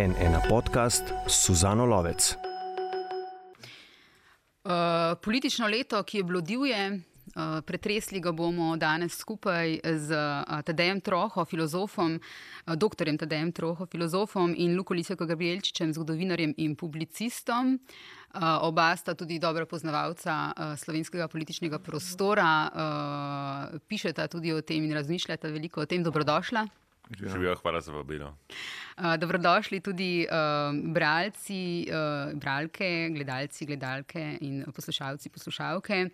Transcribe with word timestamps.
en 0.00 0.14
ena 0.16 0.40
podcast 0.48 1.12
Suzano 1.26 1.84
Lovec. 1.84 2.32
Uh, 4.64 4.72
politično 5.22 5.66
leto, 5.68 6.00
ki 6.02 6.18
je 6.18 6.24
bilo 6.24 6.40
divje, 6.40 6.86
uh, 6.96 7.60
pretresli 7.66 8.20
ga 8.20 8.32
bomo 8.32 8.76
danes 8.80 9.18
skupaj 9.18 9.76
z 9.84 10.16
uh, 10.16 10.62
Tadejem 10.64 11.02
Troho, 11.04 11.44
filozofom, 11.44 12.16
uh, 12.16 12.74
dr. 12.74 13.12
Tadejem 13.18 13.52
Troho, 13.52 13.86
filozofom 13.86 14.54
in 14.56 14.76
Luko 14.76 14.96
Liseko 14.96 15.28
Gabrielčičem, 15.28 15.92
zgodovinarjem 15.92 16.56
in 16.56 16.76
publicistom. 16.80 17.76
Uh, 18.32 18.56
oba 18.64 18.96
sta 18.96 19.12
tudi 19.14 19.38
dobra 19.38 19.66
poznavalca 19.66 20.40
uh, 20.48 20.76
slovenskega 20.80 21.28
političnega 21.28 21.78
prostora, 21.78 22.50
uh, 22.72 23.80
pišeta 23.88 24.28
tudi 24.32 24.52
o 24.52 24.62
tem 24.64 24.84
in 24.84 24.96
razmišljata 24.96 25.52
veliko 25.52 25.84
o 25.84 25.86
tem. 25.86 26.00
Dobrodošla. 26.02 26.68
Živijo, 27.18 27.54
hvala 27.62 27.80
za 27.80 27.92
vabilo. 27.92 28.36
Uh, 28.96 29.16
dobrodošli 29.18 29.80
tudi 29.80 30.26
uh, 30.30 30.92
bralci, 30.92 31.86
uh, 31.88 32.32
bralke, 32.38 33.10
gledalci, 33.14 33.66
gledalke 33.66 34.38
in 34.40 34.64
poslušalci, 34.74 35.28
poslušalke. 35.28 36.08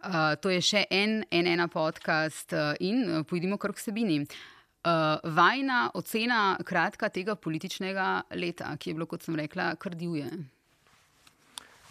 Uh, 0.00 0.34
to 0.40 0.50
je 0.50 0.60
še 0.60 0.84
en, 0.90 1.24
en 1.30 1.46
ena 1.46 1.68
podcast 1.68 2.52
uh, 2.52 2.72
in 2.80 3.04
uh, 3.04 3.26
pojdimo 3.26 3.58
kar 3.60 3.76
k 3.76 3.84
sebini. 3.84 4.22
Uh, 4.80 5.20
vajna 5.36 5.90
ocena 5.94 6.56
kratka 6.64 7.10
tega 7.12 7.36
političnega 7.36 8.22
leta, 8.32 8.72
ki 8.80 8.90
je 8.90 8.96
bilo, 8.96 9.06
kot 9.06 9.26
sem 9.26 9.36
rekla, 9.36 9.74
kar 9.76 9.92
divje. 9.92 10.30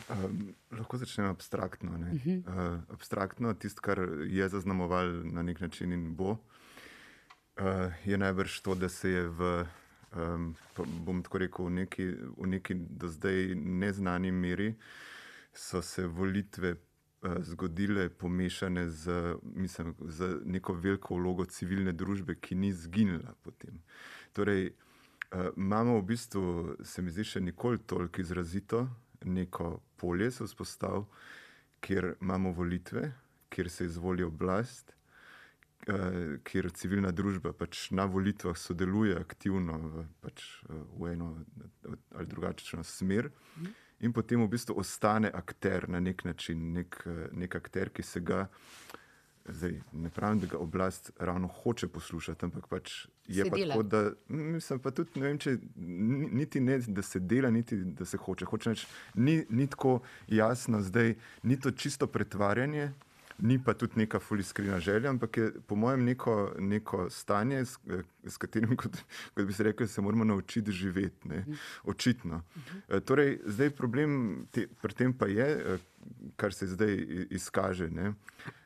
Um, 0.09 0.55
lahko 0.73 0.97
začnem 0.97 1.29
abstraktno. 1.29 1.91
Uh 1.91 2.25
-huh. 2.25 2.39
uh, 2.47 2.79
abstraktno, 2.89 3.53
tisto, 3.53 3.81
kar 3.81 3.99
je 4.25 4.49
zaznamoval 4.49 5.21
na 5.23 5.43
nek 5.43 5.59
način 5.61 5.93
in 5.93 6.15
bo 6.15 6.31
uh, 6.31 6.37
je 8.05 8.17
najbrž 8.17 8.59
to, 8.61 8.75
da 8.75 8.89
se 8.89 9.09
je 9.09 9.23
v, 9.27 9.65
um, 10.15 10.55
bom 11.05 11.23
tako 11.23 11.37
rekel, 11.37 11.65
v 11.65 11.69
neki, 11.69 12.05
v 12.37 12.47
neki 12.47 12.75
do 12.75 13.07
zdaj 13.07 13.55
neznani 13.55 14.31
meri, 14.31 14.75
so 15.53 15.81
se 15.81 16.07
volitve 16.07 16.75
uh, 16.75 17.41
zgodile 17.43 18.09
pomešane 18.09 18.89
z, 18.89 19.35
mislim, 19.43 19.95
z 20.07 20.39
neko 20.45 20.73
veliko 20.73 21.15
vlogo 21.15 21.45
civilne 21.45 21.93
družbe, 21.93 22.35
ki 22.35 22.55
ni 22.55 22.71
zginila 22.73 23.35
potem. 23.43 23.81
Torej, 24.33 24.71
uh, 24.71 25.51
imamo 25.57 25.99
v 25.99 26.05
bistvu, 26.13 26.75
se 26.83 27.01
mi 27.01 27.11
zdi, 27.11 27.23
še 27.23 27.43
nikoli 27.43 27.79
toliko 27.83 28.21
izrazito 28.21 28.87
neko 29.25 29.81
polje 29.95 30.31
se 30.31 30.43
vzpostavil, 30.43 31.03
kjer 31.79 32.15
imamo 32.21 32.51
volitve, 32.51 33.11
kjer 33.49 33.69
se 33.69 33.85
izvoli 33.85 34.23
oblast, 34.23 34.93
kjer 36.43 36.69
civilna 36.75 37.11
družba 37.15 37.53
pač 37.53 37.89
na 37.95 38.05
volitvah 38.05 38.57
sodeluje 38.57 39.15
aktivno 39.19 39.77
v, 39.79 40.05
pač, 40.21 40.43
eh, 40.69 40.81
v 40.99 41.13
eno 41.13 41.37
ali 42.11 42.27
drugačno 42.27 42.83
smer, 42.83 43.31
in 43.99 44.13
potem 44.13 44.41
v 44.43 44.49
bistvu 44.51 44.77
ostane 44.79 45.31
akter 45.33 45.89
na 45.89 45.99
nek 45.99 46.25
način, 46.25 46.73
nek, 46.73 47.01
eh, 47.05 47.27
nek 47.31 47.55
akter, 47.55 47.89
ki 47.89 48.03
se 48.03 48.19
ga. 48.19 48.47
Zdaj, 49.49 49.79
ne 49.97 50.09
pravim, 50.13 50.39
da 50.39 50.45
ga 50.45 50.57
oblast 50.61 51.09
ravno 51.17 51.47
hoče 51.47 51.87
poslušati, 51.87 52.45
ampak 52.45 52.67
pač 52.69 53.07
je 53.25 53.45
pa 53.49 53.57
tako, 53.57 53.83
da 53.83 54.11
mislim, 54.27 54.79
pa 54.79 54.91
tudi, 54.91 55.19
ne 55.19 55.25
vem, 55.25 55.39
če 55.41 55.55
niti 55.75 56.59
ne, 56.61 56.77
da 56.85 57.01
se 57.01 57.19
dela, 57.19 57.49
niti 57.49 57.77
da 57.97 58.05
se 58.05 58.17
hoče. 58.17 58.45
hoče 58.45 58.69
neč, 58.69 58.85
ni, 59.15 59.45
ni 59.49 59.65
tako 59.67 60.01
jasno, 60.27 60.83
zdaj 60.85 61.15
ni 61.43 61.57
to 61.59 61.71
čisto 61.71 62.07
pretvarjanje, 62.07 62.91
ni 63.41 63.63
pa 63.63 63.73
tudi 63.73 63.93
neka 63.95 64.19
fuliskrina 64.19 64.79
želja, 64.79 65.09
ampak 65.09 65.37
je 65.37 65.51
po 65.67 65.75
mojem 65.75 66.03
neko, 66.03 66.53
neko 66.59 67.09
stanje, 67.09 67.65
s, 67.65 67.79
s 68.23 68.37
katerim, 68.37 68.75
kot, 68.77 68.97
kot 69.33 69.45
bi 69.45 69.53
se 69.53 69.63
rekel, 69.63 69.87
se 69.87 70.01
moramo 70.01 70.23
naučiti 70.23 70.71
živeti. 70.71 71.27
Ne? 71.27 71.45
Očitno. 71.83 72.43
E, 72.89 72.99
torej, 72.99 73.39
zdaj 73.45 73.69
problem 73.69 74.45
te, 74.51 74.67
pri 74.81 74.93
tem 74.93 75.13
pa 75.13 75.27
je, 75.27 75.47
e, 75.47 75.77
kar 76.35 76.53
se 76.53 76.67
zdaj 76.67 76.97
izkaže. 77.29 77.89
Ne? 77.89 78.13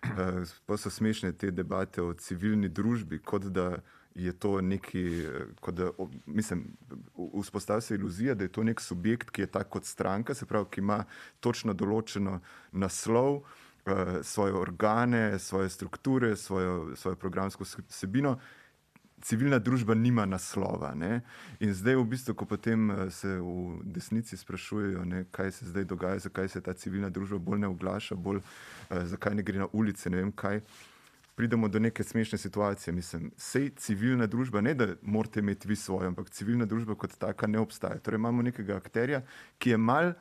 E, 0.04 0.30
pa 0.66 0.78
so 0.78 0.90
smešne 0.90 1.32
te 1.32 1.52
debate 1.52 2.02
o 2.02 2.14
civilni 2.14 2.70
družbi, 2.70 3.20
kot 3.20 3.52
da. 3.52 3.76
Je 4.14 4.30
to 4.38 4.60
neki, 4.62 5.24
kot 5.58 5.74
da, 5.74 5.88
mislim, 6.30 6.68
vzpostavlja 7.42 7.82
se 7.82 7.96
iluzija, 7.96 8.36
da 8.38 8.46
je 8.46 8.52
to 8.54 8.64
nek 8.64 8.82
subjekt, 8.82 9.32
ki 9.34 9.42
je 9.42 9.48
tako 9.48 9.70
kot 9.70 9.90
stranka, 9.90 10.36
se 10.38 10.46
pravi, 10.46 10.68
ki 10.70 10.84
ima 10.84 11.00
točno 11.42 11.74
določeno 11.74 12.36
naslov, 12.72 13.42
Eh, 13.42 13.73
svoje 14.22 14.54
organe, 14.54 15.40
svoje 15.40 15.70
strukture, 15.70 16.36
svojo, 16.36 16.96
svojo 16.96 17.16
programsko 17.16 17.64
vsebino. 17.90 18.40
Civilna 19.22 19.60
družba 19.60 19.94
nima 19.94 20.26
naslova. 20.26 20.94
Ne? 20.96 21.22
In 21.60 21.74
zdaj, 21.74 21.96
v 21.96 22.04
bistvu, 22.04 22.34
ko 22.36 22.46
potem 22.46 22.92
eh, 22.92 23.12
se 23.12 23.38
v 23.40 23.80
desnici 23.84 24.38
sprašujejo, 24.38 25.06
ne, 25.06 25.26
kaj 25.32 25.52
se 25.52 25.66
zdaj 25.66 25.84
dogaja, 25.84 26.20
zakaj 26.20 26.50
se 26.50 26.62
ta 26.62 26.74
civilna 26.74 27.10
družba 27.10 27.40
bolj 27.40 27.60
ne 27.64 27.68
oglaša, 27.68 28.16
bolj, 28.16 28.42
eh, 28.90 29.06
zakaj 29.06 29.36
ne 29.36 29.44
gre 29.44 29.64
na 29.64 29.68
ulice, 29.72 30.10
ne 30.10 30.18
vem 30.18 30.32
kaj, 30.32 30.60
pridemo 31.36 31.68
do 31.68 31.80
neke 31.80 32.04
smešne 32.04 32.38
situacije. 32.38 32.94
Mislim, 32.94 33.32
sej 33.38 33.72
civilna 33.80 34.28
družba, 34.28 34.62
ne 34.62 34.74
da 34.74 34.92
morate 35.02 35.40
imeti 35.40 35.68
vi 35.68 35.76
svojo, 35.76 36.08
ampak 36.12 36.30
civilna 36.30 36.66
družba 36.66 36.96
kot 36.96 37.16
taka 37.16 37.48
ne 37.48 37.64
obstaja. 37.64 38.04
Torej 38.04 38.20
imamo 38.20 38.44
nekega 38.44 38.76
akterja, 38.76 39.24
ki 39.58 39.70
je 39.70 39.78
mal 39.78 40.14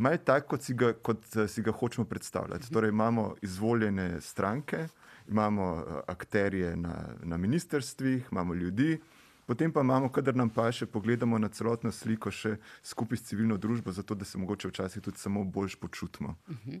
Maj 0.00 0.18
tako, 0.24 0.54
kot, 0.54 0.62
si 0.64 0.74
ga, 0.74 0.94
kot 0.96 1.24
eh, 1.36 1.48
si 1.48 1.62
ga 1.62 1.72
hočemo 1.76 2.06
predstavljati. 2.08 2.64
Mhm. 2.64 2.74
Torej, 2.74 2.88
imamo 2.88 3.34
izvoljene 3.42 4.20
stranke, 4.20 4.88
imamo 5.28 5.66
eh, 5.78 6.00
akterje 6.06 6.76
na, 6.76 6.94
na 7.22 7.36
ministerstvih, 7.36 8.28
imamo 8.32 8.54
ljudi, 8.54 9.00
potem 9.46 9.72
pa 9.72 9.80
imamo, 9.80 10.08
kadar 10.08 10.36
nam 10.36 10.50
pa 10.50 10.70
še 10.72 10.86
pogledamo 10.86 11.38
na 11.38 11.48
celotno 11.52 11.92
sliko, 11.92 12.32
še 12.32 12.56
skupaj 12.82 13.20
s 13.20 13.28
civilno 13.28 13.58
družbo, 13.60 13.92
zato 13.92 14.14
da 14.14 14.24
se 14.24 14.38
mogoče 14.38 14.70
včasih 14.72 15.02
tudi 15.02 15.20
samo 15.20 15.44
bolj 15.44 15.76
počutimo. 15.80 16.36
Mhm. 16.48 16.80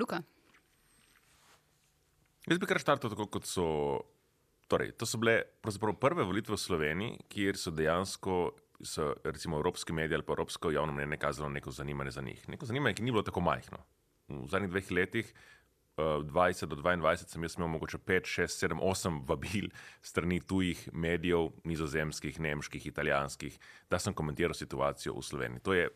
Luka. 0.00 0.22
Jaz 2.48 2.58
bi 2.58 2.66
kar 2.66 2.80
štartil 2.80 3.12
tako, 3.12 3.28
kot 3.28 3.44
so. 3.46 3.66
Torej, 4.70 4.92
to 4.94 5.06
so 5.06 5.18
bile 5.18 5.42
prve 5.98 6.22
volitve 6.24 6.54
v 6.54 6.62
Sloveniji, 6.62 7.16
kjer 7.28 7.56
so 7.58 7.72
dejansko 7.74 8.34
so 8.82 9.14
recimo 9.24 9.56
evropski 9.56 9.92
mediji 9.92 10.14
ali 10.14 10.26
pa 10.26 10.32
evropsko 10.32 10.70
javno 10.70 10.92
mnenje 10.92 11.16
kazalo 11.16 11.48
neko 11.48 11.70
zanimanje 11.70 12.10
za 12.10 12.22
njih. 12.22 12.48
Neko 12.48 12.66
zanimanje, 12.66 12.94
ki 12.94 13.02
ni 13.02 13.10
bilo 13.10 13.22
tako 13.22 13.40
majhno. 13.40 13.78
V 14.28 14.46
zadnjih 14.48 14.70
dveh 14.70 14.90
letih, 14.90 15.34
20 15.96 16.64
eh, 16.64 16.66
do 16.66 16.76
22, 16.76 17.16
sem 17.26 17.42
jaz 17.42 17.56
imel 17.58 17.68
mogoče 17.68 17.98
5, 17.98 18.28
6, 18.42 18.68
7, 18.68 18.80
8 18.80 19.20
vabil 19.28 19.68
strani 20.02 20.40
tujih 20.40 20.88
medijev, 20.92 21.50
nizozemskih, 21.64 22.40
nemških, 22.40 22.86
italijanskih, 22.86 23.58
da 23.90 23.98
sem 23.98 24.14
komentiral 24.14 24.54
situacijo 24.54 25.14
v 25.18 25.22
Sloveniji. 25.22 25.60
To 25.60 25.74
je 25.74 25.88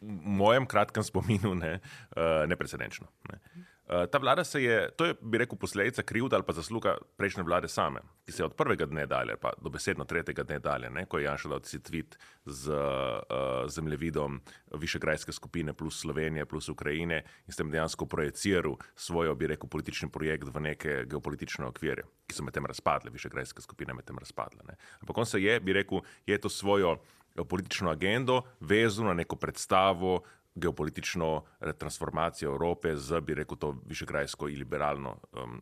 v 0.00 0.18
mojem 0.40 0.66
kratkem 0.66 1.02
spominu 1.02 1.54
ne, 1.54 1.78
uh, 2.16 2.44
neprecedenčno. 2.48 3.06
Ne. 3.30 3.40
Uh, 3.84 4.06
ta 4.10 4.18
vlada 4.18 4.44
se 4.44 4.62
je, 4.62 4.90
to 4.96 5.04
je, 5.04 5.14
bi 5.20 5.38
rekel, 5.38 5.58
posledica 5.60 6.02
krivda 6.02 6.36
ali 6.36 6.44
pa 6.46 6.52
zasluga 6.56 6.94
prejšnje 7.16 7.42
vlade 7.44 7.68
same, 7.68 8.00
ki 8.24 8.32
se 8.32 8.40
je 8.40 8.46
od 8.46 8.54
prvega 8.56 8.86
dne 8.86 9.04
dalje, 9.06 9.36
pa 9.36 9.50
do 9.60 9.68
besedno 9.70 10.04
tretjega 10.08 10.42
dne 10.42 10.58
dalje, 10.58 10.90
ne, 10.90 11.04
ko 11.04 11.18
je 11.18 11.26
Janša 11.26 11.48
dal 11.52 11.60
si 11.68 11.78
tweet 11.84 12.16
z 12.46 12.72
uh, 12.72 13.68
zemljevidom 13.68 14.40
Višegrajske 14.80 15.32
skupine 15.32 15.74
plus 15.76 16.00
Slovenije 16.00 16.46
plus 16.46 16.68
Ukrajine 16.68 17.22
in 17.46 17.52
s 17.52 17.60
tem 17.60 17.70
dejansko 17.70 18.06
projiciral 18.06 18.78
svoj, 18.96 19.34
bi 19.36 19.52
rekel, 19.52 19.68
politični 19.68 20.08
projekt 20.08 20.48
v 20.48 20.60
neke 20.60 21.04
geopolitične 21.04 21.68
okvirje, 21.68 22.06
ki 22.26 22.38
so 22.38 22.44
medtem 22.44 22.64
razpadle, 22.64 23.12
Višegrajske 23.12 23.60
skupine 23.60 23.92
medtem 23.92 24.16
razpadle. 24.18 24.64
Ne. 24.64 24.78
Ampak 25.04 25.18
on 25.18 25.28
se 25.28 25.42
je, 25.42 25.60
bi 25.60 25.76
rekel, 25.76 26.00
je 26.26 26.40
to 26.40 26.48
svojo 26.48 26.96
politično 27.42 27.90
agendo 27.90 28.42
vezal 28.60 29.06
na 29.06 29.14
neko 29.14 29.36
predstavo 29.36 30.22
geopolitično 30.54 31.44
transformacijo 31.78 32.52
Evrope 32.52 32.96
z, 32.96 33.20
bi 33.20 33.34
rekel, 33.34 33.56
to 33.56 33.72
višegrajsko 33.86 34.48
in 34.48 34.58
liberalno, 34.58 35.16
um, 35.32 35.60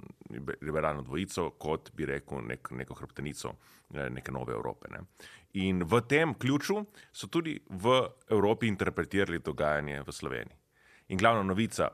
liberalno 0.60 1.02
dvojico, 1.02 1.50
kot 1.50 1.90
bi 1.96 2.06
rekel, 2.06 2.42
nek, 2.48 2.70
neko 2.70 2.94
hrbtenico 2.94 3.54
eh, 3.94 4.10
neke 4.10 4.32
nove 4.32 4.52
Evrope. 4.52 4.90
Ne. 4.92 5.04
In 5.64 5.82
v 5.88 6.00
tem 6.08 6.34
ključu 6.34 6.84
so 7.12 7.26
tudi 7.26 7.58
v 7.68 7.94
Evropi 8.30 8.68
interpretirali 8.68 9.38
dogajanje 9.38 10.02
v 10.02 10.12
Sloveniji. 10.12 10.56
In 11.08 11.18
glavna 11.18 11.42
novica 11.42 11.88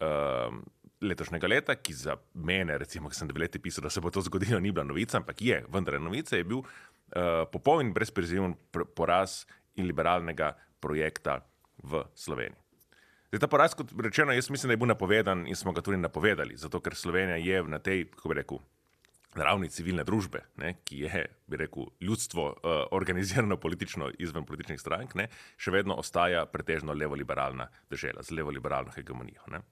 um, 0.00 0.62
letošnjega 1.00 1.48
leta, 1.48 1.74
ki 1.76 1.94
za 1.94 2.16
mene, 2.34 2.78
recimo, 2.78 3.08
ki 3.08 3.16
sem 3.16 3.28
dve 3.28 3.44
leti 3.44 3.58
pisal, 3.58 3.84
da 3.84 3.90
se 3.90 4.00
bo 4.00 4.10
to 4.10 4.22
zgodilo, 4.22 4.60
ni 4.60 4.72
bila 4.72 4.84
novica, 4.84 5.18
ampak 5.18 5.42
je, 5.42 5.64
vendar 5.72 5.94
je 5.94 6.00
novica, 6.00 6.36
je 6.36 6.44
bil 6.44 6.62
uh, 6.62 7.42
popoln 7.52 7.88
in 7.88 7.92
brezpriziven 7.92 8.54
poraz 8.96 9.42
in 9.76 9.88
liberalnega 9.88 10.52
projekta 10.80 11.40
v 11.82 12.04
Sloveniji. 12.14 12.58
Zdaj, 13.32 13.40
ta 13.40 13.48
poraz, 13.48 13.74
kot 13.74 13.92
rečeno, 13.96 14.34
jaz 14.36 14.50
mislim, 14.50 14.68
da 14.68 14.72
je 14.74 14.82
bil 14.82 14.90
napovedan 14.90 15.46
in 15.48 15.56
smo 15.56 15.72
ga 15.72 15.80
tudi 15.80 15.96
napovedali, 15.96 16.56
zato 16.56 16.80
ker 16.84 16.94
Slovenija 16.94 17.38
je 17.40 17.62
na 17.64 17.78
tej, 17.78 18.04
kako 18.12 18.28
bi 18.28 18.34
rekel, 18.34 18.58
ravni 19.34 19.70
civilne 19.72 20.04
družbe, 20.04 20.42
ne, 20.60 20.74
ki 20.84 20.98
je, 21.06 21.22
bi 21.48 21.56
rekel, 21.56 21.86
ljudstvo 22.00 22.44
uh, 22.50 22.74
organizirano 22.92 23.56
politično 23.56 24.10
izven 24.20 24.44
političnih 24.44 24.80
strank, 24.80 25.14
ne, 25.16 25.30
še 25.56 25.72
vedno 25.72 25.96
ostaja 26.00 26.44
pretežno 26.46 26.92
levo-liberalna 26.92 27.70
država 27.90 28.22
z 28.22 28.36
levo-liberalno 28.36 28.92
hegemonijo. 28.92 29.48
Ne. 29.52 29.62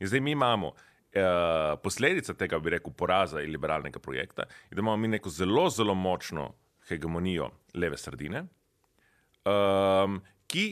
In 0.00 0.08
zdaj 0.08 0.24
mi 0.24 0.36
imamo. 0.38 0.74
Uh, 1.10 1.74
posledica 1.82 2.36
tega, 2.38 2.60
bi 2.62 2.70
rekel, 2.70 2.92
poraza 2.94 3.40
liberalnega 3.42 3.98
projekta 3.98 4.44
je, 4.46 4.76
da 4.76 4.78
imamo 4.78 4.94
mi 4.96 5.08
neko 5.10 5.30
zelo, 5.34 5.64
zelo 5.74 5.90
močno 5.98 6.44
hegemonijo 6.86 7.48
leve 7.74 7.98
sredine, 7.98 8.44
um, 9.42 10.20
ki, 10.46 10.68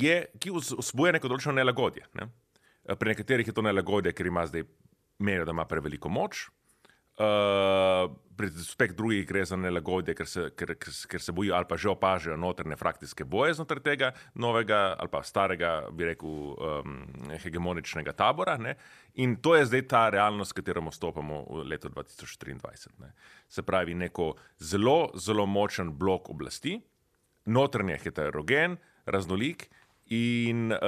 je, 0.00 0.16
ki 0.40 0.52
vzbuja 0.54 1.14
neko 1.16 1.30
določeno 1.30 1.56
nelagodje. 1.58 2.06
Ne? 2.18 2.28
Pri 2.98 3.14
nekaterih 3.14 3.48
je 3.48 3.54
to 3.56 3.64
nelagodje, 3.64 4.12
ker 4.12 4.28
ima 4.28 4.44
zdaj 4.48 4.66
menijo, 5.18 5.46
da 5.48 5.56
ima 5.56 5.64
preveliko 5.68 6.08
moč. 6.12 6.48
Uh, 7.14 8.10
pri 8.34 8.48
spet 8.50 8.96
drugih 8.98 9.22
gre 9.26 9.44
za 9.46 9.54
nelagodje, 9.56 10.16
ker 10.18 10.26
se, 10.26 10.48
ker, 10.58 10.72
ker, 10.74 10.94
ker 11.12 11.22
se 11.22 11.32
bojijo 11.32 11.54
ali 11.54 11.68
pa 11.70 11.76
že 11.78 11.92
opažajo 11.92 12.34
notrne 12.36 12.74
frakcijske 12.76 13.22
boje 13.24 13.54
znotraj 13.54 13.82
tega 13.84 14.08
novega 14.34 14.96
ali 14.98 15.08
pa 15.12 15.20
starega, 15.22 15.70
bi 15.94 16.08
rekel, 16.08 16.32
um, 16.58 16.96
hegemoničnega 17.38 18.16
tabora. 18.18 18.56
Ne? 18.58 18.74
In 19.22 19.36
to 19.36 19.54
je 19.54 19.68
zdaj 19.70 19.86
ta 19.92 20.08
realnost, 20.10 20.50
s 20.50 20.58
katero 20.58 20.82
stopamo 20.90 21.44
v 21.50 21.62
leto 21.70 21.88
2023. 21.88 22.98
Ne? 22.98 23.12
Se 23.48 23.62
pravi, 23.62 23.94
neko 23.94 24.34
zelo, 24.58 25.12
zelo 25.14 25.46
močen 25.46 25.94
blok 25.94 26.30
oblasti, 26.34 26.80
notranje 27.46 28.00
heterogen, 28.02 28.76
raznolik 29.06 29.68
in 30.06 30.72
uh, 30.72 30.78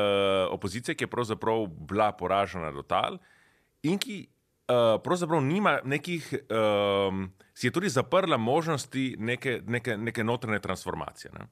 opozicija, 0.50 0.94
ki 0.94 1.04
je 1.04 1.10
pravzaprav 1.10 1.66
bila 1.66 2.12
poražena 2.12 2.70
do 2.72 2.82
tal 2.82 3.18
in 3.82 3.98
ki 3.98 4.26
uh, 4.68 5.02
pravzaprav 5.02 5.40
nima 5.44 5.78
nekih, 5.84 6.34
um, 6.50 7.32
si 7.54 7.66
je 7.66 7.70
tudi 7.70 7.88
zaprla 7.88 8.36
možnosti 8.36 9.16
neke, 9.18 9.60
neke, 9.66 9.96
neke 9.96 10.24
notranje 10.24 10.60
transformacije. 10.60 11.32
Ne? 11.38 11.46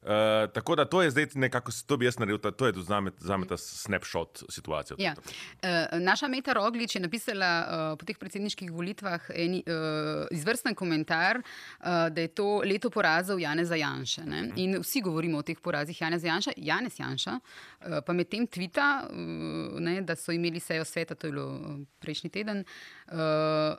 Uh, 0.00 0.08
tako 0.52 0.76
da 0.76 0.84
to 0.84 1.02
je 1.02 1.10
zdaj 1.10 1.26
nekako, 1.34 1.72
to 1.86 1.96
bi 1.96 2.06
jaz 2.06 2.16
naredil, 2.18 2.38
to 2.38 2.66
je 2.66 2.72
za 3.18 3.36
me 3.36 3.46
ta 3.46 3.56
snapshot 3.56 4.42
situacije. 4.48 4.96
Ja. 4.98 5.12
Uh, 5.12 6.00
naša 6.00 6.28
Meta 6.28 6.52
Roglič 6.52 6.94
je 6.94 7.00
napisala 7.00 7.50
uh, 7.60 7.98
po 7.98 8.06
teh 8.08 8.16
predsedniških 8.16 8.72
volitvah 8.72 9.28
en 9.34 9.58
uh, 9.60 10.24
izvrsten 10.30 10.74
komentar, 10.74 11.42
uh, 11.42 12.08
da 12.08 12.20
je 12.20 12.28
to 12.28 12.62
leto 12.64 12.90
porazov 12.90 13.40
Janeza 13.40 13.76
Janša. 13.76 14.24
Ne? 14.24 14.42
Mhm. 14.42 14.56
In 14.56 14.78
vsi 14.80 15.02
govorimo 15.04 15.38
o 15.38 15.42
teh 15.42 15.60
porazih 15.60 16.00
Janeza 16.00 16.26
Janša. 16.26 16.56
Janez 16.56 16.96
Janša 17.00 17.36
uh, 17.36 18.00
pa 18.06 18.16
med 18.16 18.32
tem 18.32 18.46
tvita, 18.46 19.04
uh, 19.04 19.76
ne, 19.80 20.00
da 20.00 20.16
so 20.16 20.32
imeli 20.32 20.60
sejo 20.60 20.84
sveta, 20.84 21.14
to 21.14 21.28
je 21.28 21.32
bilo 21.32 21.76
prejšnji 22.00 22.30
teden. 22.30 22.64
Uh, 23.12 23.76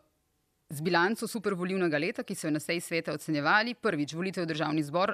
Z 0.71 0.79
bilanco 0.79 1.27
supervolivnega 1.27 2.00
leta, 2.00 2.23
ki 2.23 2.35
so 2.35 2.47
jo 2.47 2.53
na 2.56 2.59
seji 2.63 2.79
sveta 2.79 3.12
ocenjevali, 3.12 3.73
prvič 3.75 4.13
volitev 4.15 4.45
v 4.45 4.53
državni 4.53 4.83
zbor, 4.88 5.12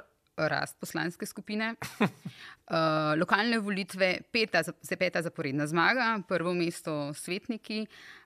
rast 0.48 0.78
poslanske 0.80 1.26
skupine. 1.26 1.74
Uh, 2.00 3.14
lokalne 3.22 3.58
volitve, 3.58 4.12
peta, 4.32 4.62
se 4.62 4.96
peta 4.96 5.22
zaporedna 5.22 5.66
zmaga, 5.66 6.20
prvo 6.28 6.54
mesto 6.54 7.12
svetniki 7.14 7.82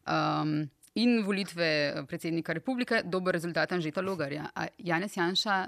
um, 0.06 0.58
in 0.94 1.22
volitve 1.24 2.04
predsednika 2.08 2.52
republike, 2.52 3.02
dober 3.04 3.38
rezultat 3.38 3.72
Anžeta 3.72 4.04
Logarja. 4.04 4.50
A 4.54 4.68
Janez 4.78 5.16
Janša 5.16 5.66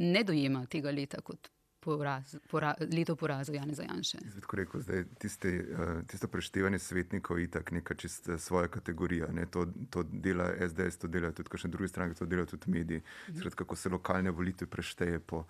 ne 0.00 0.24
dojema 0.24 0.64
tega 0.66 0.90
leta 0.90 1.20
kot 1.22 1.50
poraz, 1.80 2.36
pora, 2.50 2.74
leto 2.92 3.16
porazov 3.16 3.54
Janeza 3.54 3.82
Janša. 3.82 4.18
Rekel, 4.52 4.80
zdaj, 4.80 5.04
tiste, 5.18 5.48
uh, 5.48 6.02
tisto 6.06 6.28
preštevanje 6.28 6.78
svetnikov 6.78 7.38
je 7.40 7.50
tako 7.50 7.74
neka 7.74 7.94
čista 7.94 8.38
svoja 8.38 8.68
kategorija. 8.68 9.26
Ne? 9.32 9.46
To, 9.46 9.66
to 9.90 10.02
dela 10.02 10.50
SDS, 10.68 10.98
to 10.98 11.08
dela 11.08 11.32
tudi 11.32 11.48
kakšne 11.48 11.70
druge 11.70 11.88
stranke, 11.88 12.18
to 12.18 12.26
dela 12.26 12.46
tudi 12.46 12.70
mediji. 12.70 13.02
Mhm. 13.28 13.38
Sred, 13.40 13.54
kako 13.54 13.76
se 13.76 13.88
lokalne 13.88 14.30
volitve 14.30 14.66
prešteje 14.66 15.18
po. 15.18 15.44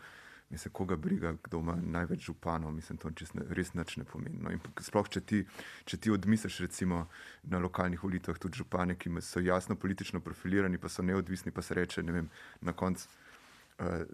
Mislim, 0.51 0.73
koga 0.73 0.97
briga, 0.97 1.37
kdo 1.45 1.61
ima 1.61 1.77
največ 1.83 2.25
županov, 2.27 2.73
mislim, 2.75 2.99
to 2.99 3.09
ne, 3.09 3.45
res 3.55 3.69
nič 3.75 3.97
ne 3.97 4.05
pomeni. 4.05 4.35
No, 4.43 4.51
sploh, 4.83 5.07
če 5.07 5.21
ti, 5.21 5.45
če 5.87 5.97
ti 5.97 6.11
odmisliš, 6.11 6.57
recimo, 6.65 7.05
na 7.47 7.61
lokalnih 7.63 8.03
volitvah 8.03 8.39
tudi 8.39 8.59
župane, 8.59 8.97
ki 8.99 9.15
so 9.23 9.39
jasno 9.39 9.77
politično 9.79 10.19
profilirani, 10.21 10.79
pa 10.79 10.91
so 10.91 11.07
neodvisni, 11.07 11.55
pa 11.55 11.63
se 11.63 11.79
reče, 11.79 12.03
ne 12.03 12.13
vem, 12.13 12.31
na 12.67 12.75
koncu 12.75 13.07
Eh, 13.07 13.20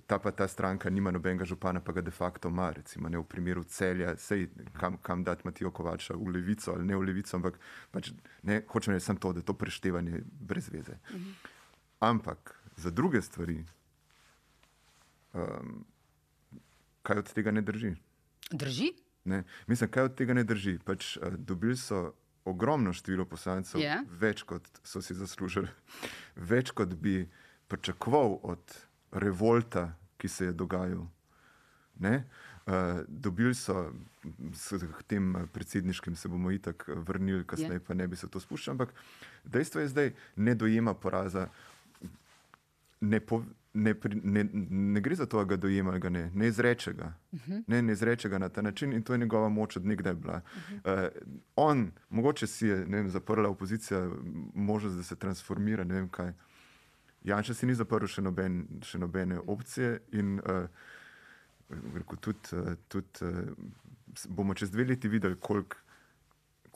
ta 0.06 0.18
pa 0.18 0.30
ta 0.30 0.48
stranka 0.48 0.90
nima 0.90 1.10
nobenega 1.10 1.44
župana, 1.44 1.80
pa 1.80 1.92
ga 1.92 2.00
de 2.00 2.10
facto 2.10 2.48
ima, 2.48 2.70
recimo 2.70 3.08
ne 3.08 3.18
v 3.18 3.24
primeru 3.24 3.64
celja, 3.64 4.16
sej 4.16 4.48
kam, 4.78 4.98
kam 5.02 5.24
dati 5.24 5.42
Matijo 5.44 5.70
Kovača, 5.70 6.14
v 6.14 6.36
levico 6.38 6.72
ali 6.72 6.86
ne 6.86 6.96
v 6.96 7.02
levico, 7.02 7.36
ampak 7.36 7.58
pač 7.90 8.12
ne, 8.42 8.62
hočem 8.68 8.94
reči 8.94 9.06
samo 9.06 9.18
to, 9.18 9.32
da 9.32 9.42
to 9.42 9.54
preštevanje 9.58 10.22
brez 10.22 10.70
veze. 10.70 10.98
Mhm. 11.10 11.32
Ampak 12.00 12.54
za 12.76 12.90
druge 12.90 13.22
stvari, 13.22 13.64
um, 15.34 15.84
kaj 17.02 17.24
od 17.24 17.32
tega 17.32 17.50
ne 17.50 17.62
drži? 17.62 17.94
Drži? 18.52 18.92
Ne, 19.24 19.42
mislim, 19.66 19.90
kaj 19.90 20.12
od 20.12 20.14
tega 20.14 20.34
ne 20.34 20.44
drži. 20.44 20.78
Pač, 20.84 21.16
uh, 21.16 21.34
dobili 21.34 21.76
so 21.76 22.12
ogromno 22.46 22.92
število 22.92 23.24
poslancev, 23.26 23.80
yeah. 23.80 23.98
Ja. 23.98 24.18
več 24.20 24.44
kot 24.46 24.68
so 24.86 25.02
si 25.02 25.16
zaslužili, 25.18 25.66
več 26.36 26.70
kot 26.70 26.94
bi 26.94 27.24
pričakoval 27.66 28.38
od 28.46 28.85
revolta, 29.18 29.92
ki 30.16 30.28
se 30.28 30.44
je 30.44 30.52
dogajal. 30.52 31.06
Uh, 32.00 32.72
dobili 33.08 33.54
so 33.54 33.92
s 34.52 34.72
tem 35.06 35.34
predsedniškim, 35.52 36.16
se 36.16 36.28
bomo 36.28 36.50
itak 36.50 36.88
vrnili, 36.88 37.44
kasneje 37.46 37.80
pa 37.80 37.94
ne 37.94 38.08
bi 38.08 38.16
se 38.16 38.28
to 38.28 38.40
spuščal. 38.40 38.72
Ampak 38.72 38.94
dejstvo 39.44 39.80
je 39.80 39.88
zdaj, 39.88 40.12
ne 40.36 40.54
dojema 40.54 40.94
poraza. 40.94 41.48
Ne, 43.00 43.20
po, 43.20 43.42
ne, 43.74 43.94
ne, 44.22 44.44
ne 44.70 45.00
gre 45.00 45.14
za 45.14 45.26
to, 45.26 45.38
da 45.38 45.44
ga 45.44 45.56
dojema 45.56 45.90
ali 45.90 46.00
ga 46.00 46.08
ne, 46.08 46.30
ne 46.34 46.48
izreče 46.48 46.92
ga. 46.92 47.12
Uh 47.32 47.40
-huh. 47.40 47.62
ne, 47.66 47.82
ne 47.82 47.92
izreče 47.92 48.28
ga 48.28 48.38
na 48.38 48.48
ta 48.48 48.62
način 48.62 48.92
in 48.92 49.02
to 49.02 49.12
je 49.12 49.18
njegova 49.18 49.48
moč 49.48 49.76
od 49.76 49.86
nekdaj 49.86 50.14
bila. 50.14 50.40
Uh 50.44 50.62
-huh. 50.84 51.06
uh, 51.06 51.22
on, 51.56 51.90
mogoče 52.10 52.46
si 52.46 52.66
je 52.66 52.84
vem, 52.84 53.08
zaprla 53.08 53.48
opozicija, 53.48 54.10
možnost, 54.54 54.96
da 54.96 55.02
se 55.02 55.16
transformira, 55.16 55.84
ne 55.84 55.94
vem 55.94 56.08
kaj. 56.08 56.32
Uh, 57.26 57.30
Janša 57.30 57.54
si 57.54 57.66
ni 57.66 57.74
zaprl 57.74 58.06
še, 58.06 58.22
noben, 58.22 58.60
še 58.86 59.00
nobene 59.02 59.38
opcije 59.38 59.96
in 60.14 60.38
uh, 60.38 60.68
tudi, 62.22 62.54
uh, 62.54 62.76
tudi 62.88 63.26
uh, 63.26 63.50
bomo 64.30 64.54
čez 64.54 64.70
dve 64.70 64.86
leti 64.92 65.10
videli, 65.10 65.38
koliko 65.40 65.82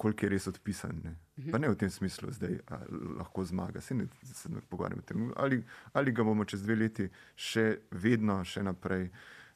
kolik 0.00 0.23
je 0.23 0.29
res 0.32 0.47
odpisan. 0.49 0.97
Ne? 1.05 1.11
Pa 1.52 1.58
ne 1.61 1.69
v 1.69 1.76
tem 1.76 1.91
smislu, 1.93 2.31
da 2.41 2.79
lahko 3.19 3.44
zmaga. 3.44 3.82
Se 3.85 3.93
ne, 3.94 4.06
se 4.25 4.49
ne 4.49 4.62
pogovarjamo 4.64 5.02
o 5.02 5.05
tem. 5.05 5.26
Ali, 5.37 5.58
ali 5.93 6.14
ga 6.17 6.25
bomo 6.25 6.47
čez 6.49 6.62
dve 6.64 6.79
leti 6.81 7.08
še 7.37 7.67
vedno, 7.93 8.38
še 8.49 8.64
naprej 8.64 9.11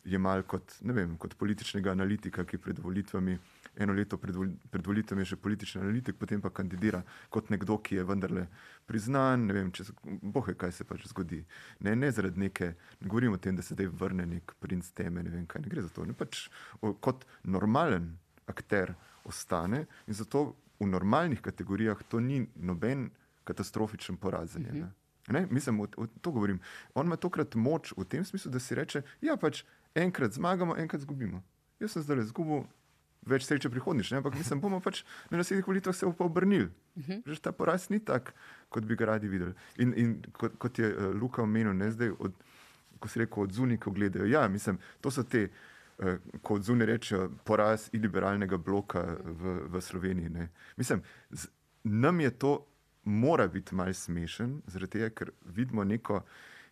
jemali 0.05 0.43
kot, 0.47 0.79
kot 1.19 1.35
političnega 1.41 1.93
analitika, 1.93 2.45
ki 2.45 2.59
pred 2.59 2.79
volitvami 2.79 3.39
eno 3.77 3.93
leto 3.93 4.19
pred, 4.19 4.37
pred 4.71 4.87
volitvami 4.87 5.23
je 5.25 5.33
še 5.33 5.39
politični 5.41 5.81
analitik, 5.83 6.19
potem 6.19 6.43
pa 6.43 6.51
kandidira 6.55 7.03
kot 7.33 7.51
nekdo, 7.51 7.79
ki 7.83 7.99
je 7.99 8.07
vendarle 8.07 8.47
priznan. 8.87 9.47
Ne 9.49 9.57
vem, 9.57 9.73
če 9.75 9.89
bohe, 10.05 10.55
kaj 10.59 10.75
se 10.79 10.87
pač 10.89 11.09
zgodi. 11.11 11.43
Ne, 11.87 11.97
ne 11.99 12.11
zaradi 12.15 12.41
neke, 12.41 12.75
ne 13.01 13.11
govorim 13.11 13.35
o 13.35 13.41
tem, 13.41 13.57
da 13.57 13.65
se 13.67 13.75
zdaj 13.75 13.91
vrne 13.91 14.29
nek 14.31 14.55
princ 14.63 14.91
teme, 14.97 15.25
ne 15.27 15.33
vem 15.33 15.47
kaj, 15.51 15.65
ne 15.65 15.73
gre 15.73 15.87
za 15.87 15.93
to. 15.95 16.07
Ne 16.09 16.17
pač 16.17 16.47
o, 16.81 16.95
kot 16.95 17.27
normalen 17.43 18.13
akter 18.51 18.95
ostane 19.25 19.87
in 20.07 20.15
zato 20.15 20.53
v 20.81 20.91
normalnih 20.91 21.41
kategorijah 21.43 22.03
to 22.11 22.21
ni 22.21 22.45
noben 22.55 23.09
katastrofičen 23.49 24.17
poraz. 24.21 24.57
Mm 24.57 24.65
-hmm. 24.65 24.93
Ne, 25.29 25.47
mislim, 25.51 25.81
o, 25.81 25.87
o, 25.97 26.07
to 26.21 26.31
govorim. 26.31 26.61
On 26.95 27.07
ima 27.07 27.17
tokrat 27.17 27.55
moč 27.55 27.93
v 27.97 28.05
tem 28.05 28.25
smislu, 28.25 28.51
da 28.51 28.61
si 28.61 28.75
reče: 28.75 29.03
Ja, 29.21 29.37
pač 29.37 29.65
enkrat 29.95 30.33
zmagamo, 30.33 30.77
enkrat 30.79 31.03
izgubimo. 31.03 31.43
Jaz 31.81 31.95
sem 31.95 32.03
zdaj 32.03 32.23
izgubil, 32.25 32.65
več 33.29 33.47
sreče 33.49 33.71
prihodnjič. 33.73 34.13
Ne? 34.13 34.21
Ampak 34.21 34.37
mislim, 34.39 34.61
bomo 34.63 34.81
pač 34.85 35.03
na 35.31 35.41
naslednjih 35.41 35.69
volitvah 35.69 35.97
se 35.97 36.07
obrnili. 36.07 36.69
Uh 36.95 37.03
mhm. 37.03 37.13
-huh. 37.13 37.33
Že 37.35 37.41
ta 37.41 37.53
poraz 37.53 37.91
ni 37.91 37.99
tak, 37.99 38.35
kot 38.69 38.85
bi 38.85 38.97
ga 38.97 39.05
radi 39.05 39.29
videli. 39.29 39.55
In, 39.79 39.95
in 39.97 40.23
kot, 40.33 40.59
kot 40.59 40.79
je 40.79 40.97
uh, 40.97 41.15
Luka 41.15 41.43
omenil, 41.43 41.73
ne 41.73 41.91
zdaj, 41.91 42.11
od, 42.19 42.33
ko 42.99 43.09
se 43.09 43.19
reko 43.21 43.43
od 43.43 43.53
zunaj, 43.53 43.77
ko 43.77 43.91
gledajo. 43.91 44.27
Ja, 44.27 44.49
mislim, 44.49 44.79
to 45.01 45.11
so 45.11 45.23
te, 45.23 45.49
uh, 45.99 46.19
ko 46.43 46.55
od 46.55 46.63
zunaj 46.63 46.87
rečejo, 46.87 47.31
poraz 47.45 47.89
iliberalnega 47.93 48.57
bloka 48.57 49.17
v, 49.25 49.61
v 49.69 49.81
Sloveniji. 49.81 50.29
Ne? 50.29 50.49
Mislim, 50.77 51.03
z, 51.31 51.49
nam 51.85 52.21
je 52.21 52.31
to. 52.31 52.67
Mora 53.07 53.49
biti 53.49 53.75
malce 53.75 54.01
smešen, 54.01 54.63
tega, 54.89 55.11
ker 55.11 55.31
vidimo 55.45 55.85
neko 55.85 56.23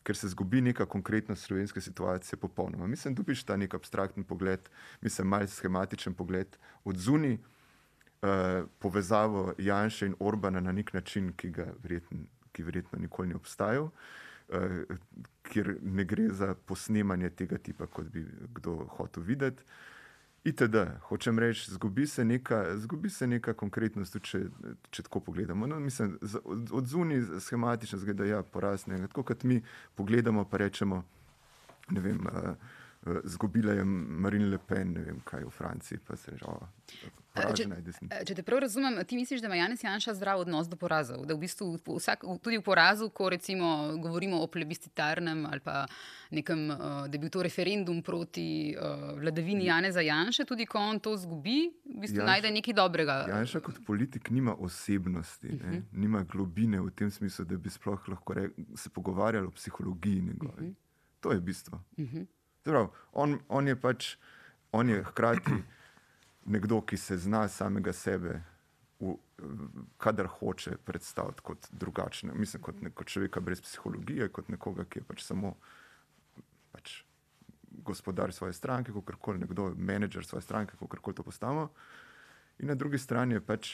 ker 0.03 0.17
se 0.17 0.29
zgubi 0.29 0.61
neka 0.61 0.87
konkretna 0.87 1.37
slovenska 1.37 1.81
situacija 1.81 2.39
popolnoma. 2.39 2.87
Mislim, 2.87 3.15
dobiš 3.15 3.45
ta 3.45 3.57
nek 3.57 3.75
abstraktni 3.75 4.25
pogled, 4.25 4.69
mislim, 5.01 5.29
malce 5.29 5.55
schematičen 5.55 6.15
pogled 6.15 6.57
od 6.85 6.97
zunaj, 6.97 7.33
uh, 7.33 8.69
povezavo 8.79 9.55
Janša 9.59 10.07
in 10.07 10.15
Orbana 10.19 10.61
na 10.61 10.73
nek 10.73 10.93
način, 10.93 11.33
ki 11.37 11.51
ga 11.51 11.73
verjetno, 11.83 12.19
ki 12.53 12.63
verjetno 12.63 12.99
nikoli 12.99 13.29
ni 13.29 13.35
obstajal. 13.35 13.91
Uh, 14.49 14.99
kjer 15.43 15.77
ne 15.83 16.05
gre 16.05 16.29
za 16.29 16.55
posnemanje 16.55 17.31
tega 17.31 17.59
tipa, 17.59 17.87
kot 17.87 18.07
bi 18.07 18.27
kdo 18.55 18.77
hotel 18.99 19.23
videti. 19.23 19.63
ITD, 20.45 20.75
hočem 21.01 21.39
reči, 21.39 21.71
zgubi 21.71 22.07
se 22.07 22.25
neka, 22.25 22.79
zgubi 22.79 23.11
se 23.11 23.27
neka 23.27 23.55
konkretnost, 23.55 24.17
če, 24.27 24.41
če 24.91 25.05
tako 25.07 25.21
pogledamo. 25.21 25.67
No, 25.71 25.79
mislim, 25.81 26.17
od, 26.45 26.73
od 26.73 26.87
zunaj 26.87 27.23
schematično 27.41 27.99
zgleda, 28.03 28.25
da 28.25 28.31
ja, 28.31 28.41
je 28.43 28.49
poraz. 28.51 28.85
Tako 28.85 29.23
kot 29.23 29.45
mi 29.45 29.63
pogledamo, 29.95 30.45
pa 30.45 30.59
rečemo, 30.65 31.05
ne 31.91 32.01
vem. 32.01 32.27
Uh, 32.27 32.57
zgubila 33.25 33.73
je 33.73 33.85
Marine 33.85 34.47
Le 34.47 34.59
Pen, 34.59 34.93
ne 34.93 35.03
vem 35.03 35.21
kaj 35.25 35.45
v 35.45 35.51
Franciji, 35.51 35.99
pa 36.07 36.17
se 36.17 36.33
že 36.37 36.47
poražena 37.35 37.77
je 37.77 37.83
desnica. 37.83 38.19
Če 38.29 38.35
te 38.35 38.43
prav 38.47 38.61
razumem, 38.63 38.99
ti 39.09 39.17
misliš, 39.17 39.41
da 39.43 39.49
ima 39.49 39.57
Janis 39.57 39.85
Janša 39.85 40.15
zdrav 40.15 40.43
odnos 40.45 40.69
do 40.71 40.77
porazov? 40.77 41.25
Da 41.27 41.35
v 41.35 41.43
bistvu 41.43 41.81
vsak, 41.97 42.27
tudi 42.45 42.61
v 42.61 42.63
porazu, 42.63 43.09
ko 43.11 43.31
recimo 43.33 43.97
govorimo 44.03 44.39
o 44.43 44.47
plebiscitarnem 44.47 45.47
ali 45.51 45.61
pa 45.65 45.87
nekem, 46.31 46.69
da 47.09 47.19
bil 47.19 47.31
to 47.33 47.43
referendum 47.43 48.03
proti 48.03 48.77
uh, 48.77 49.17
vladavini 49.19 49.67
Janeza 49.67 50.05
Janša, 50.05 50.47
tudi 50.49 50.67
ko 50.67 50.79
on 50.79 51.01
to 51.01 51.17
zgubi, 51.17 51.73
v 51.89 52.05
bistvu 52.05 52.21
Janša, 52.21 52.29
najde 52.29 52.53
nekaj 52.55 52.77
dobrega. 52.79 53.17
Janša 53.33 53.65
kot 53.65 53.81
politik 53.87 54.31
nima 54.31 54.55
osebnosti, 54.55 55.49
uh 55.49 55.65
-huh. 55.65 55.83
nima 55.93 56.23
globine 56.23 56.81
v 56.81 56.91
tem 56.91 57.11
smislu, 57.11 57.45
da 57.45 57.57
bi 57.57 57.71
sploh 57.71 58.09
lahko 58.09 58.35
se 58.77 58.91
pogovarjali 58.91 59.47
o 59.47 59.51
psihologiji 59.51 60.21
njegove. 60.21 60.63
Uh 60.63 60.69
-huh. 60.69 60.75
To 61.21 61.33
je 61.33 61.41
bistvo. 61.41 61.81
Uh 61.97 62.05
-huh. 62.05 62.27
Prav, 62.63 62.89
on, 63.13 63.39
on 63.49 63.69
je 63.69 63.77
pač, 63.81 64.17
on 64.73 64.89
je 64.89 65.03
hkrati 65.05 65.59
nekdo, 66.55 66.81
ki 66.87 66.97
se 66.97 67.19
zna 67.19 67.47
samega 67.49 67.93
sebe, 67.93 68.41
v, 69.03 69.17
kadar 69.99 70.29
hoče 70.31 70.77
predstaviti 70.85 71.43
kot 71.43 71.69
drugačne. 71.73 72.35
Mislim, 72.35 72.63
kot, 72.63 72.83
ne, 72.83 72.91
kot 72.95 73.11
človeka 73.11 73.41
brez 73.41 73.61
psihologije, 73.61 74.29
kot 74.29 74.49
nekoga, 74.53 74.87
ki 74.87 75.03
je 75.03 75.09
pač 75.09 75.25
samo 75.27 75.57
pač 76.73 77.03
gospodar 77.83 78.33
svoje 78.33 78.53
stranke, 78.53 78.93
kot 78.93 79.17
koli 79.19 79.43
nekdo, 79.43 79.73
menedžer 79.77 80.27
svoje 80.27 80.43
stranke, 80.43 80.77
kot 80.79 81.01
koli 81.01 81.17
to 81.17 81.27
postamo. 81.27 81.69
In 82.63 82.69
na 82.71 82.75
drugi 82.79 82.99
strani 82.99 83.35
je 83.35 83.45
pač 83.45 83.73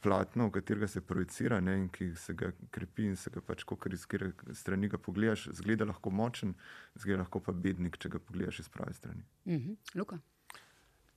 platno, 0.00 0.48
v 0.48 0.50
katerega 0.50 0.88
se 0.88 1.00
projicira 1.00 1.60
ne, 1.60 1.76
in 1.78 1.88
ki 1.88 2.10
se 2.16 2.34
ga 2.34 2.52
krepi 2.70 3.08
in 3.10 3.16
se 3.16 3.30
ga 3.30 3.40
pač, 3.40 3.64
ko 3.64 3.78
iz 3.92 4.06
kjer 4.06 4.30
strani 4.52 4.88
ga 4.88 4.98
pogledaš, 4.98 5.48
zgleda 5.52 5.84
lahko 5.84 6.10
močen, 6.10 6.54
zgleda 6.94 7.24
lahko 7.24 7.40
pa 7.40 7.52
bednik, 7.52 7.98
če 7.98 8.08
ga 8.08 8.18
pogledaš 8.18 8.60
iz 8.64 8.68
prave 8.68 8.94
strani. 8.94 9.24
Mm 9.44 9.58
-hmm. 9.58 9.76
Luka. 9.94 10.18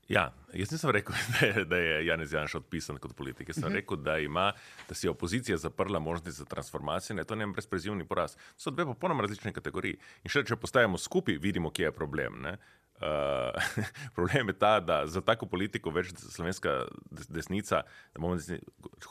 Ja, 0.08 0.30
jaz 0.56 0.72
nisem 0.72 0.92
rekel, 0.96 1.16
da 1.72 1.78
je 1.78 2.06
Janez 2.06 2.34
Janš 2.34 2.56
odpisan 2.56 2.98
kot 2.98 3.16
politik. 3.16 3.50
Jaz 3.50 3.56
sem 3.56 3.64
uh 3.64 3.70
mhm. 3.70 3.74
-huh. 3.74 3.82
rekel, 3.82 3.98
da, 3.98 4.18
ima, 4.20 4.54
da 4.90 4.96
si 4.96 5.08
je 5.08 5.12
opozicija 5.12 5.58
zaprla 5.58 6.00
možnosti 6.00 6.32
za 6.32 6.46
transformacijo 6.46 7.14
in 7.14 7.16
da 7.16 7.22
je 7.22 7.26
to 7.26 7.36
ne 7.36 7.48
brezprezivni 7.48 8.08
poraz. 8.08 8.36
To 8.36 8.42
so 8.58 8.72
dve 8.72 8.86
popolnoma 8.86 9.22
različne 9.22 9.54
kategorije. 9.54 9.98
In 10.24 10.30
še 10.30 10.44
če 10.44 10.56
postajamo 10.56 10.98
skupaj, 10.98 11.38
vidimo, 11.38 11.70
kje 11.70 11.84
je 11.84 11.92
problem. 11.92 12.42
Ne? 12.42 12.58
Uh, 12.98 13.54
problem 14.18 14.48
je 14.50 14.58
ta, 14.58 14.80
da 14.80 15.04
za 15.08 15.22
tako 15.22 15.46
politiko 15.46 15.94
več 15.94 16.16
slovenska 16.18 16.88
desnica, 17.30 17.84
desni, 18.18 18.58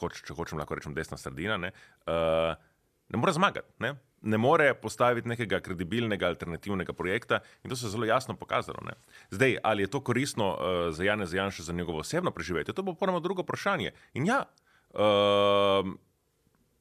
hoč, 0.00 0.24
če 0.26 0.34
hočem 0.34 0.58
lahko 0.58 0.74
rečem 0.74 0.96
desna 0.96 1.18
sredina, 1.20 1.58
ne, 1.60 1.70
uh, 2.10 2.56
ne 3.08 3.22
more 3.22 3.34
zmagati. 3.36 3.70
Ne? 3.78 3.94
ne 4.26 4.38
more 4.38 4.74
postaviti 4.74 5.28
nekega 5.28 5.60
kredibilnega 5.60 6.26
alternativnega 6.26 6.92
projekta 6.92 7.40
in 7.64 7.70
to 7.70 7.76
se 7.76 7.86
je 7.86 7.90
zelo 7.90 8.04
jasno 8.04 8.36
pokazalo. 8.36 8.78
Ne? 8.84 8.92
Zdaj, 9.30 9.58
ali 9.62 9.82
je 9.82 9.90
to 9.90 10.00
koristno 10.00 10.48
uh, 10.50 10.94
za 10.94 11.04
Jana 11.04 11.26
Zajanša 11.26 11.62
za 11.62 11.72
njegovo 11.72 11.98
osebno 11.98 12.30
preživetje, 12.30 12.74
to 12.74 12.82
bo 12.82 12.94
ponovno 12.94 13.20
drugo 13.20 13.42
vprašanje. 13.42 13.92
In 14.14 14.26
ja, 14.26 14.44
uh, 14.90 15.92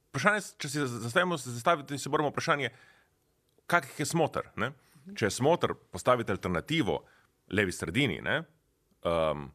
vprašanje, 0.10 0.42
če 0.58 0.70
si 0.70 0.88
zastavimo, 0.88 1.38
zastaviti 1.38 1.98
si 1.98 2.10
moramo 2.10 2.30
vprašanje, 2.30 2.70
kak 3.68 3.88
je 4.00 4.06
smotr. 4.06 4.50
Ne? 4.56 4.72
Če 5.14 5.28
je 5.28 5.36
smotr 5.38 5.76
postaviti 5.92 6.32
alternativo 6.32 7.04
levi 7.54 7.72
sredini, 7.72 8.22
ne, 8.26 8.40
um, 9.06 9.46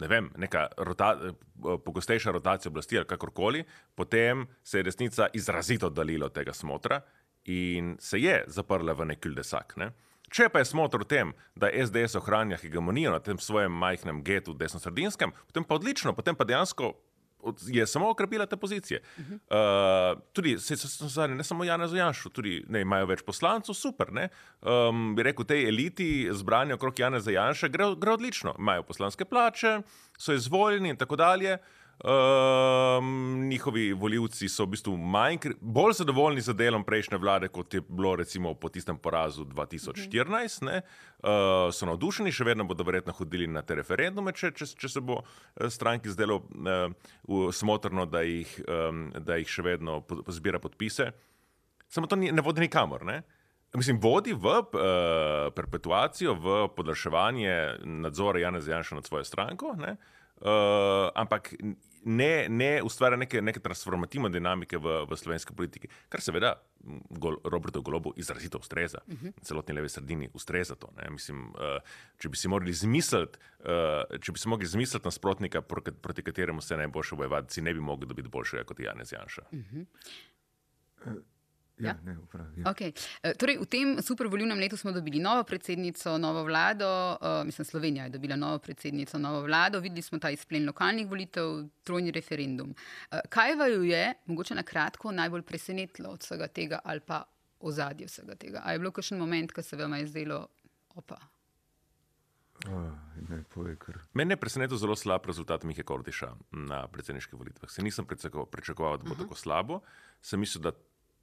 ne 0.00 0.08
vem, 0.10 0.30
neka 0.36 0.66
rota, 0.86 1.14
pogostejša 1.84 2.32
rotacija 2.34 2.70
oblasti 2.70 2.98
ali 2.98 3.06
kakorkoli, 3.06 3.64
potem 3.94 4.46
se 4.62 4.78
je 4.78 4.82
resnica 4.82 5.28
izrazito 5.32 5.86
oddaljila 5.86 6.26
od 6.26 6.34
tega 6.34 6.52
smotra 6.52 7.00
in 7.44 7.96
se 8.00 8.18
je 8.18 8.44
zaprla 8.46 8.92
v 8.92 9.06
nek 9.12 9.22
kuldesak. 9.22 9.76
Ne. 9.76 9.90
Če 10.34 10.48
pa 10.50 10.62
je 10.62 10.70
smotr 10.70 11.04
v 11.04 11.08
tem, 11.08 11.32
da 11.54 11.70
SDS 11.70 12.18
ohranja 12.18 12.58
hegemonijo 12.58 13.12
na 13.12 13.20
tem 13.22 13.38
svojem 13.38 13.72
majhnem 13.72 14.22
getu, 14.24 14.54
desno-sredinskem, 14.54 15.34
potem 15.46 15.64
pa 15.64 15.76
odlično, 15.78 16.14
potem 16.16 16.34
pa 16.34 16.46
dejansko 16.48 16.94
je 17.66 17.86
samo 17.86 18.10
okrepila 18.10 18.46
te 18.46 18.56
pozicije. 18.56 19.02
Uh 19.18 19.24
-huh. 19.24 20.14
uh, 20.14 20.22
tudi, 20.32 20.58
se, 20.58 20.76
se, 20.76 21.08
se, 21.10 21.28
ne 21.28 21.44
samo 21.44 21.64
Jana 21.64 21.88
Zajanšu, 21.88 22.30
tudi 22.30 22.64
ne, 22.68 22.80
imajo 22.80 23.06
več 23.06 23.22
poslancev, 23.22 23.74
super. 23.74 24.08
Um, 24.10 25.14
bi 25.16 25.22
rekel, 25.22 25.44
tej 25.44 25.68
eliti 25.68 26.28
zbrani 26.32 26.72
okrog 26.72 26.98
Jana 26.98 27.20
Zajanša 27.20 27.68
gre, 27.68 27.84
gre 27.96 28.10
odlično. 28.10 28.54
Imajo 28.58 28.82
poslanske 28.82 29.24
plače, 29.24 29.80
so 30.18 30.32
izvoljeni 30.32 30.88
in 30.88 30.96
tako 30.96 31.16
dalje. 31.16 31.58
Um, 32.02 33.48
njihovi 33.48 33.92
voljivci 33.92 34.48
so 34.48 34.64
v 34.64 34.72
bistvu 34.74 34.96
manj, 34.96 35.36
bolj 35.60 35.92
zadovoljni 36.00 36.40
z 36.42 36.52
delom 36.58 36.82
prejšnje 36.84 37.18
vlade, 37.18 37.48
kot 37.48 37.74
je 37.74 37.80
bilo 37.88 38.16
recimo 38.16 38.54
po 38.54 38.68
tistem 38.68 38.98
porazu 38.98 39.44
2014. 39.44 40.64
Uh, 40.64 41.70
so 41.72 41.86
navdušeni, 41.86 42.32
še 42.34 42.44
vedno 42.44 42.66
bodo 42.66 42.84
verjetno 42.84 43.14
hodili 43.14 43.46
na 43.46 43.62
te 43.62 43.76
referendume, 43.78 44.34
če, 44.34 44.50
če, 44.58 44.66
če 44.74 44.90
se 44.90 45.00
bo 45.00 45.20
eh, 45.22 45.70
stranki 45.70 46.10
zdelo 46.10 46.40
uh, 46.42 47.46
smotrno, 47.54 48.08
da 48.10 48.24
jih, 48.26 48.50
um, 48.66 49.06
da 49.14 49.38
jih 49.38 49.48
še 49.48 49.62
vedno 49.62 50.00
zbira 50.34 50.58
podpise. 50.58 51.12
Samo 51.88 52.10
to 52.10 52.18
ni, 52.18 52.32
ne 52.34 52.42
vodi 52.42 52.66
nikamor. 52.66 53.06
Ne? 53.06 53.22
Mislim, 53.78 54.02
vodi 54.02 54.34
v 54.34 54.58
uh, 54.58 54.74
perpetuacijo, 55.54 56.34
v 56.34 56.58
podaljševanje 56.74 57.56
nadzora 58.02 58.42
Janeza 58.42 58.74
Janša 58.74 58.98
nad 58.98 59.06
svojo 59.06 59.24
stranko. 59.30 59.72
Uh, 59.78 59.94
uh, 60.44 61.10
ampak 61.14 61.54
ne, 62.04 62.46
ne 62.48 62.82
ustvarja 62.84 63.16
neke, 63.16 63.40
neke 63.42 63.60
transformativne 63.64 64.28
dinamike 64.32 64.78
v, 64.78 65.00
v 65.08 65.18
slovenski 65.18 65.54
politiki, 65.56 65.88
kar 66.12 66.22
seveda 66.24 66.54
gol, 67.10 67.38
Robertu 67.48 67.82
Golobu 67.82 68.12
izrazito 68.20 68.58
ustreza, 68.58 69.00
uh 69.06 69.14
mhm. 69.14 69.26
-huh. 69.26 69.42
celotni 69.42 69.74
levi 69.74 69.88
sredini 69.88 70.28
ustreza 70.34 70.74
to. 70.74 70.92
Mislim, 71.10 71.48
uh, 71.48 71.80
če 72.18 72.28
bi 72.28 72.36
si 72.36 72.48
morali 72.48 72.72
zmisliti, 72.72 73.38
uh, 73.64 74.18
če 74.20 74.32
bi 74.32 74.38
si 74.38 74.48
mogli 74.48 74.66
zmisliti 74.66 75.06
nasprotnika, 75.06 75.62
proti 76.02 76.22
kateremu 76.22 76.60
se 76.60 76.76
najboljše 76.76 77.16
bojevati, 77.16 77.54
si 77.54 77.62
ne 77.62 77.74
bi 77.74 77.80
mogli 77.80 78.06
dobiti 78.06 78.28
boljšega 78.28 78.64
kot 78.64 78.80
Janez 78.80 79.12
Janša. 79.12 79.42
Uh 79.52 79.58
-huh. 79.58 79.86
Ja, 81.78 81.86
ja. 81.88 81.94
Ne, 82.04 82.18
upravi, 82.18 82.60
ja. 82.60 82.70
Okay. 82.70 82.92
E, 83.22 83.32
torej, 83.34 83.58
v 83.58 83.66
tem 83.66 83.96
supervolivnem 84.02 84.58
letu 84.62 84.76
smo 84.78 84.92
dobili 84.94 85.18
novo 85.18 85.42
predsednico, 85.42 86.14
novo 86.18 86.44
vlado, 86.46 86.86
uh, 87.18 87.42
mislim, 87.46 87.64
Slovenija 87.64 88.04
je 88.04 88.14
dobila 88.14 88.36
novo 88.36 88.58
predsednico, 88.58 89.18
novo 89.18 89.42
vlado, 89.42 89.80
videli 89.80 90.02
smo 90.02 90.18
ta 90.18 90.30
izplen 90.30 90.66
lokalnih 90.66 91.08
volitev, 91.10 91.66
trojni 91.82 92.14
referendum. 92.14 92.70
Uh, 92.70 93.18
kaj 93.28 93.56
vaju 93.58 93.82
je, 93.82 94.14
mogoče 94.26 94.54
na 94.54 94.62
kratko, 94.62 95.12
najbolj 95.12 95.42
presenetilo 95.42 96.14
od 96.14 96.22
vsega 96.22 96.46
tega 96.46 96.78
ali 96.84 97.00
pa 97.00 97.24
ozadje 97.60 98.06
vsega 98.06 98.38
tega? 98.38 98.62
A 98.64 98.72
je 98.72 98.78
bilo 98.78 98.94
kakšen 98.94 99.18
moment, 99.18 99.52
ko 99.52 99.62
se 99.62 99.76
vam 99.76 99.98
je 99.98 100.06
zdelo, 100.06 100.46
opa? 100.94 101.18
Oh, 102.70 102.92
ne, 103.28 103.44
Mene 104.14 104.32
je 104.32 104.40
presenetil 104.40 104.76
zelo 104.76 104.96
slab 104.96 105.26
rezultat 105.26 105.64
Miha 105.64 105.82
Kordiša 105.82 106.30
na 106.52 106.86
predsedniških 106.88 107.38
volitvah. 107.38 107.70
Se 107.70 107.82
nisem 107.82 108.06
pričakoval, 108.06 108.96
da 108.96 109.04
bo 109.04 109.10
uh 109.10 109.16
-huh. 109.16 109.22
tako 109.22 109.34
slabo. 109.34 109.80
Sem 110.22 110.40
mislil, 110.40 110.62
da 110.62 110.72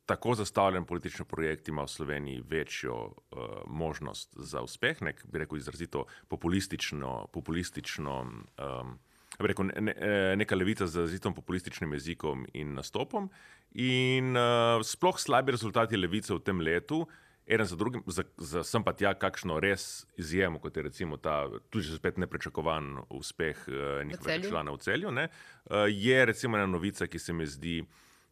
tako 0.06 0.36
zastavljen 0.36 0.86
politični 0.86 1.26
projekt 1.26 1.68
ima 1.68 1.84
v 1.84 1.88
Sloveniji 1.88 2.44
večjo 2.50 2.96
uh, 2.96 3.40
možnost 3.68 4.34
za 4.36 4.62
uspeh, 4.62 5.02
nek, 5.02 5.26
bi 5.26 5.40
rekel, 5.40 5.58
izrazito 5.58 6.06
populistično, 6.28 7.28
populistično 7.34 8.22
um, 8.22 9.00
rekel, 9.40 9.66
ne, 9.66 9.82
ne, 9.82 9.96
eh, 9.98 10.36
neka 10.36 10.56
levica 10.56 10.88
z 10.88 10.90
izrazitom 10.90 11.34
populističnim 11.34 11.94
jezikom 11.94 12.46
in 12.54 12.74
nastopom. 12.74 13.30
In 13.72 14.36
uh, 14.38 14.84
sploh 14.84 15.20
slabi 15.20 15.52
rezultati 15.52 15.98
levice 15.98 16.34
v 16.34 16.40
tem 16.40 16.60
letu. 16.60 17.08
Eden 17.48 17.66
za 17.66 17.76
drugim, 17.76 18.04
za, 18.08 18.24
za 18.38 18.64
sem 18.64 18.84
pa 18.84 18.94
tja, 18.94 19.14
kakšno 19.18 19.60
res 19.60 20.06
izjemo, 20.18 20.60
kot 20.60 20.78
je 20.78 20.84
recimo 20.84 21.18
ta, 21.18 21.50
tudi 21.70 21.88
že 21.88 21.98
spet 21.98 22.20
neprečakovan 22.22 23.02
uspeh 23.10 23.66
uh, 23.68 24.04
njihovega 24.08 24.50
člana 24.50 24.72
v 24.72 24.78
celju, 24.78 25.12
ne, 25.12 25.26
uh, 25.28 25.90
je 25.90 26.26
recimo 26.26 26.58
ena 26.58 26.70
novica, 26.70 27.08
ki 27.08 27.20
se 27.20 27.34
mi 27.34 27.48
zdi 27.50 27.82
uh, 27.82 27.90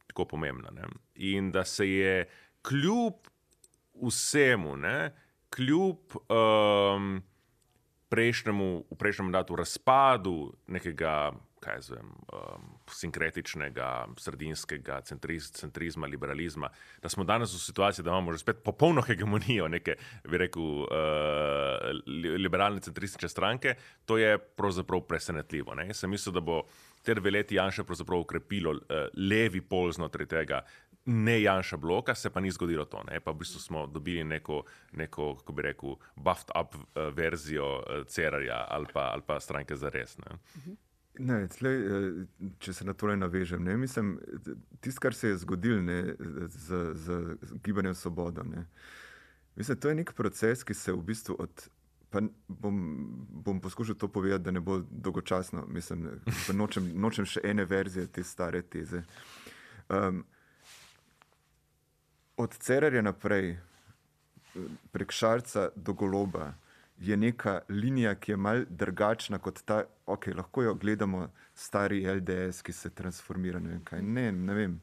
tako 0.10 0.26
pomembna. 0.26 0.74
Ne? 0.76 0.90
In 1.16 1.52
da 1.56 1.64
se 1.66 1.88
je 1.90 2.30
kljub 2.62 3.30
vsemu, 4.02 4.78
ne, 4.78 5.12
kljub 5.50 6.16
um, 6.30 7.20
prejšnjemu, 8.10 8.70
v 8.90 8.98
prejšnjem 8.98 9.30
mandatu 9.32 9.60
razpadu 9.60 10.40
nekega. 10.68 11.32
Kaj 11.60 11.82
zvem, 11.90 12.14
um, 12.32 12.68
sinkretičnega, 12.88 13.88
sredinskega 14.24 15.02
centriz, 15.04 15.50
centrizma, 15.52 16.08
liberalizma, 16.08 16.70
da 17.04 17.12
smo 17.12 17.26
danes 17.28 17.52
v 17.52 17.60
situaciji, 17.60 18.06
da 18.08 18.14
imamo 18.14 18.32
že 18.32 18.40
spet 18.40 18.62
popolno 18.64 19.04
hegemonijo 19.04 19.68
neke, 19.68 19.98
bi 20.24 20.40
rekel, 20.40 20.86
uh, 20.88 22.00
liberalne 22.40 22.80
centristične 22.80 23.28
stranke, 23.28 23.76
to 24.08 24.16
je 24.18 24.38
pravzaprav 24.40 25.04
presenetljivo. 25.12 25.76
Ne? 25.76 25.90
Sem 25.94 26.16
mislil, 26.16 26.38
da 26.40 26.40
bo 26.40 26.62
ter 27.04 27.20
veleti 27.20 27.56
Janša 27.56 27.84
pravzaprav 27.84 28.20
ukrepilo 28.20 28.72
uh, 28.72 29.08
levi 29.18 29.62
pol 29.62 29.92
znotraj 29.92 30.28
tega. 30.28 30.62
Ne 31.06 31.42
Janša 31.42 31.78
bloka, 31.78 32.16
se 32.16 32.30
pa 32.30 32.40
ni 32.40 32.52
zgodilo 32.52 32.86
to. 32.86 33.04
Ne? 33.08 33.20
Pa 33.20 33.32
v 33.32 33.42
bistvu 33.42 33.62
smo 33.62 33.88
dobili 33.88 34.24
neko, 34.24 34.64
neko 34.92 35.36
kako 35.40 35.54
bi 35.54 35.62
rekel, 35.62 35.96
buffed 36.16 36.52
up 36.60 36.76
uh, 36.76 37.10
verzijo 37.16 37.72
uh, 37.80 38.06
Cerarja 38.08 38.66
ali 38.70 38.88
pa, 38.94 39.10
ali 39.14 39.26
pa 39.26 39.40
stranke 39.40 39.76
za 39.76 39.90
res. 39.90 40.18
Ne? 40.18 40.38
Ne, 41.20 41.48
tlej, 41.52 41.82
če 42.64 42.74
se 42.74 42.86
na 42.88 42.94
to 42.94 43.10
navežem, 43.12 43.64
ne, 43.66 43.74
mislim, 43.78 44.14
tisto, 44.80 45.02
kar 45.04 45.14
se 45.14 45.34
je 45.34 45.40
zgodilo 45.42 45.82
z, 46.48 46.78
z 46.96 47.36
gibanjem 47.66 47.96
Svobodo. 47.96 48.46
Ne, 48.48 48.64
Mislim, 49.60 49.78
to 49.78 49.90
je 49.90 49.96
nek 49.96 50.14
proces, 50.14 50.64
ki 50.64 50.74
se 50.74 50.94
v 50.94 51.02
bistvu 51.04 51.36
od. 51.40 51.68
Pa 52.10 52.22
bom, 52.48 52.78
bom 53.30 53.62
poskušal 53.62 53.96
to 53.96 54.08
povedati, 54.08 54.44
da 54.44 54.52
ne 54.52 54.60
bo 54.60 54.80
dolgočasno. 54.92 55.66
Mislim, 55.68 56.10
da 56.48 56.54
nočem, 56.54 56.92
nočem 56.96 57.26
še 57.26 57.42
ene 57.44 57.66
verzije 57.66 58.08
te 58.08 58.24
stare 58.24 58.62
teze. 58.62 59.04
Um, 59.90 60.24
od 62.38 62.56
Cererja 62.58 63.02
naprej, 63.02 63.58
prek 64.92 65.12
Šarca 65.12 65.70
do 65.76 65.94
Goloba, 65.94 66.54
je 67.00 67.18
neka 67.18 67.60
linija, 67.70 68.16
ki 68.16 68.32
je 68.32 68.38
mal 68.38 68.66
drugačna 68.70 69.38
kot 69.40 69.62
ta, 69.66 69.84
ok, 70.06 70.28
lahko 70.36 70.64
jo 70.64 70.74
gledamo, 70.74 71.30
stari 71.56 72.02
LDS, 72.08 72.62
ki 72.62 72.74
se 72.74 72.90
transformira. 72.90 73.60
Ne, 73.60 73.80
vem, 73.92 74.14
ne, 74.14 74.32
ne 74.32 74.54
vem. 74.54 74.82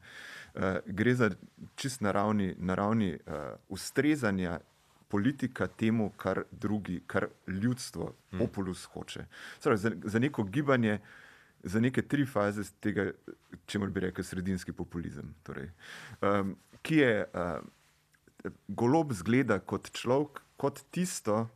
Uh, 0.53 0.79
gre 0.85 1.15
za 1.15 1.29
čist 1.75 2.01
naravni, 2.01 2.55
naravni 2.57 3.13
uh, 3.13 3.43
ustrezanja 3.69 4.59
politika 5.07 5.67
temu, 5.67 6.09
kar 6.17 6.43
drugi, 6.51 7.01
kar 7.07 7.27
ljudstvo, 7.47 8.13
hmm. 8.31 8.39
populus 8.39 8.85
hoče. 8.85 9.25
Zdaj, 9.61 9.77
za, 9.77 9.91
za 10.03 10.19
neko 10.19 10.43
gibanje, 10.43 10.99
za 11.63 11.79
neke 11.79 12.01
tri 12.01 12.25
faze 12.25 12.63
tega, 12.79 13.11
če 13.65 13.79
moramo 13.79 14.03
reči, 14.03 14.23
sredinski 14.23 14.71
populizem. 14.75 15.33
Torej, 15.43 15.69
um, 16.21 16.55
ki 16.81 16.99
je 17.01 17.13
uh, 17.25 18.51
golob 18.67 19.13
zgleda 19.13 19.59
kot 19.59 19.91
človek, 19.91 20.43
kot 20.57 20.83
tisto, 20.91 21.47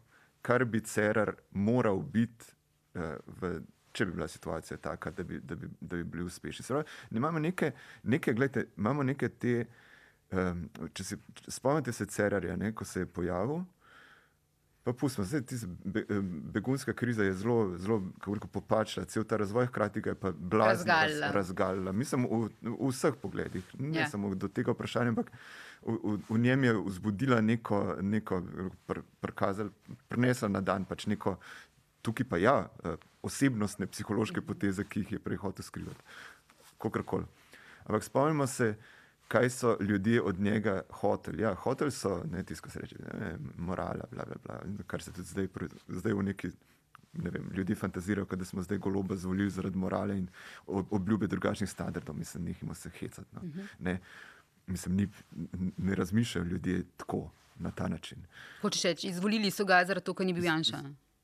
kar 0.41 0.65
bi 0.65 0.81
Cerar 0.81 1.35
moral 1.51 2.01
biti, 2.01 2.55
uh, 2.95 3.15
v, 3.41 3.59
če 3.91 4.07
bi 4.07 4.15
bila 4.15 4.27
situacija 4.31 4.77
taka, 4.81 5.11
da 5.11 5.23
bi, 5.27 5.39
da 5.43 5.55
bi, 5.55 5.69
da 5.79 5.99
bi 5.99 6.03
bili 6.03 6.25
uspešni. 6.25 6.65
Zdaj, 6.65 6.83
imamo 7.11 7.39
neke, 7.39 7.71
neke, 8.03 8.33
gledajte, 8.33 8.69
imamo 8.77 9.03
neke 9.03 9.29
te. 9.29 9.65
Um, 10.31 10.69
če 10.95 11.03
se 11.03 11.17
spomnite 11.47 11.91
se 11.91 12.05
Cerarja, 12.05 12.55
ne, 12.55 12.71
ko 12.71 12.85
se 12.87 13.03
je 13.03 13.05
pojavil, 13.05 13.65
pa 14.83 14.93
pustimo, 14.93 15.25
zdaj 15.27 15.41
ti 15.45 15.55
be, 15.83 16.05
begunska 16.53 16.93
kriza 16.93 17.23
je 17.23 17.33
zelo, 17.33 17.77
zelo 17.77 18.01
popačila, 18.51 19.05
cel 19.05 19.23
ta 19.23 19.37
razvoj, 19.37 19.67
hkrati 19.67 20.01
ga 20.01 20.09
je 20.09 20.15
pa 20.15 20.31
blazno 20.31 20.93
razgalila. 21.33 21.91
Mislim, 21.91 22.25
v, 22.31 22.49
v 22.61 22.89
vseh 22.89 23.17
pogledih, 23.21 23.75
ne 23.79 23.99
ja. 23.99 24.07
samo 24.09 24.31
do 24.35 24.47
tega 24.47 24.71
vprašanja, 24.71 25.13
ampak 25.13 25.33
v, 25.85 25.97
v, 26.03 26.15
v 26.29 26.39
njem 26.39 26.63
je 26.63 26.73
vzbudila 26.79 27.41
neko, 27.41 27.81
neko 28.01 28.41
pr, 28.87 29.03
prkazal, 29.19 29.69
prinesla 30.07 30.49
na 30.49 30.61
dan 30.61 30.87
pač 30.87 31.05
neko, 31.11 31.35
tukaj 32.01 32.29
pa 32.29 32.39
ja, 32.41 32.55
eh, 32.83 32.95
osebnostne, 33.21 33.85
psihološke 33.91 34.41
poteze, 34.41 34.87
ki 34.87 35.03
jih 35.03 35.11
je 35.17 35.21
prej 35.21 35.43
hotel 35.43 35.65
skrivati. 35.65 36.09
Kakorkoli. 36.81 37.27
Ampak 37.85 38.03
spomnimo 38.03 38.47
se, 38.47 38.73
kaj 39.31 39.49
so 39.49 39.77
ljudje 39.79 40.21
od 40.21 40.39
njega 40.39 40.81
hoteli. 40.89 41.43
Ja, 41.43 41.53
hoteli 41.55 41.91
so, 41.91 42.23
ne 42.31 42.43
tisto, 42.43 42.69
se 42.69 42.79
reče, 42.79 42.95
ne, 43.19 43.37
morala, 43.57 44.05
bla, 44.11 44.25
bla, 44.25 44.35
bla, 44.43 44.83
kar 44.87 45.03
se 45.03 45.13
tudi 45.13 45.27
zdaj, 45.27 45.47
zdaj 45.87 46.13
v 46.13 46.23
neki. 46.23 46.51
Ne 47.13 47.29
vem, 47.29 47.49
ljudje 47.55 47.75
fantazirajo, 47.75 48.25
da 48.25 48.45
smo 48.45 48.61
zdaj 48.63 48.77
goloba 48.77 49.15
zvolili 49.15 49.49
zaradi 49.51 49.77
morale 49.77 50.15
in 50.17 50.27
obljube 50.67 51.27
drugačnih 51.27 51.69
standardov, 51.69 52.15
mislim, 52.15 52.45
njih 52.45 52.63
imamo 52.63 52.75
se 52.75 52.89
hecati. 52.89 53.35
No. 53.35 53.41
Uh 53.41 53.47
mhm. 53.47 53.59
-huh. 53.59 53.65
ne, 53.79 53.99
mislim, 54.67 54.95
ni, 54.95 55.09
ne 55.77 55.95
razmišljajo 55.95 56.45
ljudje 56.45 56.83
tako, 56.97 57.29
na 57.59 57.71
ta 57.71 57.87
način. 57.87 58.17
Hočeš 58.61 58.83
reči, 58.83 59.07
izvolili 59.07 59.51
so 59.51 59.65
ga 59.65 59.83
zaradi 59.85 60.05
tega, 60.05 60.17
ker 60.17 60.25
ni 60.25 60.33
bil 60.33 60.45
Janša. 60.45 60.83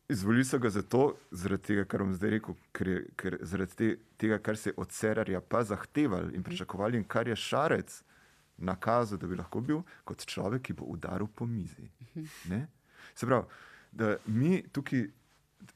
Izvolili 0.09 0.45
so 0.45 0.59
ga 0.59 0.69
zato, 0.69 1.15
zaradi 1.31 1.63
tega, 1.63 1.83
kar 1.85 1.99
bom 2.03 2.13
zdaj 2.15 2.31
rekel, 2.37 2.55
ker, 2.71 2.87
je, 2.87 2.99
ker 3.19 3.35
zaradi 3.43 3.75
te, 3.75 3.87
tega, 4.17 4.37
kar 4.39 4.57
se 4.57 4.69
je 4.69 4.73
od 4.79 4.91
Cerarja 4.91 5.41
pa 5.41 5.63
zahtevali 5.63 6.35
in 6.35 6.43
pričakovali, 6.43 6.97
in 6.97 7.03
kar 7.03 7.27
je 7.27 7.35
Šarec 7.35 8.01
nakazal, 8.57 9.19
da 9.19 9.27
bi 9.27 9.35
lahko 9.35 9.61
bil 9.61 9.81
kot 10.07 10.23
človek, 10.25 10.63
ki 10.69 10.77
bo 10.79 10.87
udaril 10.87 11.27
po 11.27 11.45
mizi. 11.45 11.89
Ne? 12.47 12.67
Se 13.15 13.27
pravi, 13.27 13.45
da 13.91 14.15
mi 14.25 14.61
tukaj 14.71 15.09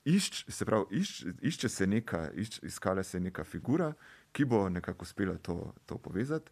išč, 0.06 0.46
se 0.48 0.66
pravi, 0.66 1.02
išč, 1.02 1.26
išče 1.42 1.70
se 1.70 1.88
neka, 1.88 2.30
išč, 2.32 2.62
iskala 2.72 3.04
se 3.04 3.20
neka 3.20 3.44
figura, 3.44 3.92
ki 4.32 4.48
bo 4.48 4.70
nekako 4.70 5.04
uspela 5.04 5.36
to, 5.44 5.74
to 5.86 5.98
povezati 5.98 6.52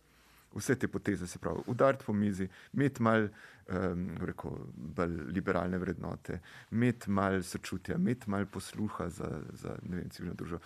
vse 0.56 0.76
te 0.76 0.88
poteze, 0.88 1.28
se 1.28 1.40
pravi, 1.40 1.62
udariti 1.68 2.06
po 2.06 2.14
mizi, 2.14 2.48
imeti 2.74 3.04
malo 3.04 3.28
um, 3.68 4.18
bolj 4.76 5.18
liberalne 5.34 5.78
vrednote, 5.78 6.40
imeti 6.72 7.12
malo 7.12 7.44
sočutja, 7.44 7.96
imeti 7.96 8.30
malo 8.30 8.46
posluha 8.46 9.10
za, 9.10 9.30
za 9.54 9.76
vem, 9.84 10.10
civilno 10.10 10.36
družbo. 10.36 10.60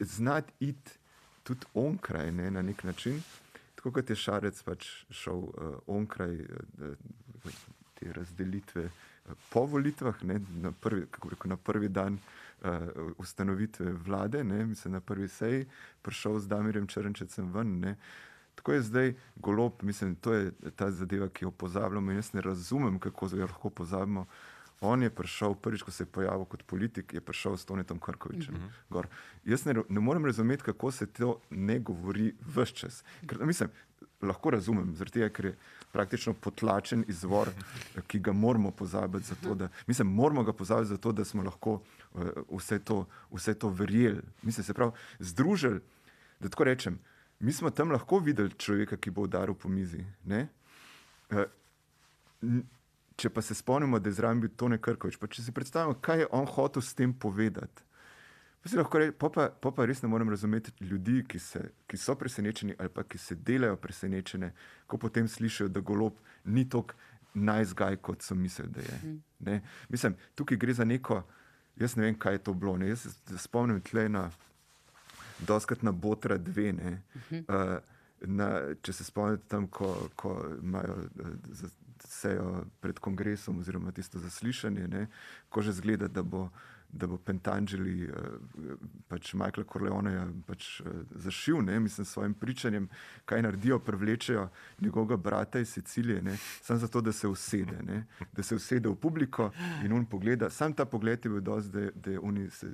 Znati 0.00 0.52
iti 0.60 0.98
tudi 1.42 1.66
onkraj 1.74 2.32
ne, 2.32 2.50
na 2.50 2.62
nek 2.62 2.84
način, 2.84 3.22
tako 3.74 3.92
kot 3.92 4.10
je 4.10 4.16
Šarec 4.16 4.62
pač 4.62 4.88
šel 5.10 5.42
uh, 5.42 5.74
onkraj 5.86 6.40
uh, 6.40 7.50
te 7.94 8.12
razdelitve 8.12 8.84
uh, 8.84 9.32
po 9.50 9.66
volitvah, 9.66 10.22
ne, 10.22 10.40
na, 10.62 10.72
prvi, 10.72 11.06
rekel, 11.30 11.50
na 11.50 11.56
prvi 11.56 11.88
dan. 11.88 12.18
Uh, 12.64 13.12
ustanovitve 13.20 13.92
vlade, 13.92 14.40
ne, 14.44 14.64
mislim, 14.66 14.94
na 14.96 15.00
prvi 15.00 15.28
seji, 15.28 15.66
prišel 16.02 16.38
z 16.40 16.48
Damirjem 16.48 16.86
Črnčecem 16.88 17.50
ven. 17.52 17.74
Ne, 17.80 17.90
uh, 17.90 18.35
Tako 18.56 18.72
je 18.72 18.82
zdaj 18.82 19.14
golob, 19.36 19.72
mislim, 19.82 20.14
to 20.14 20.32
je 20.34 20.52
ta 20.76 20.90
zadeva, 20.90 21.28
ki 21.28 21.44
jo 21.44 21.50
pozabljamo. 21.50 22.12
Jaz 22.12 22.32
ne 22.32 22.40
razumem, 22.40 22.98
kako 22.98 23.28
jo 23.32 23.46
lahko 23.46 23.70
pozabimo. 23.70 24.26
On 24.80 25.02
je 25.02 25.10
prišel, 25.10 25.54
prvič, 25.54 25.82
ko 25.82 25.90
se 25.90 26.04
je 26.04 26.12
pojavil 26.12 26.44
kot 26.44 26.62
politik, 26.62 27.14
je 27.14 27.20
prišel 27.20 27.56
s 27.56 27.64
Tonetom 27.64 27.98
Krkovičem. 27.98 28.54
Uh 28.54 28.60
mhm. 28.60 28.70
-huh. 28.90 29.06
Jaz 29.44 29.64
ne, 29.64 29.74
ne 29.88 30.00
morem 30.00 30.24
razumeti, 30.24 30.62
kako 30.62 30.90
se 30.90 31.06
to 31.06 31.40
ne 31.50 31.78
govori 31.78 32.34
vse 32.40 32.74
čas. 32.74 33.04
Ker, 33.26 33.44
mislim, 33.44 33.70
lahko 34.22 34.50
razumem, 34.50 34.96
tega, 35.12 35.28
ker 35.28 35.44
je 35.44 35.56
praktično 35.92 36.34
potlačen 36.34 37.04
izvor, 37.08 37.50
ki 38.06 38.18
ga 38.18 38.32
moramo 38.32 38.70
pozabiti. 38.70 39.26
Zato, 39.26 39.54
da, 39.54 39.68
mislim, 39.86 40.08
moramo 40.08 40.44
ga 40.44 40.52
pozabiti 40.52 40.88
zato, 40.88 41.12
da 41.12 41.24
smo 41.24 41.42
lahko 41.42 41.72
uh, 41.72 42.22
vse, 42.58 42.78
to, 42.78 43.06
vse 43.30 43.54
to 43.54 43.68
verjeli. 43.68 44.22
Mislim, 44.42 44.64
se 44.64 44.74
pravi, 44.74 44.92
združili, 45.18 45.80
da 46.40 46.48
tako 46.48 46.64
rečem 46.64 46.98
mi 47.38 47.52
smo 47.52 47.70
tam 47.70 47.90
lahko 47.92 48.18
videli 48.18 48.54
človeka, 48.58 48.96
ki 48.96 49.10
bo 49.10 49.26
udaril 49.26 49.54
po 49.54 49.68
mizi. 49.68 50.04
Ne? 50.24 50.46
Eh, 51.30 51.46
če 53.16 53.30
pa 53.30 53.42
se 53.42 53.54
spomnimo, 53.54 53.98
da 53.98 54.08
je 54.08 54.18
zraven 54.18 54.40
bil 54.40 54.52
Tone 54.56 54.78
Krkovič, 54.78 55.18
pa 55.20 55.28
če 55.28 55.42
si 55.42 55.52
predstavljamo, 55.52 55.98
kaj 56.04 56.24
je 56.24 56.30
on 56.36 56.46
hotel 56.46 56.82
s 56.82 56.94
tem 56.94 57.12
povedati. 57.12 57.84
Pa, 58.66 58.98
reči, 58.98 59.12
pa, 59.14 59.30
pa, 59.30 59.48
pa, 59.62 59.70
pa 59.70 59.84
res 59.86 60.02
ne 60.02 60.08
morem 60.10 60.30
razumeti 60.30 60.72
ljudi, 60.84 61.20
ki, 61.28 61.38
se, 61.38 61.62
ki 61.86 61.98
so 62.00 62.16
presenečeni 62.18 62.74
ali 62.78 62.90
pa 62.90 63.04
ki 63.06 63.18
se 63.18 63.36
delajo 63.38 63.76
presenečene, 63.78 64.50
ko 64.86 64.98
potem 64.98 65.28
slišijo, 65.28 65.68
da 65.70 65.80
golob 65.80 66.18
ni 66.44 66.66
tako 66.68 66.96
najzgaj, 67.36 67.98
kot 68.02 68.24
so 68.24 68.34
mislili, 68.34 68.72
da 68.72 68.80
je. 68.80 69.16
Ne? 69.46 69.60
Mislim, 69.88 70.16
tukaj 70.34 70.58
gre 70.58 70.74
za 70.74 70.84
neko, 70.84 71.20
jaz 71.76 71.96
ne 71.96 72.08
vem, 72.08 72.18
kaj 72.18 72.38
je 72.38 72.42
to 72.48 72.54
bilo. 72.54 72.76
Ne? 72.80 72.88
Jaz 72.88 73.06
se 73.06 73.38
spomnim 73.38 73.80
tle 73.84 74.08
na 74.08 74.30
doskrat 75.38 75.82
na 75.82 75.92
Botra 75.92 76.38
dve. 76.38 76.72
Uh 76.72 76.78
-huh. 77.30 77.74
uh, 77.74 77.78
na, 78.20 78.74
če 78.82 78.92
se 78.92 79.04
spomnite 79.04 79.44
tam, 79.48 79.66
ko, 79.68 80.08
ko 80.16 80.56
imajo 80.62 80.94
uh, 80.94 81.68
sejo 82.04 82.64
pred 82.80 82.98
kongresom, 82.98 83.58
oziroma 83.58 83.92
tisto 83.92 84.18
zaslišanje, 84.18 84.88
ne, 84.88 85.06
ko 85.48 85.62
že 85.62 85.72
zgleda, 85.72 86.08
da 86.08 86.22
bo. 86.22 86.48
Da 86.96 87.06
bo 87.06 87.16
Pentangeli, 87.18 88.06
uh, 88.08 88.14
pač 89.08 89.34
Michael 89.34 89.64
Corleone, 89.72 90.42
pač, 90.46 90.80
uh, 90.80 90.86
zašil, 91.10 91.58
ne, 91.62 91.80
mislim, 91.80 92.04
s 92.04 92.10
svojim 92.10 92.34
pričanjem, 92.34 92.88
kaj 93.24 93.42
naredijo, 93.42 93.78
privlečejo 93.78 94.48
njegovega 94.80 95.16
brata 95.16 95.58
iz 95.58 95.68
Sicilije, 95.68 96.38
samo 96.62 96.78
zato, 96.78 97.00
da 97.00 97.12
se 97.12 97.28
usede, 97.28 97.82
ne, 97.82 98.06
da 98.32 98.42
se 98.42 98.54
usede 98.54 98.88
v 98.88 98.94
publiko 98.94 99.50
in 99.84 99.92
on 99.92 100.06
pogleda. 100.06 100.50
Sam 100.50 100.72
ta 100.72 100.84
pogled 100.84 101.24
je 101.24 101.30
bil 101.30 101.40
dosti, 101.40 101.70
da, 101.72 101.90
da 101.94 102.10
je 102.10 102.18
on 102.18 102.50
se 102.50 102.66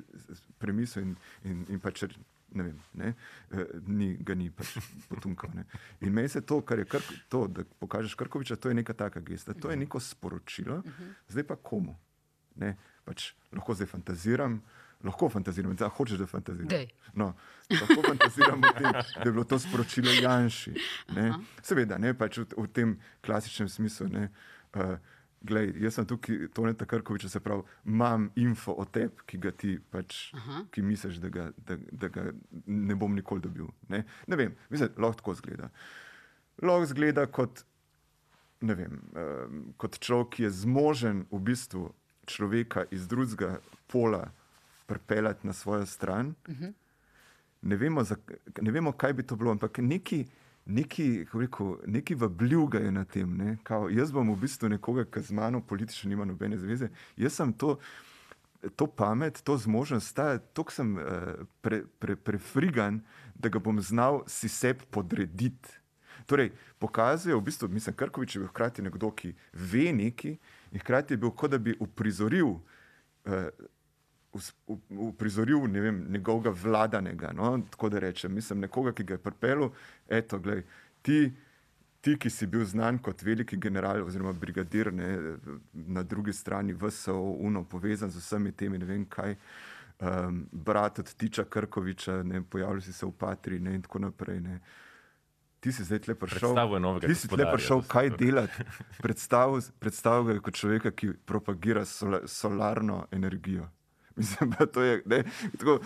premislil 0.59 1.05
in, 1.05 1.17
in, 1.45 1.67
in 1.69 1.81
pač 1.81 2.05
ne 2.55 2.67
vem, 2.67 2.79
ne, 2.95 3.15
e, 3.51 3.67
ni, 3.87 4.13
ga 4.21 4.37
ni 4.39 4.51
pač 4.51 4.77
potunkal. 5.11 5.51
Ne. 5.57 5.65
In 6.01 6.13
meni 6.15 6.29
se 6.29 6.41
to, 6.41 6.61
kar 6.67 6.83
je 6.83 6.87
kar, 6.91 7.05
to, 7.33 7.47
da 7.49 7.65
pokažeš 7.81 8.15
Krkoviča, 8.19 8.57
to 8.57 8.73
je 8.73 8.79
neka 8.79 8.95
taka 8.99 9.21
gesta, 9.21 9.55
to 9.55 9.71
je 9.71 9.77
neko 9.77 10.01
sporočilo, 10.01 10.83
zdaj 11.29 11.47
pa 11.49 11.57
komu. 11.57 11.97
Ne, 12.61 12.77
pač 13.09 13.33
lahko 13.53 13.77
zdaj 13.79 13.91
fantaziram. 13.95 14.61
Lahko 15.03 15.27
fantaziram, 15.33 15.73
da 15.75 15.89
hočeš, 15.91 16.21
da 16.21 16.27
fantaziram. 16.31 16.91
No, 17.19 17.33
lahko 17.73 18.05
fantaziram, 18.07 18.61
tem, 18.63 18.93
da 18.93 19.25
je 19.25 19.33
bilo 19.33 19.43
to 19.45 19.59
sporočilo 19.59 20.13
Janši. 20.15 20.77
Seveda, 21.59 21.99
ne, 21.99 22.13
pač 22.15 22.39
v, 22.39 22.47
v 22.55 22.69
tem 22.71 22.93
klasičnem 23.27 23.67
smislu. 23.73 24.07
Ne, 24.13 24.29
uh, 24.79 24.95
Glej, 25.43 25.73
jaz 25.83 25.97
sem 25.99 26.07
tukaj, 26.07 26.47
to 26.55 26.67
ne 26.67 26.75
tako, 26.79 27.01
kot 27.07 27.25
se 27.27 27.41
pravi, 27.43 27.65
imam 27.87 28.29
info 28.39 28.75
o 28.79 28.85
tebi, 28.85 29.25
ki 29.27 29.39
ga 29.43 29.51
ti 29.51 29.73
pač, 29.91 30.21
ki 30.71 30.83
misliš, 30.87 31.19
da 31.23 31.31
ga, 31.35 31.49
da, 31.57 31.77
da 31.91 32.11
ga 32.15 32.29
ne 32.67 32.95
bom 32.99 33.15
nikoli 33.15 33.43
dobil. 33.43 33.71
Ne, 33.91 34.05
ne 34.27 34.39
vem, 34.39 34.55
mislim, 34.71 34.93
lahko 35.03 35.19
tako 35.19 35.35
zgleda. 35.41 35.71
Lahko 36.63 36.87
zgleda 36.93 37.27
kot, 37.27 37.65
vem, 38.63 39.01
um, 39.19 39.65
kot 39.83 39.99
človek, 39.99 40.37
ki 40.37 40.47
je 40.47 40.53
zmožen 40.63 41.25
v 41.33 41.43
bistvu 41.51 41.89
človeka 42.31 42.87
iz 42.95 43.09
drugega 43.11 43.57
pola 43.91 44.29
pripeljati 44.87 45.47
na 45.47 45.53
svojo 45.53 45.87
stran. 45.87 46.35
Uh 46.49 46.55
-huh. 46.55 46.73
ne, 47.63 47.77
vemo, 47.77 48.05
za, 48.05 48.17
ne 48.61 48.71
vemo, 48.71 48.93
kaj 48.93 49.13
bi 49.13 49.23
to 49.23 49.37
bilo, 49.37 49.51
ampak 49.51 49.79
neki, 49.79 50.27
neki, 50.67 51.25
kako 51.25 51.41
rekel, 51.41 51.77
neki 51.87 52.15
vabljuga 52.15 52.79
je 52.79 52.93
na 52.93 53.05
tem. 53.05 53.59
Kao, 53.63 53.91
jaz 53.91 54.13
bom 54.13 54.33
v 54.35 54.39
bistvu 54.45 54.69
nekoga, 54.69 55.05
ki 55.05 55.21
z 55.21 55.33
mano 55.33 55.61
politično 55.61 56.11
nima 56.11 56.25
nobene 56.25 56.59
zveze. 56.59 56.89
Jaz 57.17 57.35
sem 57.35 57.53
to, 57.53 57.79
to 58.77 58.87
pamet, 58.87 59.43
to 59.43 59.57
zmožnost, 59.57 60.17
ta, 60.17 60.39
to 60.39 60.65
sem 60.71 60.97
uh, 60.97 61.03
pre, 61.61 61.83
pre, 61.99 62.17
prefrigan, 62.17 63.03
da 63.35 63.49
ga 63.49 63.59
bom 63.59 63.81
znal 63.81 64.23
si 64.27 64.49
sebi 64.49 64.87
podrediti. 64.91 65.79
Torej, 66.27 66.53
pokazuje, 66.79 67.35
v 67.35 67.43
bistvu, 67.43 67.69
mislim, 67.69 67.97
Krkovič 67.97 68.37
je 68.37 68.41
bil 68.41 68.49
hkrati 68.49 68.83
nekdo, 68.83 69.11
ki 69.11 69.35
ve 69.53 69.91
nekaj, 69.93 70.37
in 70.71 70.81
hkrati 70.81 71.15
je 71.15 71.19
bil 71.19 71.33
kot 71.35 71.51
da 71.51 71.59
bi 71.59 71.75
uprizoril. 71.81 72.61
Uh, 73.27 73.51
uprizoril 74.89 75.67
ne 75.69 75.81
vem, 75.81 76.07
njegovega 76.11 76.51
vladanega. 76.51 77.33
No? 77.33 77.63
Tako 77.71 77.89
da 77.89 77.99
rečem, 77.99 78.35
mislim, 78.35 78.61
nekoga, 78.61 78.93
ki 78.93 79.05
ga 79.05 79.15
je 79.15 79.19
pripeljal, 79.19 79.71
eto, 80.09 80.39
glej, 80.39 80.63
ti, 81.03 81.33
ti, 82.01 82.17
ki 82.19 82.31
si 82.31 82.47
bil 82.47 82.65
znan 82.65 82.99
kot 82.99 83.23
veliki 83.23 83.57
general 83.57 84.05
oziroma 84.07 84.33
brigadir 84.33 84.93
ne, 84.93 85.37
na 85.73 86.03
drugi 86.03 86.33
strani 86.33 86.73
VSO, 86.73 87.19
UNO, 87.21 87.65
povezan 87.65 88.11
z 88.11 88.23
vsemi 88.23 88.53
temi, 88.53 88.79
ne 88.79 88.89
vem 88.89 89.05
kaj, 89.05 89.37
um, 90.01 90.47
brat 90.53 90.99
od 90.99 91.15
Tiča 91.15 91.45
Krkoviča, 91.45 92.23
ne, 92.23 92.43
pojavljal 92.43 92.81
si 92.81 92.93
se 92.93 93.07
v 93.07 93.13
Patri 93.19 93.61
ne, 93.61 93.75
in 93.75 93.83
tako 93.83 93.99
naprej. 93.99 94.41
Ne. 94.41 94.61
Ti 95.63 95.73
si 95.73 95.85
zdaj 95.85 96.09
le 96.09 96.15
prišel, 96.19 96.57
ti 97.07 97.15
si 97.15 97.29
le 97.37 97.47
prišel, 97.53 97.85
kaj 97.87 98.11
delati. 98.19 98.65
Predstavljaj 98.99 99.69
predstav 99.79 100.27
kot 100.43 100.59
človeka, 100.59 100.91
ki 100.91 101.13
propagira 101.27 101.85
sola, 101.85 102.25
solarno 102.27 103.05
energijo. 103.13 103.69
Mislim, 104.17 104.51
da 104.59 104.67
to 104.67 104.83
je. 104.83 105.03
Ne, 105.07 105.25
tako, 105.59 105.79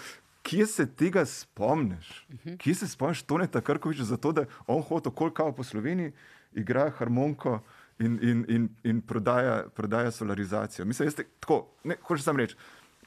kje 0.43 0.67
se 0.67 0.87
tega 0.87 1.25
spomniš? 1.27 2.27
Kje 2.59 2.75
se 2.75 2.89
spomniš, 2.89 3.23
to 3.23 3.39
ne 3.39 3.47
tako, 3.47 3.79
kot 3.79 3.97
je 3.97 4.05
zato, 4.05 4.33
da 4.33 4.45
on 4.67 4.83
hodi 4.83 5.09
okoli 5.09 5.53
po 5.57 5.65
Sloveniji, 5.65 6.13
igra 6.53 6.91
harmoniko 6.99 7.61
in, 7.99 8.19
in, 8.23 8.45
in, 8.49 8.69
in 8.85 9.01
prodaja, 9.01 9.65
prodaja 9.75 10.11
solarizacijo. 10.11 10.85
Mislim, 10.85 11.09
da 11.09 11.23
tako, 11.41 11.67
ne, 11.85 11.97
hočeš 12.03 12.25
samo 12.25 12.39
reči. 12.39 12.57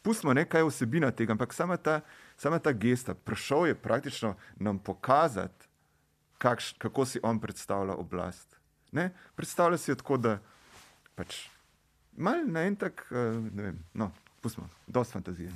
Pustimo 0.01 0.33
nekaj 0.33 0.63
vsebina 0.63 1.11
tega, 1.11 1.33
ampak 1.35 1.53
sama 1.53 1.77
ta, 1.77 2.01
sama 2.37 2.59
ta 2.59 2.71
gesta, 2.71 3.13
prišel 3.13 3.67
je 3.67 3.75
praktično 3.75 4.35
nam 4.59 4.79
pokazati, 4.79 5.67
kakš, 6.37 6.73
kako 6.77 7.05
si 7.05 7.19
on 7.23 7.39
predstavlja 7.39 7.93
oblast. 7.93 8.59
Ne? 8.91 9.11
Predstavlja 9.35 9.77
si 9.77 9.91
jo 9.91 9.95
tako, 9.95 10.17
da 10.17 10.39
pač 11.15 11.49
malo 12.17 12.47
na 12.47 12.63
en 12.67 12.75
tak, 12.75 13.07
uh, 13.11 13.35
ne 13.53 13.63
vem, 13.63 13.83
no, 13.93 14.11
Pustimo, 14.41 14.69
dosti 14.87 15.13
fantazije. 15.13 15.51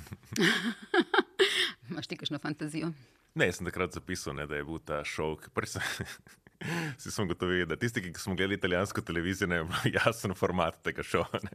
Imáš 1.90 2.06
ti 2.06 2.16
kakšno 2.16 2.38
fantazijo? 2.38 2.92
Ne, 3.34 3.48
jaz 3.48 3.58
sem 3.58 3.66
takrat 3.66 3.96
zapisal, 3.96 4.36
ne, 4.36 4.46
da 4.46 4.56
je 4.56 4.64
bil 4.64 4.78
ta 4.78 5.02
šok. 5.04 5.48
Si 6.98 7.10
sem 7.10 7.28
gotovil, 7.28 7.66
da 7.68 7.76
tisti, 7.76 8.02
ki 8.02 8.20
smo 8.20 8.34
gledali 8.34 8.58
italijansko 8.58 9.00
televizijo, 9.00 9.48
ne 9.48 9.62
bo 9.64 9.80
jasen 9.92 10.34
format 10.34 10.80
tega 10.82 11.02
šova. 11.02 11.40
Ne. 11.42 11.52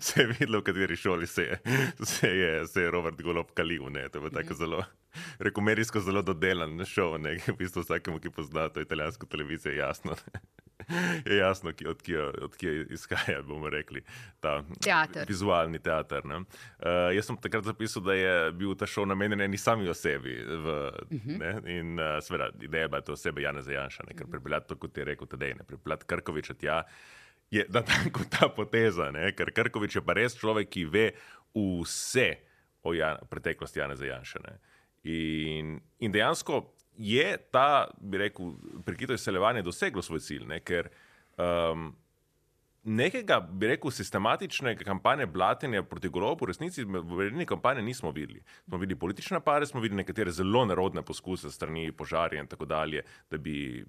Se 0.00 0.20
je 0.20 0.26
videlo, 0.26 0.60
v 0.60 0.66
kateri 0.66 0.96
šoli 0.96 1.26
se 1.26 1.42
je, 1.42 1.60
se 2.04 2.28
je, 2.28 2.66
se 2.66 2.82
je 2.82 2.90
Robert 2.90 3.22
Golob 3.22 3.52
kalil. 3.54 3.88
Ne. 3.90 4.08
To 4.08 4.24
je 4.24 4.30
tako 4.30 4.54
zelo, 4.54 4.84
rekomerijsko 5.38 6.00
zelo 6.00 6.22
dodelan 6.22 6.84
šov. 6.84 7.18
Ne. 7.20 7.38
V 7.46 7.56
bistvu 7.58 7.82
vsakemu, 7.82 8.20
ki 8.20 8.30
pozna 8.30 8.68
to 8.68 8.80
italijansko 8.80 9.26
televizijo, 9.26 9.72
je 9.72 9.78
jasno. 9.78 10.16
Ne. 10.32 10.40
je 11.26 11.36
jasno, 11.36 11.72
od 12.42 12.56
kje 12.56 12.86
izhaja, 12.90 13.42
bomo 13.42 13.70
rekli, 13.70 14.02
ta 14.40 14.62
teater. 14.84 15.28
vizualni 15.28 15.78
teater. 15.78 16.22
Uh, 16.26 16.44
jaz 17.14 17.26
sem 17.26 17.36
takrat 17.36 17.64
zapisal, 17.64 18.02
da 18.02 18.14
je 18.14 18.52
bil 18.52 18.74
ta 18.74 18.86
šov 18.86 19.06
namenjen 19.10 19.40
eni 19.40 19.58
sami 19.58 19.88
osebi. 19.88 20.34
V, 20.44 20.66
uh 21.10 21.12
mhm. 21.12 21.40
-huh. 21.40 21.78
In 21.78 21.98
uh, 21.98 22.18
seveda, 22.22 22.50
ideja 22.60 22.82
je 22.82 22.88
bila 22.88 23.00
to 23.00 23.12
osebe 23.12 23.42
Jana 23.42 23.62
Zajanša, 23.62 24.02
ker 24.02 24.26
mhm. 24.26 24.30
pripeljati 24.30 24.68
to, 24.68 24.76
kot 24.76 24.98
je 24.98 25.04
rekel, 25.04 25.26
tedej, 25.26 25.54
ne 25.54 25.64
pripeljati 25.64 26.04
Krkoviča 26.06 26.54
tja. 26.54 26.82
Je 27.50 27.66
da 27.68 27.82
tako 27.82 28.20
ta 28.30 28.48
poteza, 28.48 29.10
ne? 29.10 29.32
ker 29.32 29.52
Krkovič 29.52 29.96
je 29.96 30.02
pa 30.02 30.12
res 30.12 30.36
človek, 30.36 30.68
ki 30.68 30.84
ve 30.84 31.12
vse 31.54 32.34
o 32.82 32.94
Jan, 32.94 33.16
preteklosti 33.30 33.78
Jana 33.78 33.96
Zajanša. 33.96 34.38
In, 35.08 35.78
in 35.98 36.12
dejansko 36.12 36.60
je 37.00 37.36
ta, 37.50 37.88
bi 38.00 38.18
rekel, 38.18 38.52
prekito 38.84 39.16
izseljevanje 39.16 39.62
doseglo 39.62 40.02
svoj 40.02 40.20
cilj, 40.20 40.44
ne? 40.48 40.58
ker 40.60 40.90
um, 41.40 41.90
nekega, 42.84 43.40
bi 43.40 43.70
rekel, 43.72 43.90
sistematičnega 43.90 44.84
kampanje 44.84 45.26
blatenja 45.26 45.82
proti 45.82 46.08
golobu 46.12 46.44
v 46.44 46.52
resnici 46.52 46.84
v 46.84 47.02
vredni 47.16 47.46
kampanji 47.46 47.86
nismo 47.86 48.12
videli. 48.12 48.42
Smo 48.66 48.78
videli 48.78 48.98
politične 48.98 49.40
pare, 49.40 49.66
smo 49.66 49.80
videli 49.80 50.02
nekatere 50.02 50.32
zelo 50.32 50.64
nerodne 50.68 51.02
poskuse 51.02 51.50
strani 51.50 51.92
požarja 51.92 52.40
in 52.40 52.48
tako 52.48 52.68
dalje, 52.68 53.04
da 53.30 53.38
bi. 53.38 53.84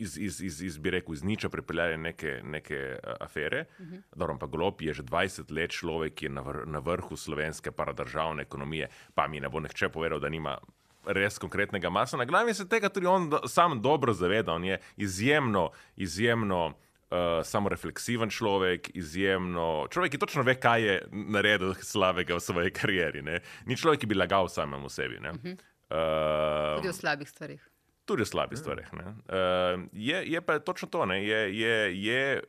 Iz, 0.00 0.16
iz, 0.16 0.40
iz, 0.40 0.62
iz, 0.64 0.78
bi 0.80 0.90
rekel, 0.90 1.14
iz 1.14 1.22
niča 1.22 1.48
pripeljali 1.52 1.96
neke, 2.00 2.40
neke 2.44 2.96
afere. 3.20 3.64
Uh 3.78 3.86
-huh. 3.86 4.02
Dobro, 4.16 4.38
pa 4.40 4.46
Golob 4.46 4.82
je 4.82 4.94
že 4.94 5.02
20 5.02 5.52
let 5.52 5.70
človek, 5.70 6.14
ki 6.14 6.26
je 6.26 6.30
na, 6.30 6.40
vr, 6.40 6.66
na 6.66 6.78
vrhu 6.78 7.16
slovenske 7.16 7.70
paradržavne 7.70 8.42
ekonomije, 8.42 8.88
pa 9.14 9.28
mi 9.28 9.40
ne 9.40 9.48
bo 9.48 9.60
nihče 9.60 9.88
povedal, 9.88 10.20
da 10.20 10.28
nima 10.28 10.58
res 11.06 11.38
konkretnega 11.38 11.90
masa 11.90 12.16
na 12.16 12.24
glavi, 12.24 12.54
se 12.54 12.68
tega 12.68 12.88
tudi 12.88 13.06
on 13.06 13.28
do, 13.30 13.40
sam 13.48 13.80
dobro 13.82 14.12
zaveda. 14.12 14.52
On 14.52 14.64
je 14.64 14.78
izjemno, 14.96 15.70
izjemno 15.96 16.66
uh, 16.66 17.16
samorefleksiven 17.44 18.30
človek, 18.30 18.90
izjemno 18.94 19.86
človek, 19.90 20.12
ki 20.12 20.18
točno 20.18 20.42
ve, 20.42 20.54
kaj 20.60 20.82
je 20.82 21.00
naredil 21.12 21.74
slavega 21.74 22.36
v 22.36 22.40
svoji 22.40 22.74
karieri. 22.74 23.22
Ne? 23.22 23.40
Ni 23.66 23.76
človek, 23.76 24.00
ki 24.00 24.10
bi 24.10 24.18
lagal 24.18 24.48
samemu 24.48 24.88
sebi. 24.88 25.16
Uh 25.16 25.22
-huh. 25.24 25.56
uh, 25.90 26.76
tudi 26.76 26.88
o 26.88 26.92
slabih 26.92 27.28
stvarih. 27.28 27.69
Tudi 28.10 28.22
o 28.22 28.26
slabih 28.26 28.58
-huh. 28.58 28.62
stvarih. 28.62 28.88
Uh, 28.92 29.86
je, 29.92 30.32
je 30.32 30.40
pa 30.40 30.58
točno 30.58 30.88
to. 30.88 31.04
Je, 31.12 31.58
je, 31.58 32.04
je 32.04 32.42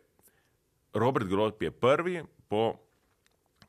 Robert 0.94 1.28
Grot 1.28 1.62
je 1.62 1.72
prvi 1.72 2.24
po. 2.48 2.76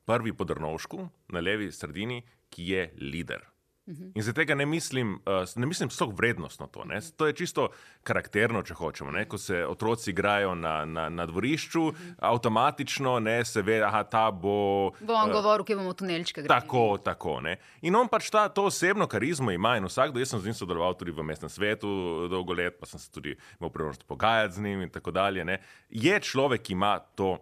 Prvi 0.05 0.33
po 0.33 0.45
Drnovšku, 0.45 1.09
na 1.29 1.41
levi 1.41 1.73
sredini, 1.73 2.23
ki 2.51 2.65
je 2.69 2.91
voditelj. 2.99 3.52
Mhm. 3.87 4.13
In 4.15 4.23
zdaj 4.23 4.35
tega 4.35 4.55
ne 4.55 4.67
mislim, 4.67 5.15
uh, 5.15 5.49
ne 5.57 5.67
mislim 5.67 5.91
sploh 5.91 6.15
vrednostno 6.15 6.67
to. 6.67 6.85
Ne? 6.85 7.01
To 7.17 7.27
je 7.27 7.33
čisto 7.33 7.69
karakterno, 8.03 8.63
če 8.63 8.75
hočemo. 8.79 9.11
Ne? 9.11 9.25
Ko 9.29 9.39
se 9.39 9.65
otroci 9.67 10.11
igrajo 10.11 10.55
na, 10.55 10.85
na, 10.85 11.09
na 11.09 11.27
dvorišču, 11.27 11.83
mhm. 11.93 12.13
avtomatično 12.19 13.19
ne, 13.21 13.45
se 13.45 13.63
ve, 13.63 13.81
da 13.83 14.05
ta 14.05 14.31
bo. 14.31 14.93
Bo 15.01 15.19
on 15.19 15.31
uh, 15.31 15.35
govoril, 15.35 15.67
ki 15.67 15.75
bomo 15.75 15.97
tunelčke 15.99 16.45
gradili. 16.45 16.61
Tako, 16.61 16.99
tako. 17.03 17.41
Ne? 17.41 17.57
In 17.83 17.99
on 17.99 18.09
pač 18.09 18.31
ta, 18.31 18.47
to 18.49 18.69
osebno 18.71 19.07
karizmo 19.11 19.51
ima 19.51 19.75
in 19.77 19.91
vsakdo, 19.91 20.23
jaz 20.23 20.31
sem 20.31 20.41
z 20.41 20.53
njim 20.53 20.61
sodeloval 20.63 20.95
tudi 20.95 21.11
v 21.11 21.27
mestnem 21.27 21.51
svetu 21.51 21.91
dolgo 22.31 22.55
let, 22.55 22.79
pa 22.79 22.87
sem 22.87 23.03
se 23.03 23.11
tudi 23.11 23.35
imel 23.59 23.71
priložnost 23.75 24.07
pogajati 24.07 24.55
z 24.55 24.63
njim 24.63 24.87
in 24.87 24.95
tako 24.95 25.11
dalje. 25.11 25.45
Ne? 25.45 25.59
Je 25.91 26.21
človek, 26.21 26.63
ki 26.63 26.79
ima 26.79 27.01
to, 27.19 27.39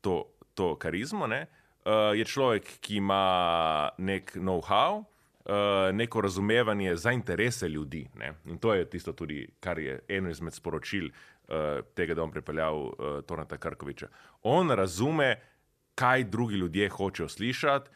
to, 0.00 0.24
to 0.54 0.72
karizmo, 0.80 1.28
ne? 1.28 1.46
uh, 1.84 2.16
je 2.16 2.24
človek, 2.24 2.78
ki 2.80 2.96
ima 3.04 3.90
nek 3.98 4.36
know-how. 4.36 5.04
Eh, 5.44 5.92
neko 5.92 6.20
razumevanje 6.20 6.96
za 6.96 7.12
interese 7.12 7.68
ljudi. 7.68 8.08
Ne? 8.14 8.32
In 8.44 8.58
to 8.58 8.74
je 8.74 8.90
tisto, 8.90 9.12
tudi, 9.12 9.48
kar 9.60 9.78
je 9.78 9.98
eno 10.08 10.30
izmed 10.30 10.54
sporočil 10.54 11.06
uh, 11.06 11.54
tega, 11.94 12.14
da 12.14 12.22
bom 12.22 12.30
pripeljal 12.30 12.76
uh, 12.78 12.92
Tonata 13.26 13.56
Krkoviča. 13.56 14.06
On 14.42 14.70
razume, 14.70 15.40
kaj 15.94 16.24
drugi 16.24 16.54
ljudje 16.54 16.88
hočejo 16.88 17.28
slišati, 17.28 17.90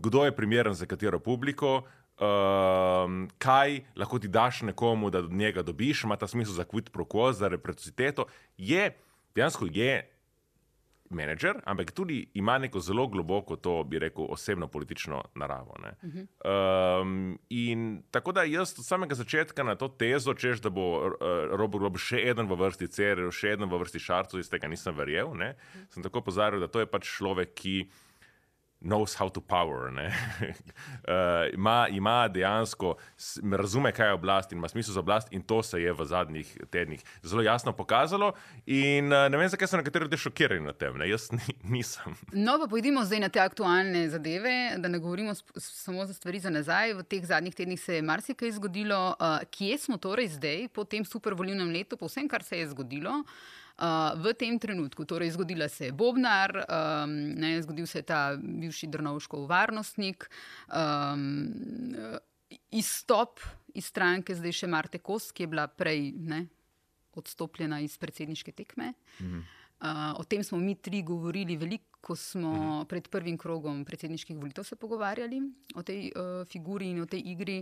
kdo 0.00 0.24
je 0.24 0.36
primeren 0.36 0.74
za 0.74 0.86
katero 0.86 1.18
publiko. 1.18 1.76
Uh, 1.76 2.24
kaj 3.38 3.80
lahko 3.96 4.18
ti 4.18 4.28
daš 4.28 4.62
nekomu, 4.62 5.10
da 5.10 5.18
od 5.18 5.32
njega 5.32 5.62
dobiš, 5.62 6.04
ima 6.04 6.16
ta 6.16 6.26
smisel 6.26 6.54
za 6.54 6.64
quid 6.64 6.88
pro 6.90 7.04
quo, 7.04 7.32
za 7.32 7.48
reciprociteto, 7.48 8.26
je 8.56 8.96
dejansko 9.34 9.68
je 9.70 10.08
menedžer, 11.10 11.60
ampak 11.64 11.90
tudi 11.96 12.30
ima 12.34 12.58
neko 12.58 12.80
zelo 12.80 13.06
globoko, 13.06 13.56
to 13.56 13.84
bi 13.84 13.98
rekel, 13.98 14.26
osebno 14.28 14.68
politično 14.68 15.22
naravo. 15.34 15.76
Uh 16.02 16.10
-huh. 16.10 17.02
um, 17.02 17.38
in 17.48 18.02
tako 18.10 18.32
da 18.32 18.42
jaz 18.42 18.74
od 18.78 18.86
samega 18.86 19.14
začetka 19.14 19.62
na 19.62 19.74
to 19.74 19.88
tezo, 19.88 20.34
češ, 20.34 20.60
da 20.60 20.70
bo 20.70 21.06
uh, 21.06 21.12
Robert 21.50 21.82
Rob 21.82 21.96
še 21.96 22.28
eden 22.30 22.46
v 22.46 22.56
vrsti 22.56 22.88
CR, 22.88 23.30
še 23.30 23.52
eden 23.52 23.68
v 23.68 23.78
vrsti 23.78 23.98
Šarcu, 23.98 24.38
iz 24.38 24.48
tega 24.50 24.68
nisem 24.68 24.94
verjel. 24.94 25.26
-huh. 25.28 25.54
Sem 25.90 26.02
tako 26.02 26.20
pozaril, 26.20 26.60
da 26.60 26.68
to 26.68 26.80
je 26.80 26.86
pač 26.86 27.16
človek, 27.16 27.54
ki 27.54 27.88
knows 28.80 29.14
how 29.14 29.28
to 29.28 29.40
power. 29.40 29.88
uh, 29.88 31.54
ima, 31.54 31.86
ima 31.90 32.28
dejansko, 32.28 32.94
razume, 33.52 33.92
kaj 33.92 34.06
je 34.06 34.12
oblast 34.12 34.52
in 34.52 34.58
ima 34.58 34.68
smisel 34.68 34.94
za 34.94 35.00
oblast, 35.00 35.28
in 35.30 35.42
to 35.42 35.62
se 35.62 35.82
je 35.82 35.92
v 35.92 36.04
zadnjih 36.04 36.56
tednih 36.70 37.04
zelo 37.22 37.42
jasno 37.42 37.72
pokazalo. 37.72 38.32
In 38.66 39.12
uh, 39.12 39.28
ne 39.30 39.38
vem, 39.38 39.48
zakaj 39.48 39.68
so 39.68 39.76
nekateri 39.76 40.04
ljudje 40.04 40.18
šokirani 40.18 40.66
na 40.66 40.72
tem, 40.72 40.98
ne? 40.98 41.08
jaz 41.08 41.30
ni, 41.32 41.54
nisem. 41.62 42.16
No, 42.32 42.58
pa 42.58 42.66
pojdimo 42.70 43.04
zdaj 43.04 43.20
na 43.20 43.28
te 43.28 43.40
aktualne 43.40 44.08
zadeve, 44.10 44.74
da 44.78 44.88
ne 44.88 44.98
govorimo 44.98 45.34
samo 45.56 46.06
za 46.06 46.14
stvari 46.14 46.40
za 46.40 46.50
nazaj. 46.50 46.94
V 46.94 47.02
teh 47.02 47.26
zadnjih 47.26 47.54
tednih 47.54 47.80
se 47.80 47.94
je 47.94 48.02
marsikaj 48.02 48.52
zgodilo. 48.52 49.14
Uh, 49.20 49.38
kje 49.50 49.78
smo 49.78 49.96
torej 49.96 50.28
zdaj, 50.28 50.68
po 50.72 50.84
tem 50.84 51.04
supervolilnem 51.04 51.70
letu, 51.72 51.96
po 51.96 52.06
vsem, 52.06 52.28
kar 52.28 52.42
se 52.42 52.58
je 52.58 52.68
zgodilo? 52.68 53.10
uh, 53.10 53.58
v 54.14 54.34
tem 54.34 54.58
trenutku. 54.58 55.04
Torej, 55.04 55.30
zgodila 55.30 55.68
se 55.68 55.90
je 55.90 55.92
Bobnar, 55.92 56.50
um, 56.50 57.12
ne, 57.38 57.62
zgodil 57.62 57.86
se 57.86 57.98
je 57.98 58.02
ta 58.02 58.34
bivši 58.36 58.86
Drnovškov 58.90 59.46
varnostnik, 59.46 60.26
um, 60.66 61.54
izstop 62.70 63.40
iz 63.74 63.86
stranke, 63.86 64.34
zdaj 64.34 64.52
še 64.52 64.70
Marte 64.70 64.98
Kos, 64.98 65.30
ki 65.32 65.46
je 65.46 65.52
bila 65.52 65.68
prej 65.70 66.10
ne, 66.16 66.46
odstopljena 67.14 67.80
iz 67.84 67.94
predsedniške 67.98 68.52
tekme. 68.52 68.94
Mhm. 69.20 69.46
Uh, 69.78 70.10
o 70.18 70.24
tem 70.26 70.42
smo 70.42 70.58
mi 70.58 70.74
tri 70.74 71.04
govorili 71.06 71.54
veliko, 71.56 71.86
ko 72.02 72.16
smo 72.16 72.50
mhm. 72.50 72.86
pred 72.90 73.08
prvim 73.10 73.36
krogom 73.38 73.84
predsedniških 73.84 74.38
volitev 74.38 74.64
se 74.66 74.76
pogovarjali 74.76 75.38
o 75.74 75.82
tej 75.82 76.10
uh, 76.10 76.42
figuri 76.50 76.90
in 76.90 77.02
o 77.02 77.06
tej 77.06 77.22
igri. 77.30 77.58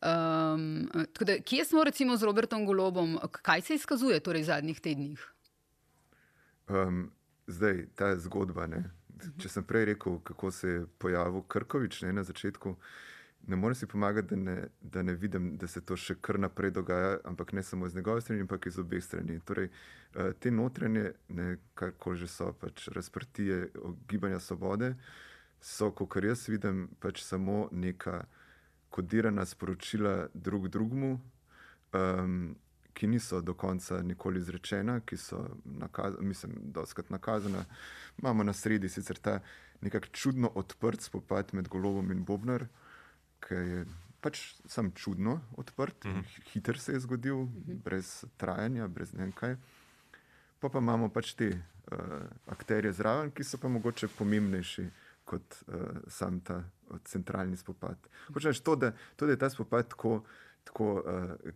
Um, 0.00 0.88
da, 1.20 1.36
kje 1.44 1.64
smo 1.64 1.84
recimo 1.84 2.16
z 2.16 2.24
Robertom 2.28 2.64
Golobom, 2.64 3.18
kaj 3.42 3.60
se 3.60 3.76
izkazuje 3.76 4.20
torej 4.24 4.46
v 4.46 4.50
zadnjih 4.52 4.80
tednih? 4.80 5.20
Um, 6.70 7.10
zdaj 7.46 7.86
ta 7.94 8.14
zgodba. 8.16 8.66
Ne? 8.70 8.84
Če 9.42 9.48
sem 9.50 9.64
prej 9.66 9.90
rekel, 9.92 10.20
kako 10.24 10.50
se 10.54 10.68
je 10.68 10.82
pojavil 11.02 11.42
Krkovič 11.42 12.02
ne, 12.06 12.12
na 12.12 12.22
začetku, 12.24 12.76
ne 13.50 13.56
morem 13.56 13.74
si 13.74 13.86
pomagati, 13.86 14.28
da 14.28 14.36
ne, 14.36 14.56
da 14.80 15.02
ne 15.02 15.14
vidim, 15.14 15.56
da 15.58 15.66
se 15.66 15.80
to 15.80 15.96
še 15.96 16.14
kar 16.22 16.38
naprej 16.38 16.70
dogaja, 16.76 17.18
ampak 17.24 17.52
ne 17.52 17.62
samo 17.62 17.88
z 17.88 17.98
njegove 17.98 18.20
strani, 18.20 18.46
ampak 18.46 18.70
iz 18.70 18.78
obeh 18.78 19.02
strani. 19.04 19.40
Torej, 19.44 19.70
eh, 20.14 20.32
te 20.38 20.50
notranje, 20.50 21.12
kako 21.74 22.14
že 22.14 22.28
so, 22.28 22.52
pač 22.52 22.88
razprtije 22.88 23.72
gibanja 24.08 24.40
svobode, 24.40 24.94
so, 25.60 25.90
kot 25.90 26.16
jaz 26.24 26.48
vidim, 26.48 26.88
pač 27.00 27.24
samo 27.24 27.68
neka 27.72 28.24
kodirana 28.90 29.46
sporočila 29.46 30.28
drug 30.34 30.68
drugemu. 30.68 31.20
Um, 31.92 32.56
Ki 32.94 33.06
niso 33.06 33.40
do 33.40 33.54
konca 33.54 34.02
nikoli 34.02 34.40
izrečena, 34.40 35.00
ki 35.00 35.16
so 35.16 35.44
nakazana, 35.64 36.22
mislim, 36.22 36.52
so 36.74 37.02
nakazana. 37.08 37.64
Imamo 38.18 38.44
na 38.44 38.52
sredi 38.52 38.88
sicer 38.88 39.18
ta 39.18 39.40
nekako 39.80 40.06
čudno 40.12 40.50
odprt 40.54 41.00
spopad 41.00 41.54
med 41.54 41.68
Golobom 41.68 42.10
in 42.10 42.24
Bobnar, 42.24 42.66
ki 43.40 43.54
je 43.54 43.84
pač 44.20 44.54
sam 44.68 44.92
čudno 44.92 45.40
odprt, 45.56 46.04
mm 46.04 46.10
-hmm. 46.10 46.24
hiter 46.52 46.78
se 46.78 46.92
je 46.92 47.00
zgodil, 47.00 47.36
mm 47.36 47.64
-hmm. 47.66 47.82
brez 47.82 48.24
trajanja, 48.36 48.88
brez 48.88 49.12
nekaj. 49.12 49.56
Pa 50.60 50.68
pa 50.68 50.78
imamo 50.78 51.08
pač 51.08 51.34
te 51.34 51.48
uh, 51.48 51.98
akterje 52.46 52.92
zraven, 52.92 53.30
ki 53.30 53.44
so 53.44 53.58
pa 53.58 53.68
mogoče 53.68 54.08
pomembnejši 54.08 54.90
kot 55.24 55.64
uh, 55.66 55.74
sam 56.08 56.40
ta 56.40 56.56
uh, 56.56 56.98
centralni 57.04 57.56
spopad. 57.56 58.08
Hočeš 58.34 58.60
to, 58.60 58.76
da, 58.76 58.92
to, 59.16 59.26
da 59.26 59.32
je 59.32 59.38
ta 59.38 59.50
spopad 59.50 59.88
tako. 59.88 60.24
Tako, 60.64 60.92
uh, 60.94 61.52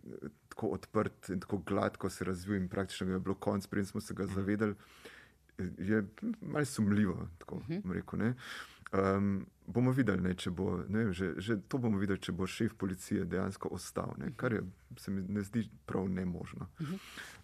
tako 0.49 0.67
odprt 0.67 1.29
in 1.29 1.39
tako 1.39 1.57
gladko 1.57 2.09
se 2.09 2.25
razvija, 2.25 2.57
in 2.57 2.69
praktično 2.69 3.13
je 3.13 3.19
bilo 3.19 3.35
konc, 3.35 3.67
preden 3.67 3.85
smo 3.85 4.01
se 4.01 4.13
ga 4.13 4.27
zavedali, 4.27 4.75
je 5.77 6.03
malce 6.41 6.71
sumljivo. 6.71 7.27
Tako, 7.37 7.55
uh 7.55 7.67
-huh. 7.67 7.93
rekel, 7.93 8.19
Um, 8.93 9.45
bomo 9.67 9.91
videli, 9.91 10.21
ne, 10.21 10.35
če 10.37 10.51
bo, 10.53 10.77
ne, 10.93 11.07
že, 11.13 11.31
že 11.41 11.57
to 11.67 11.79
bomo 11.81 11.97
videli, 11.97 12.21
če 12.21 12.35
bo 12.37 12.45
šef 12.47 12.75
policije 12.79 13.25
dejansko 13.27 13.71
ostal, 13.73 14.13
ne, 14.21 14.29
kar 14.37 14.53
je, 14.53 14.61
se 15.01 15.11
mi 15.11 15.23
ne 15.35 15.41
zdi 15.43 15.65
prav 15.89 16.05
nemožno. 16.09 16.67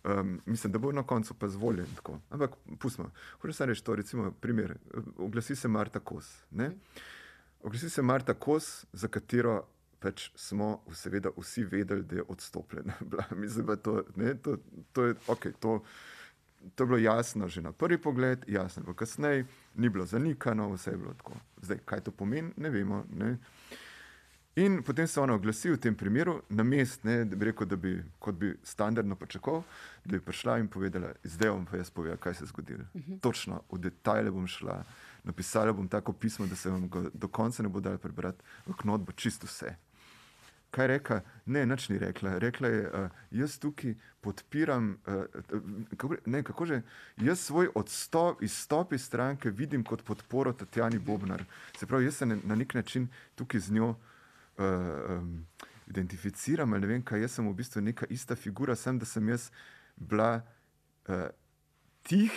Um, 0.05 0.37
mislim, 0.45 0.71
da 0.71 0.79
bo 0.79 0.93
na 0.93 1.03
koncu 1.03 1.33
pa 1.33 1.49
zvoljen. 1.51 1.89
Tako. 1.97 2.19
Ampak 2.29 2.55
pustimo. 2.79 3.09
Hoče 3.41 3.57
se 3.57 3.65
reči 3.65 3.83
to, 3.83 3.95
recimo, 3.95 4.31
primer. 4.31 4.77
Oglasi 5.17 5.55
se 5.55 5.67
Marta 5.67 5.99
Kos. 5.99 6.29
Ne? 6.51 6.71
Oglasi 7.63 7.89
se 7.89 8.01
Marta 8.01 8.33
Kos, 8.33 8.85
za 8.93 9.07
katero 9.07 9.63
pač 10.01 10.31
smo 10.35 10.81
seveda 10.93 11.29
vsi 11.37 11.63
vedeli, 11.63 12.03
da 12.03 12.15
je 12.15 12.23
odstopljena. 12.27 12.93
mislim, 13.43 13.65
da 13.65 13.75
to, 13.75 14.01
ne, 14.15 14.33
to, 14.35 14.57
to 14.93 15.05
je 15.05 15.15
ok. 15.27 15.47
To, 15.59 15.83
To 16.75 16.83
je 16.83 16.87
bilo 16.87 16.97
jasno 16.97 17.47
že 17.47 17.61
na 17.61 17.71
prvi 17.71 17.97
pogled, 17.97 18.45
jasno 18.47 18.83
pa 18.85 18.93
kasneje, 18.93 19.45
ni 19.75 19.89
bilo 19.89 20.05
zanikano, 20.05 20.69
vse 20.73 20.91
je 20.91 20.97
bilo 20.97 21.13
tako. 21.13 21.33
Zdaj, 21.61 21.77
kaj 21.85 21.99
to 21.99 22.11
pomeni, 22.11 22.51
ne 22.57 22.69
vemo. 22.69 23.05
Ne? 23.13 23.37
In 24.55 24.83
potem 24.83 25.07
se 25.07 25.21
ona 25.21 25.33
oglasi 25.33 25.71
v 25.71 25.77
tem 25.79 25.95
primeru, 25.95 26.41
na 26.49 26.63
mest, 26.63 27.03
ne, 27.03 27.25
da 27.25 27.35
bi 27.35 27.45
rekel, 27.45 27.67
da 27.67 27.75
bi, 27.75 28.03
kot 28.19 28.35
bi 28.35 28.51
standardno 28.63 29.15
pričakoval, 29.15 29.63
da 30.05 30.11
bi 30.11 30.19
prišla 30.19 30.57
in 30.59 30.67
povedala, 30.67 31.13
zdaj 31.23 31.49
bom 31.49 31.65
pa 31.65 31.77
jaz 31.77 31.89
povedala, 31.89 32.19
kaj 32.19 32.33
se 32.33 32.43
je 32.43 32.47
zgodilo. 32.47 32.83
Uh 32.93 33.01
mhm. 33.01 33.13
-huh. 33.13 33.19
Točno, 33.19 33.61
v 33.71 33.77
detajle 33.77 34.31
bom 34.31 34.47
šla, 34.47 34.83
napisala 35.23 35.73
bom 35.73 35.87
tako 35.87 36.13
pismo, 36.13 36.45
da 36.45 36.55
se 36.55 36.69
vam 36.69 36.89
ga 36.89 37.09
do 37.13 37.27
konca 37.27 37.63
ne 37.63 37.69
bo 37.69 37.79
dal 37.79 37.97
prebrati, 37.97 38.43
v 38.65 38.73
knot 38.73 39.01
bo 39.01 39.11
čisto 39.11 39.47
vse 39.47 39.75
kaj 40.71 40.87
reka? 40.87 41.21
Ne, 41.45 41.65
nič 41.65 41.89
ni 41.89 41.97
rekla. 41.99 42.37
Rekla 42.39 42.67
je, 42.67 42.81
uh, 42.87 43.09
jaz 43.31 43.57
tukaj 43.59 43.95
podpiram, 44.21 44.93
uh, 45.05 45.25
kako, 45.97 46.15
ne, 46.25 46.43
kako 46.43 46.65
že, 46.65 46.81
jaz 47.17 47.39
svoj 47.39 47.69
odstop, 47.75 48.41
izstop 48.43 48.93
iz 48.93 49.05
stranke 49.05 49.51
vidim 49.51 49.83
kot 49.83 50.03
podporo 50.07 50.53
Tatjani 50.53 50.99
Bobnar. 50.99 51.43
Se 51.77 51.85
pravi, 51.85 52.05
jaz 52.05 52.21
se 52.21 52.25
ne, 52.25 52.39
na 52.43 52.55
nek 52.55 52.73
način 52.73 53.09
tukaj 53.35 53.59
z 53.59 53.73
njo 53.73 53.89
uh, 53.89 54.65
um, 55.09 55.45
identificiram, 55.87 56.73
ali 56.73 56.81
ne 56.81 56.87
vem, 56.87 57.03
kaj 57.03 57.21
jaz 57.21 57.37
sem 57.37 57.47
v 57.47 57.53
bistvu 57.55 57.81
neka 57.81 58.07
ista 58.09 58.35
figura, 58.35 58.75
sem 58.75 58.99
da 58.99 59.05
sem 59.05 59.29
jaz 59.29 59.49
bila 59.95 60.41
uh, 61.07 61.27
tih 62.07 62.31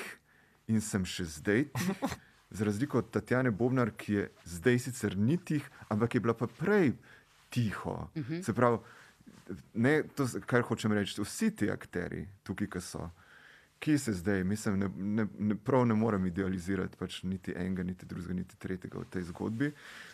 in 0.66 0.80
sem 0.80 1.04
še 1.06 1.26
zdaj. 1.38 1.68
Za 2.54 2.64
razliko 2.64 2.98
od 2.98 3.10
Tatjane 3.10 3.50
Bobnar, 3.50 3.90
ki 3.98 4.12
je 4.14 4.24
zdaj 4.46 4.78
sicer 4.78 5.16
ni 5.18 5.36
tih, 5.36 5.64
ampak 5.90 6.14
je 6.14 6.20
bila 6.22 6.34
pa 6.38 6.46
prej 6.46 6.92
tiho. 7.54 7.96
Uh 8.14 8.22
mhm. 8.22 8.32
-huh. 8.32 8.42
Se 8.42 8.52
pravi, 8.52 8.78
ne, 9.74 10.02
to, 10.02 10.26
kar 10.46 10.62
hočem 10.62 10.92
reči, 10.92 11.20
vsi 11.22 11.50
ti 11.56 11.70
akteri 11.70 12.26
tukaj, 12.42 12.68
ki 12.70 12.80
so, 12.80 13.10
ki 13.78 13.98
se 13.98 14.12
zdaj, 14.12 14.44
mislim, 14.44 14.78
ne, 14.80 14.88
ne, 14.96 15.26
ne, 15.38 15.56
prav 15.56 15.84
ne 15.86 15.94
morem 15.94 16.26
idealizirati 16.26 16.96
pač 16.96 17.18
niti 17.22 17.52
enega, 17.56 17.82
niti 17.82 18.06
drugega, 18.06 18.34
niti 18.34 18.56
tretjega 18.56 18.98
v 18.98 19.04
tej 19.12 19.26
zgodbi. 19.28 19.68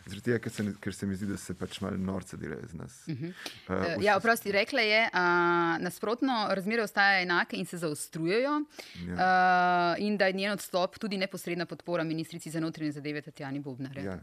Zaradi 0.07 0.25
tega, 0.27 0.39
ker, 0.43 0.73
ker 0.81 0.97
se 0.97 1.07
mi 1.07 1.15
zdi, 1.15 1.29
da 1.31 1.37
se 1.39 1.55
pač 1.55 1.79
malo 1.81 1.97
norce 1.97 2.37
delajo 2.37 2.67
z 2.67 2.81
nas. 2.81 2.99
Uh 3.07 3.15
-huh. 3.15 3.33
uh, 3.69 4.03
ja, 4.03 4.17
oprosti, 4.17 4.53
rekla 4.53 4.81
je, 4.81 5.01
uh, 5.07 5.79
nasprotno, 5.85 6.49
razmere 6.51 6.83
ostajajo 6.83 7.23
enake 7.23 7.57
in 7.57 7.67
se 7.67 7.79
zaostrujejo, 7.79 8.65
ja. 9.07 9.15
uh, 9.15 10.05
in 10.07 10.17
da 10.17 10.27
je 10.27 10.33
njen 10.33 10.53
odstop 10.53 10.99
tudi 10.99 11.17
neposredna 11.17 11.67
podpora 11.67 12.05
ministrici 12.05 12.51
za 12.51 12.61
notranje 12.61 12.93
zadeve 12.93 13.23
Tatjani 13.23 13.61
Bobnar. 13.61 13.99
Ja, 13.99 14.03
ja, 14.03 14.19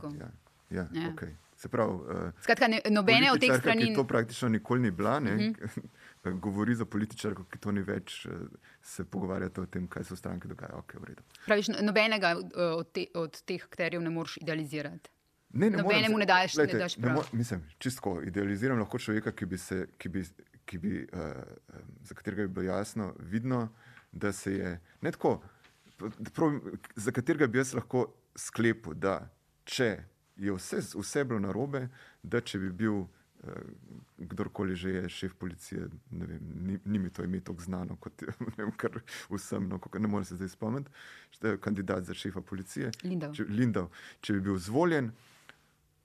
ja, 0.69 0.87
ja. 0.93 1.13
Okay. 1.15 1.46
Se 1.57 1.69
pravi, 1.69 1.91
uh, 1.91 2.41
Skratka, 2.41 2.67
ne, 2.67 2.81
nobene 2.93 3.31
od 3.31 3.41
teh 3.41 3.55
strani. 3.57 3.89
To 3.95 4.03
praktično 4.07 4.49
nikoli 4.49 4.81
ni 4.81 4.91
bila. 4.91 5.17
Uh 5.17 5.23
mhm. 5.23 5.53
-huh. 5.53 5.81
Govori 6.45 6.75
za 6.75 6.85
političarko, 6.85 7.43
ki 7.43 7.59
to 7.59 7.71
ni 7.71 7.81
več, 7.81 8.25
uh, 8.25 8.31
se 8.81 9.05
pogovarjate 9.05 9.61
o 9.61 9.65
tem, 9.65 9.87
kaj 9.87 10.03
se 10.03 10.13
v 10.13 10.17
stranki 10.17 10.47
dogaja. 10.47 10.73
Okay, 10.73 11.15
Praviš, 11.45 11.67
nobenega 11.81 12.35
uh, 12.37 12.43
od, 12.55 12.91
te, 12.91 13.05
od 13.13 13.41
teh 13.41 13.63
akterjev 13.63 14.01
ne 14.01 14.09
moreš 14.09 14.37
idealizirati. 14.37 15.09
Ne, 15.49 15.69
ne 15.69 15.77
Nobenemu 15.77 16.11
morem, 16.11 16.19
ne 16.19 16.25
daš, 16.25 16.55
lejte, 16.55 16.73
ne 16.73 16.79
daš 16.79 16.95
prav. 16.95 17.09
Ne 17.09 17.13
mo, 17.13 17.23
mislim, 17.31 17.63
čisto 17.77 18.21
idealiziram 18.21 18.79
lahko 18.79 18.99
človeka, 18.99 19.31
ki 19.31 19.45
bi 19.45 19.57
se, 19.57 19.87
ki 19.97 20.09
bi, 20.09 20.23
ki 20.65 20.77
bi, 20.77 21.07
uh, 21.13 21.79
za 22.03 22.15
katerega 22.15 22.47
bi 22.47 22.53
bilo 22.53 22.65
jasno, 22.65 23.13
vidno, 23.19 23.69
da 24.11 24.31
se 24.31 24.53
je 24.53 24.79
ne 25.01 25.11
tako, 25.11 25.41
prav, 26.33 26.59
za 26.95 27.11
katerega 27.11 27.47
bi 27.47 27.57
jaz 27.57 27.73
lahko 27.73 28.13
sklepal, 28.35 28.93
da 28.93 29.29
če 29.63 30.03
je 30.37 30.53
vse, 30.53 30.81
vse 30.95 31.23
bilo 31.23 31.39
narobe, 31.39 31.87
da 32.23 32.41
če 32.41 32.59
bi 32.59 32.71
bil 32.71 32.99
eh, 33.03 33.69
kdorkoli 34.17 34.75
že 34.75 34.93
je 34.95 35.09
šef 35.09 35.35
policije, 35.39 35.87
ne, 36.11 36.25
vem, 36.25 36.49
ni, 36.67 36.79
ni 36.85 36.99
mi 36.99 37.09
to 37.09 37.23
ime 37.23 37.39
tako 37.39 37.61
znano 37.61 37.97
kot 37.99 38.23
vem, 38.57 38.71
vsem, 39.29 39.69
no, 39.69 39.79
ne 39.99 40.07
morem 40.07 40.25
se 40.25 40.35
zdaj 40.35 40.49
spomniti, 40.49 40.91
da 41.41 41.53
je 41.55 41.61
kandidat 41.61 42.03
za 42.03 42.13
šefa 42.13 42.41
policije. 42.41 42.91
Lindav. 43.03 43.33
Če, 43.33 43.45
Lindav, 43.49 43.89
če 44.21 44.33
bi 44.33 44.45
bil 44.49 44.57
zvoljen, 44.57 45.11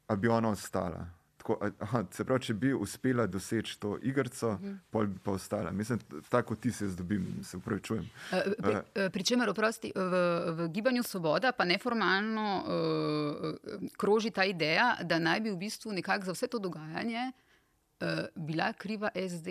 a 0.08 0.16
bi 0.16 0.28
ona 0.28 0.52
ostala. 0.52 1.06
Tako, 1.42 1.56
aha, 1.78 2.04
se 2.14 2.24
pravi, 2.24 2.44
če 2.46 2.54
bi 2.54 2.68
uspela 2.74 3.24
doseči 3.26 3.74
to 3.82 3.96
igrico, 4.02 4.48
uh 4.48 4.60
-huh. 4.60 4.76
pol 4.90 5.06
bi 5.06 5.18
pa 5.18 5.32
ostala. 5.32 5.70
Mislim, 5.70 5.98
tako 6.28 6.54
ti 6.54 6.70
se 6.72 6.88
zdobim, 6.88 7.26
se 7.42 7.56
upravičujem. 7.56 8.10
Pri, 8.30 8.74
uh, 8.74 9.10
pri 9.12 9.24
čemer, 9.24 9.48
oprosti, 9.50 9.92
v, 9.94 10.20
v 10.54 10.68
gibanju 10.68 11.02
Svoboda 11.02 11.52
pa 11.52 11.64
neformalno 11.64 12.62
uh, 12.62 13.88
kroži 13.96 14.30
ta 14.30 14.44
ideja, 14.44 14.96
da 15.02 15.18
naj 15.18 15.40
bi 15.40 15.50
v 15.50 15.56
bistvu 15.56 15.92
nekako 15.92 16.24
za 16.24 16.32
vse 16.32 16.46
to 16.46 16.58
dogajanje 16.58 17.32
uh, 18.00 18.08
bila 18.36 18.72
kriva 18.72 19.10
SD. 19.28 19.48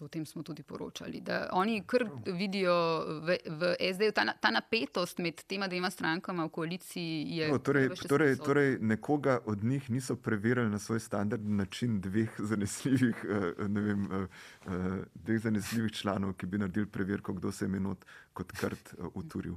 O 0.00 0.08
tem 0.08 0.26
smo 0.26 0.42
tudi 0.42 0.62
poročali. 0.62 1.20
Da 1.20 1.48
oni 1.52 1.82
kar 1.86 2.04
vidijo 2.26 2.74
v, 3.22 3.36
v 3.46 3.74
SD-ju 3.94 4.12
ta, 4.12 4.24
ta 4.40 4.50
napetost 4.50 5.18
med 5.18 5.42
tema 5.46 5.68
dvema 5.68 5.90
strankama 5.90 6.44
v 6.44 6.48
koaliciji. 6.48 7.46
No, 7.50 7.58
torej, 7.58 7.88
torej, 8.08 8.36
torej, 8.36 8.78
nekoga 8.80 9.38
od 9.46 9.64
njih 9.64 9.90
niso 9.90 10.16
preverili 10.16 10.70
na 10.70 10.78
svoj 10.78 11.00
standardni 11.00 11.56
način 11.56 12.00
dveh 12.00 12.34
zanesljivih, 12.38 13.24
uh, 13.24 13.66
vem, 13.68 14.06
uh, 14.10 14.26
uh, 14.66 14.98
dveh 15.14 15.40
zanesljivih 15.40 15.92
članov, 15.92 16.32
ki 16.32 16.46
bi 16.46 16.58
naredili 16.58 16.86
preverko, 16.86 17.32
kdo 17.32 17.52
se 17.52 17.64
je 17.64 17.68
minut 17.68 18.04
kot 18.32 18.52
krt 18.52 18.94
uturil. 19.14 19.54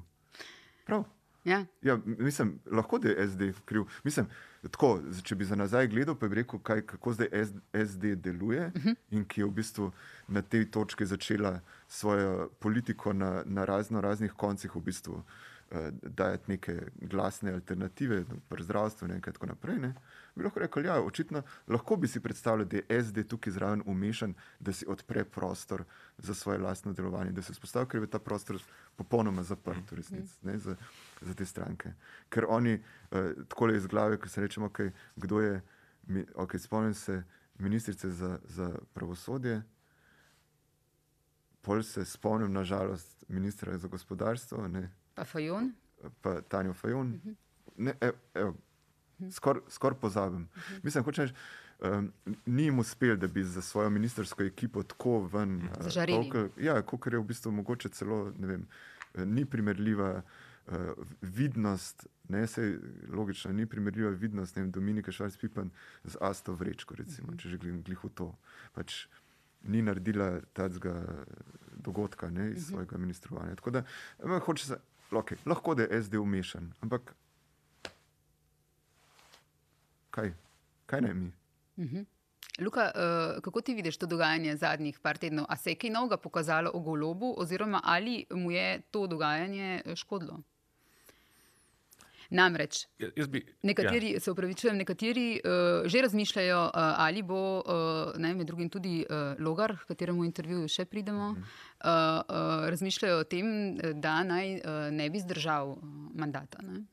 Prav. 0.85 1.03
Ja. 1.47 1.65
Ja, 1.81 1.99
mislim, 2.05 2.59
lahko 2.71 2.99
da 2.99 3.09
je 3.09 3.27
SD 3.27 3.41
kriv. 3.65 3.83
Mislim, 4.03 4.25
tako, 4.61 4.99
če 5.23 5.35
bi 5.35 5.45
za 5.45 5.55
nazaj 5.55 5.87
gledal, 5.87 6.15
pa 6.19 6.27
bi 6.27 6.41
rekel, 6.41 6.59
kaj, 6.59 6.81
kako 6.85 7.13
zdaj 7.13 7.45
SD 7.87 8.15
deluje 8.15 8.65
uh 8.67 8.75
mhm. 8.75 8.89
-huh. 8.89 8.95
in 9.09 9.25
ki 9.25 9.41
je 9.41 9.45
v 9.45 9.51
bistvu 9.51 9.91
na 10.27 10.41
tej 10.41 10.71
točki 10.71 11.05
začela 11.05 11.59
svojo 11.87 12.49
politiko 12.59 13.13
na, 13.13 13.43
na 13.45 13.65
razno 13.65 14.01
raznih 14.01 14.31
koncih 14.31 14.75
v 14.75 14.81
bistvu. 14.81 15.23
Uh, 15.71 15.77
dajati 16.01 16.51
neke 16.51 16.81
glasne 17.01 17.53
alternative 17.53 18.23
v 18.49 18.63
zdravstvu 18.63 19.07
in 19.07 19.21
tako 19.21 19.45
naprej. 19.45 19.79
Ne, 19.79 19.93
bi 20.35 20.43
lahko 20.43 20.59
rekel, 20.59 20.85
ja, 20.85 21.01
očitno 21.01 21.41
lahko 21.67 21.95
bi 21.95 22.07
si 22.07 22.19
predstavljal, 22.19 22.67
da 22.67 22.77
je 22.77 23.03
SD 23.03 23.23
tukaj 23.27 23.53
zraven 23.53 23.83
umešan, 23.85 24.33
da 24.59 24.73
si 24.73 24.85
odpre 24.87 25.25
prostor 25.25 25.83
za 26.17 26.33
svoje 26.33 26.59
lastno 26.59 26.93
delovanje, 26.93 27.31
da 27.31 27.41
se 27.41 27.53
spostavi, 27.53 27.87
ker 27.87 28.01
je 28.01 28.09
ta 28.09 28.19
prostor 28.19 28.61
popolnoma 28.95 29.43
zaprt 29.43 29.91
resnic, 29.91 30.37
ne, 30.43 30.57
za, 30.57 30.75
za 31.21 31.33
te 31.33 31.45
stranke. 31.45 31.93
Ker 32.29 32.45
oni 32.49 32.73
uh, 32.73 33.31
tako 33.47 33.69
iz 33.69 33.87
glave, 33.87 34.17
ko 34.17 34.29
se 34.29 34.41
rečemo, 34.41 34.69
okay, 34.69 34.91
kdo 35.15 35.41
je, 35.41 35.61
okay, 36.35 36.57
spomnim 36.57 36.93
se 36.93 37.23
ministrice 37.59 38.11
za, 38.11 38.39
za 38.43 38.75
pravosodje. 38.93 39.63
Pol 41.61 41.83
se 41.83 42.05
spomnim, 42.05 42.53
nažalost, 42.53 43.25
ministra 43.27 43.77
za 43.77 43.87
gospodarstvo. 43.87 44.67
Ne, 44.67 44.91
pa 45.17 45.25
Fajon. 45.25 45.73
Pa 46.21 46.41
Tanjo 46.41 46.73
Fajon. 46.73 47.19
Uh 47.25 47.33
-huh. 47.77 48.53
Skoraj 49.31 49.61
skor 49.69 49.95
pozabim. 49.95 50.41
Uh 50.41 50.47
-huh. 50.57 50.79
Mislim, 50.83 51.03
da 51.03 51.27
um, 51.97 52.13
ni 52.45 52.63
jim 52.63 52.79
uspel, 52.79 53.17
da 53.17 53.27
bi 53.27 53.43
za 53.43 53.61
svojo 53.61 53.89
ministersko 53.89 54.43
ekipo 54.43 54.83
tako 54.83 55.19
ven. 55.33 55.69
Zažarili. 55.79 56.31
Uh, 56.35 56.63
ja, 56.63 56.81
kot 56.81 57.07
je 57.07 57.19
v 57.19 57.23
bistvu 57.23 57.51
mogoče 57.51 57.89
celo, 57.89 58.33
ne 58.39 58.47
vem, 58.47 58.67
ni 59.25 59.45
primerljiva 59.45 60.21
uh, 60.67 60.73
vidnost, 61.21 62.07
ne 62.29 62.47
se 62.47 62.79
logično, 63.09 63.53
ni 63.53 63.65
primerljiva 63.65 64.09
vidnost, 64.09 64.55
ne 64.55 64.61
vem, 64.61 64.71
Dominika 64.71 65.11
Šalc-Pipan 65.11 65.69
z 66.03 66.17
Asto 66.21 66.53
Vrečko, 66.53 66.95
recimo, 66.95 67.27
uh 67.27 67.33
-huh. 67.33 67.41
če 67.41 67.49
že 67.49 67.57
gledam 67.57 67.83
gliho 67.83 68.09
to. 68.09 68.35
Pač, 68.73 69.07
ni 69.63 69.81
naredila 69.81 70.39
tega 70.53 71.25
dogodka 71.75 72.29
ne, 72.29 72.51
iz 72.51 72.51
uh 72.51 72.51
mhm. 72.51 72.59
-huh. 72.59 72.69
svojega 72.69 72.97
ministrovanja. 72.97 73.55
Tako 73.55 73.71
da 73.71 73.83
se, 74.57 74.77
okay, 75.11 75.37
lahko 75.45 75.75
da 75.75 75.83
je 75.83 76.03
SD 76.03 76.19
umešan, 76.19 76.73
ampak 76.81 77.15
kaj, 80.11 80.33
kaj 80.85 81.01
ne 81.01 81.13
mi? 81.13 81.31
Uh 81.77 81.85
-huh. 81.85 82.05
Luka, 82.59 82.91
uh, 82.95 83.41
kako 83.41 83.61
ti 83.61 83.73
vidiš 83.73 83.97
to 83.97 84.05
dogajanje 84.05 84.55
zadnjih 84.55 84.99
par 84.99 85.17
tednov? 85.17 85.45
A 85.49 85.57
se 85.57 85.71
je 85.71 85.75
kaj 85.75 85.89
novega 85.89 86.17
pokazalo 86.17 86.71
o 86.73 86.79
golobu, 86.79 87.33
oziroma 87.37 87.81
ali 87.83 88.25
mu 88.31 88.51
je 88.51 88.81
to 88.91 89.07
dogajanje 89.07 89.81
škodilo? 89.95 90.41
Namreč, 92.29 92.85
ja, 92.99 93.27
bi, 93.27 93.41
nekateri, 93.63 94.11
ja. 94.13 94.19
se 94.19 94.31
upravičujem, 94.31 94.77
nekateri 94.77 95.27
uh, 95.39 95.87
že 95.87 96.01
razmišljajo, 96.01 96.59
uh, 96.65 96.71
ali 97.05 97.23
bo, 97.23 97.39
uh, 97.59 98.17
ne, 98.19 98.33
med 98.35 98.47
drugim 98.47 98.69
tudi 98.69 99.05
uh, 99.05 99.39
Logar, 99.39 99.77
kateremu 99.87 100.25
intervjuju 100.27 100.67
še 100.67 100.85
pridemo, 100.85 101.29
uh, 101.31 101.39
uh, 101.87 102.67
razmišljajo 102.73 103.23
o 103.23 103.23
tem, 103.23 103.49
da 104.01 104.19
naj 104.27 104.53
uh, 104.59 104.77
ne 104.91 105.09
bi 105.09 105.23
zdržal 105.23 105.75
uh, 105.77 105.81
mandata. 106.19 106.63
Ne? 106.65 106.83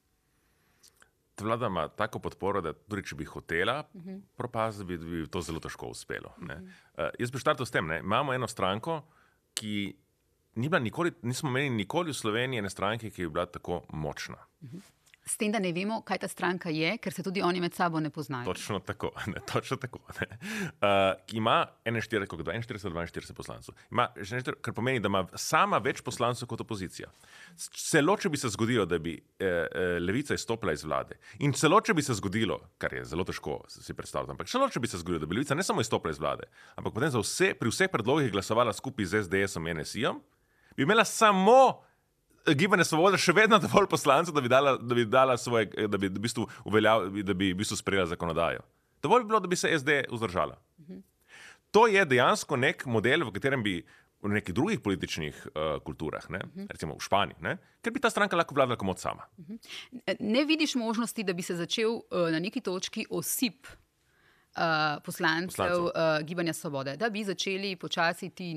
Vlada 1.40 1.66
ima 1.66 1.88
tako 1.88 2.18
podporo, 2.22 2.60
da 2.62 2.72
tudi 2.72 3.02
če 3.10 3.16
bi 3.18 3.24
hotela 3.24 3.82
uh 3.82 4.02
-huh. 4.02 4.20
propasti, 4.36 4.84
bi, 4.84 4.98
bi 4.98 5.26
to 5.26 5.40
zelo 5.40 5.60
težko 5.60 5.86
uspelo. 5.86 6.30
Uh 6.38 6.44
-huh. 6.44 6.62
uh, 6.62 7.10
jaz 7.18 7.30
bi 7.30 7.38
štartil 7.38 7.66
s 7.66 7.70
tem, 7.70 7.88
da 7.88 7.98
imamo 7.98 8.34
eno 8.34 8.46
stranko, 8.46 9.02
ki 9.54 9.96
ni 10.54 10.68
nikoli, 10.68 11.12
nismo 11.22 11.50
imeli 11.50 11.70
nikoli 11.70 12.10
v 12.10 12.14
Sloveniji 12.14 12.58
ene 12.58 12.70
stranke, 12.70 13.10
ki 13.10 13.22
bi 13.22 13.28
bila 13.28 13.46
tako 13.46 13.82
močna. 13.92 14.36
Uh 14.60 14.70
-huh. 14.70 14.80
S 15.26 15.38
tem, 15.40 15.52
da 15.52 15.58
ne 15.58 15.70
vemo, 15.72 16.02
kaj 16.04 16.18
ta 16.20 16.28
stranka 16.28 16.68
je, 16.68 16.98
ker 17.00 17.12
se 17.12 17.22
tudi 17.24 17.40
oni 17.42 17.60
med 17.60 17.72
sabo 17.74 18.00
ne 18.00 18.10
poznajo. 18.12 18.52
Točno 18.52 18.78
tako. 18.84 19.10
Ne, 19.34 19.40
točno 19.52 19.76
tako 19.80 19.98
uh, 19.98 20.18
ima 21.32 21.66
41-42 21.84 23.32
poslancev, 23.32 23.74
ima, 23.90 24.08
kar 24.60 24.74
pomeni, 24.74 25.00
da 25.00 25.08
ima 25.08 25.24
sama 25.34 25.78
več 25.78 26.02
poslancev 26.04 26.48
kot 26.48 26.60
opozicija. 26.60 27.08
Celo, 27.56 28.16
če 28.20 28.28
bi 28.28 28.38
se 28.38 28.50
zgodilo, 28.52 28.84
da 28.86 28.98
bi 28.98 29.14
eh, 29.16 29.46
eh, 29.46 29.96
levica 30.00 30.36
izstopila 30.36 30.74
iz 30.76 30.84
vlade, 30.84 31.16
in 31.40 31.54
celo, 31.56 31.80
če 31.80 31.96
bi 31.96 32.04
se 32.04 32.14
zgodilo, 32.20 32.60
kar 32.78 32.94
je 32.94 33.04
zelo 33.08 33.24
težko 33.24 33.62
si 33.72 33.96
predstavljati, 33.96 34.36
ampak 34.36 34.52
celo, 34.52 34.68
če 34.68 34.82
bi 34.82 34.92
se 34.92 35.00
zgodilo, 35.00 35.24
da 35.24 35.30
bi 35.30 35.40
levica 35.40 35.56
ne 35.56 35.64
samo 35.66 35.82
izstopila 35.82 36.12
iz 36.12 36.20
vlade, 36.20 36.50
ampak 36.76 36.94
potem 36.94 37.16
vse, 37.16 37.54
pri 37.58 37.72
vseh 37.72 37.90
predlogih 37.90 38.30
glasovala 38.34 38.76
skupaj 38.76 39.08
z 39.08 39.24
SDS-om 39.24 39.72
in 39.72 39.80
NSI-om, 39.80 40.22
bi 40.76 40.84
imela 40.84 41.04
samo 41.08 41.84
gibanje 42.52 42.84
Svoboda 42.84 43.18
še 43.20 43.32
vedno 43.32 43.58
dovolj 43.58 43.88
poslancev, 43.90 44.34
da 44.34 44.42
bi 44.44 44.52
dala, 44.52 44.76
da 44.76 44.94
bi 44.94 45.04
dala 45.08 45.36
svoje, 45.40 45.70
da 45.88 45.98
bi 45.98 46.08
v 46.08 46.20
bistvu, 46.26 46.46
uveljav, 46.68 47.08
da 47.24 47.34
bi 47.34 47.52
v 47.52 47.58
bistvu 47.58 47.78
sprejela 47.80 48.06
zakonodajo. 48.12 48.64
Dovolj 49.02 49.24
bi 49.24 49.32
bilo, 49.32 49.40
da 49.40 49.48
bi 49.48 49.56
se 49.56 49.72
SD 49.78 50.04
vzdržala. 50.12 50.58
Mhm. 50.80 51.02
To 51.74 51.86
je 51.90 52.04
dejansko 52.06 52.56
nek 52.56 52.84
model, 52.86 53.24
v 53.26 53.34
katerem 53.34 53.62
bi 53.62 53.80
v 54.24 54.30
nekih 54.32 54.54
drugih 54.56 54.80
političnih 54.80 55.40
uh, 55.46 55.78
kulturah, 55.84 56.24
ne, 56.30 56.40
mhm. 56.46 56.68
recimo 56.72 56.96
v 56.96 57.04
Španiji, 57.04 57.40
ne, 57.44 57.58
ker 57.84 57.92
bi 57.92 58.00
ta 58.00 58.08
stranka 58.10 58.38
lahko 58.38 58.56
vladala 58.56 58.78
kot 58.80 59.02
sama. 59.02 59.26
Mhm. 59.40 59.58
Ne 60.20 60.44
vidiš 60.48 60.76
možnosti, 60.80 61.24
da 61.24 61.32
bi 61.32 61.42
se 61.42 61.56
začel 61.56 61.98
uh, 61.98 62.30
na 62.32 62.40
neki 62.40 62.60
točki 62.60 63.06
osip 63.10 63.68
uh, 64.56 65.02
poslancev 65.04 65.84
uh, 65.84 65.90
Gibanja 66.22 66.52
Svobode, 66.52 66.96
da 66.96 67.10
bi 67.10 67.24
začeli 67.24 67.76
počasi 67.76 68.30
ti 68.30 68.54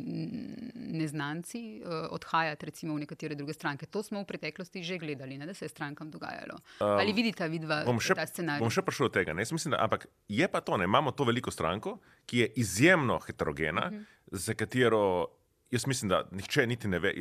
neznanci 0.75 1.81
uh, 1.81 2.07
odhajati 2.11 2.65
recimo, 2.65 2.95
v 2.95 2.99
nekatere 2.99 3.35
druge 3.35 3.53
stranke. 3.53 3.85
To 3.85 4.03
smo 4.03 4.21
v 4.21 4.25
preteklosti 4.25 4.83
že 4.83 4.97
gledali, 4.97 5.37
ne, 5.37 5.45
da 5.45 5.53
se 5.53 5.65
je 5.65 5.69
strankam 5.69 6.11
dogajalo. 6.11 6.59
Um, 6.79 6.87
Ali 6.87 7.13
vidite, 7.13 7.47
vidva, 7.47 7.83
še, 7.99 8.15
ta 8.15 8.27
scenarij? 8.27 8.63
Bom 8.63 8.73
še 8.73 8.81
prišel 8.81 9.09
do 9.09 9.13
tega. 9.19 9.33
Mislim, 9.33 9.71
da, 9.73 9.83
ampak 9.83 10.07
je 10.27 10.47
pa 10.47 10.61
to, 10.61 10.77
da 10.77 10.83
imamo 10.83 11.11
to 11.11 11.27
veliko 11.27 11.51
stranko, 11.51 11.97
ki 12.25 12.43
je 12.43 12.51
izjemno 12.55 13.19
heterogena, 13.19 13.87
uh 13.87 13.91
mhm. 13.91 14.01
-huh. 14.01 14.37
za 14.45 14.53
katero 14.53 15.37
jaz 15.71 15.87
mislim, 15.87 16.09
da 16.09 16.23
nihče 16.31 16.67
niti 16.67 16.87
ne 16.87 16.99
ve 16.99 17.13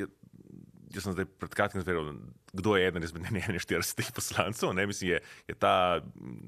jaz 0.94 1.06
sem 1.06 1.14
zdaj 1.14 1.26
pred 1.40 1.54
kratkim 1.56 1.82
zvedel, 1.82 2.12
kdo 2.52 2.76
je 2.76 2.86
eden 2.88 3.02
izmed 3.02 3.26
41 3.26 4.12
poslancev. 4.14 4.72
Ne, 4.74 4.86
mislim, 4.86 5.10
je, 5.10 5.20
je 5.48 5.54
ta, 5.54 6.00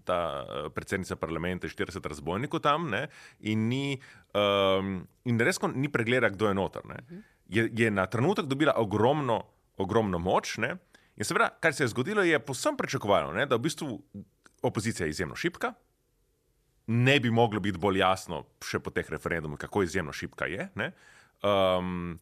ta 0.05 0.20
eh, 0.42 0.68
predsednica 0.74 1.16
parlamenta 1.16 1.68
40 1.68 2.09
razbojnikov 2.09 2.62
tam 2.64 2.88
ne, 2.90 3.07
in, 3.40 3.68
ni, 3.68 3.98
um, 4.35 5.03
in 5.24 5.40
res 5.40 5.61
ni 5.74 5.90
pregleda, 5.92 6.31
kdo 6.35 6.48
je 6.48 6.55
noter. 6.55 6.83
Je, 7.48 7.68
je 7.72 7.90
na 7.90 8.07
trenutek 8.07 8.46
dobila 8.46 8.77
ogromno, 8.77 9.42
ogromno 9.77 10.18
moč. 10.18 10.57
Ne, 10.62 10.77
in 11.16 11.27
seveda, 11.27 11.51
kar 11.61 11.74
se 11.74 11.85
je 11.85 11.92
zgodilo, 11.94 12.22
je 12.22 12.38
posem 12.38 12.77
pričakovano, 12.77 13.33
ne, 13.33 13.46
da 13.46 13.57
v 13.57 13.66
bistvu 13.66 13.98
opozicija 14.62 15.07
je 15.07 15.16
izjemno 15.16 15.37
šipka. 15.37 15.72
Ne 16.88 17.20
bi 17.20 17.31
moglo 17.31 17.61
biti 17.61 17.79
bolj 17.79 17.98
jasno, 18.01 18.46
še 18.64 18.81
po 18.81 18.90
teh 18.90 19.09
referendumih, 19.11 19.59
kako 19.61 19.83
izjemno 19.85 20.12
šipka 20.12 20.46
je. 20.48 20.70
Um, 21.44 22.16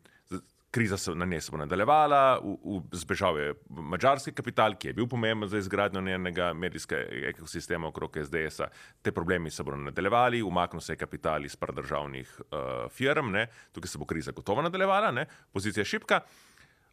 kriza 0.77 0.97
se 0.97 1.15
na 1.15 1.25
njej 1.25 1.41
bo 1.51 1.57
nadaljevala, 1.57 2.39
v, 2.45 2.57
v, 2.65 2.81
zbežal 2.93 3.39
je 3.41 3.55
mačarski 3.71 4.35
kapital, 4.37 4.75
ki 4.77 4.91
je 4.91 4.95
bil 4.99 5.07
pomemben 5.09 5.49
za 5.49 5.57
izgradnjo 5.59 6.03
njenega 6.05 6.51
medijskega 6.53 7.31
ekosistema 7.31 7.89
okrog 7.89 8.19
SDS-a. 8.21 8.69
Te 9.03 9.13
problemi 9.13 9.51
se 9.51 9.65
bodo 9.65 9.79
nadaljevali, 9.87 10.43
umaknil 10.45 10.85
se 10.85 10.93
je 10.93 11.01
kapital 11.01 11.45
iz 11.49 11.57
pradržavnih 11.57 12.35
uh, 12.41 12.91
firm, 12.93 13.33
ne? 13.33 13.47
tukaj 13.73 13.89
se 13.89 13.99
bo 13.99 14.05
kriza 14.05 14.37
gotovo 14.37 14.63
nadaljevala, 14.63 15.15
ne? 15.17 15.25
pozicija 15.53 15.81
je 15.81 15.95
šipka. 15.95 16.21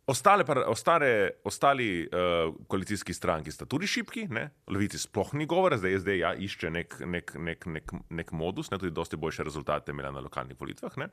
Ostale, 0.06 0.44
ostale, 0.68 1.30
ostali 1.44 2.04
uh, 2.04 2.56
koalicijski 2.68 3.14
stranki 3.14 3.52
sta 3.52 3.66
tudi 3.66 3.88
šipki, 3.88 4.28
Levici 4.68 5.00
sploh 5.00 5.30
ni 5.34 5.46
govora, 5.46 5.78
zdaj 5.80 6.02
zdaj 6.04 6.18
ja, 6.20 6.34
išče 6.36 6.72
nek, 6.76 6.98
nek, 7.08 7.32
nek, 7.40 7.66
nek, 7.66 7.94
nek 8.10 8.34
modus, 8.36 8.68
ne, 8.72 8.82
tudi 8.82 8.92
dosti 8.92 9.16
boljše 9.16 9.46
rezultate 9.48 9.96
imela 9.96 10.12
na 10.12 10.20
lokalnih 10.20 10.60
volitvah. 10.60 10.98
Ne. 11.00 11.08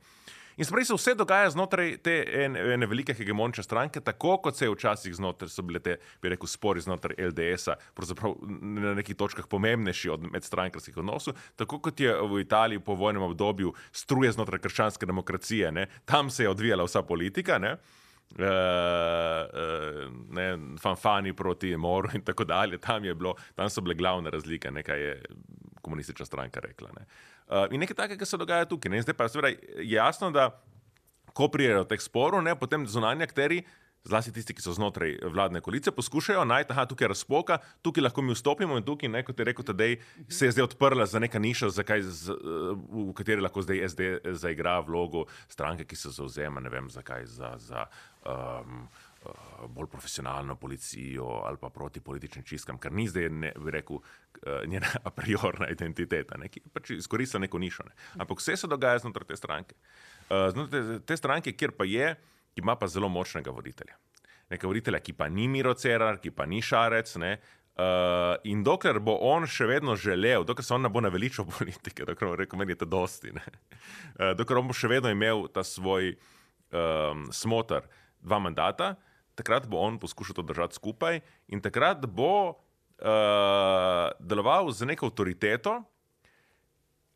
In 0.57 0.67
spravi 0.67 0.85
se 0.85 0.97
vse 0.97 1.15
dogaja 1.15 1.53
znotraj 1.55 2.01
te 2.03 2.17
ene, 2.43 2.65
ene 2.75 2.89
velike 2.91 3.15
hegemončne 3.15 3.63
stranke, 3.63 4.03
tako 4.03 4.41
kot 4.43 4.59
se 4.59 4.67
je 4.67 4.75
včasih 4.75 5.15
znotraj, 5.15 5.55
so 5.55 5.63
bile 5.63 5.79
te, 5.79 6.01
bi 6.23 6.35
rekel, 6.35 6.51
spori 6.51 6.83
znotraj 6.83 7.15
LDS-a, 7.31 7.79
pravzaprav 7.95 8.35
na 8.43 8.97
nekih 8.99 9.15
točkah 9.17 9.47
pomembnejši 9.47 10.11
od 10.11 10.27
medstrankarskih 10.35 10.99
odnosov, 10.99 11.39
tako 11.57 11.79
kot 11.79 12.03
je 12.03 12.11
v 12.11 12.43
Italiji 12.43 12.83
po 12.83 12.99
vojnem 12.99 13.23
obdobju 13.23 13.71
struje 13.93 14.35
znotraj 14.35 14.67
krščanske 14.67 15.07
demokracije, 15.07 15.71
ne. 15.73 15.87
tam 16.05 16.31
se 16.31 16.43
je 16.43 16.51
odvijala 16.51 16.91
vsa 16.91 17.07
politika. 17.07 17.63
Ne. 17.63 17.77
Uh, 18.39 18.47
uh, 18.47 20.13
ne, 20.31 20.77
fanfani 20.79 21.33
proti 21.37 21.77
moru 21.77 22.09
in 22.15 22.23
tako 22.25 22.45
dalje. 22.45 22.79
Tam, 22.79 23.03
bilo, 23.03 23.35
tam 23.55 23.71
so 23.71 23.83
bile 23.83 23.95
glavne 23.99 24.31
razlike, 24.31 24.71
nekaj 24.71 25.01
je 25.03 25.23
komunistična 25.83 26.27
stranka 26.27 26.61
rekla. 26.61 26.91
Ne. 26.99 27.07
Uh, 27.49 27.67
in 27.75 27.81
nekaj 27.83 27.97
takega 27.97 28.25
se 28.25 28.39
dogaja 28.39 28.69
tukaj. 28.71 28.91
Ne. 28.91 29.03
Zdaj 29.03 29.17
pa 29.19 29.27
je 29.43 29.57
jasno, 29.91 30.31
da 30.31 30.63
ko 31.35 31.49
prijejo 31.49 31.85
teh 31.85 32.01
sporov, 32.01 32.43
ne, 32.43 32.55
potem 32.59 32.87
zunanje 32.87 33.27
akteri 33.27 33.63
zlasti 34.05 34.33
tisti, 34.33 34.55
ki 34.57 34.63
so 34.65 34.73
znotraj 34.73 35.19
vladne 35.33 35.61
koalicije, 35.61 35.93
poskušajo 35.93 36.45
najti, 36.45 36.75
da 36.75 36.87
tukaj 36.87 37.05
je 37.05 37.09
razpoka, 37.09 37.59
tukaj 37.83 38.03
lahko 38.03 38.23
mi 38.23 38.35
vstopimo 38.35 38.79
in 38.79 38.85
tukaj, 38.85 39.09
ne, 39.09 39.23
kot 39.25 39.39
je 39.39 39.45
rekel, 39.45 39.65
da 39.65 39.85
se 40.29 40.47
je 40.47 40.53
zdaj 40.53 40.65
odprla 40.65 41.07
za 41.07 41.19
neka 41.19 41.39
niša, 41.39 41.71
zakaj, 41.71 42.03
z, 42.03 42.37
v 42.91 43.13
kateri 43.17 43.45
lahko 43.45 43.63
zdaj 43.63 43.89
SD 43.89 44.11
zaigra 44.41 44.81
vlogo 44.81 45.27
stranke, 45.49 45.85
ki 45.85 45.97
se 45.97 46.11
zauzema, 46.11 46.61
ne 46.61 46.73
vem, 46.73 46.91
zakaj 46.91 47.27
za. 47.27 47.55
za 47.59 47.87
um, 48.25 48.89
Bolj 49.69 49.87
profesionalno 49.93 50.55
policijo 50.57 51.27
ali 51.45 51.59
pa 51.61 51.69
proti 51.69 52.01
političnim 52.01 52.45
čistkam, 52.45 52.79
kar 52.79 52.93
ni 52.93 53.05
zdaj, 53.09 53.29
ne, 53.29 53.53
bi 53.65 53.71
rekel, 53.71 53.99
njena 54.67 54.87
a 55.05 55.11
priorna 55.11 55.69
identiteta, 55.69 56.39
ne, 56.41 56.49
ki 56.49 56.63
pač 56.73 56.95
izkoristi 56.97 57.39
neko 57.39 57.59
nišo. 57.59 57.85
Ne. 57.85 57.93
Ampak 58.17 58.41
vse 58.41 58.57
se 58.57 58.67
dogaja 58.67 58.99
znotraj 59.05 59.29
te 59.29 59.37
stranke. 59.37 59.77
Znotraj 60.31 61.03
te 61.05 61.17
stranke, 61.21 61.53
kjer 61.53 61.77
pa 61.77 61.85
je, 61.85 62.15
ima 62.57 62.77
pa 62.77 62.87
zelo 62.87 63.09
močnega 63.09 63.51
voditelja. 63.51 63.97
nekega 64.51 64.67
voditelja, 64.67 64.99
ki 64.99 65.13
pa 65.13 65.29
ni 65.29 65.49
Miro 65.49 65.75
Cerar, 65.75 66.19
ki 66.19 66.31
pa 66.31 66.47
ni 66.47 66.63
Šarec. 66.63 67.17
Ne, 67.17 67.39
Uh, 67.81 68.35
in 68.45 68.65
dokler 68.67 68.99
bo 69.01 69.15
on 69.25 69.47
še 69.49 69.65
vedno 69.71 69.95
želel, 69.97 70.43
dokler 70.45 70.67
se 70.67 70.75
on 70.75 70.83
ne 70.85 70.91
bo 70.93 71.01
naveličal 71.01 71.47
politike, 71.49 72.05
dokler 72.05 72.33
bo 72.33 72.37
rekel, 72.37 72.59
meni 72.61 72.75
je 72.75 72.81
to 72.83 72.89
dosti, 72.91 73.31
uh, 73.33 74.33
dokler 74.39 74.59
on 74.61 74.69
bo 74.69 74.77
še 74.77 74.91
vedno 74.91 75.09
imel 75.09 75.47
ta 75.55 75.63
svoj 75.65 76.11
um, 76.75 77.23
smotr, 77.33 77.87
dva 78.21 78.41
mandata, 78.43 78.91
takrat 79.39 79.71
bo 79.71 79.81
on 79.81 79.97
poskušal 80.03 80.41
to 80.41 80.45
držati 80.51 80.77
skupaj 80.77 81.23
in 81.55 81.63
takrat 81.65 82.05
bo 82.05 82.35
uh, 82.53 84.11
deloval 84.19 84.69
z 84.77 84.91
neko 84.91 85.09
avtoriteto, 85.09 85.79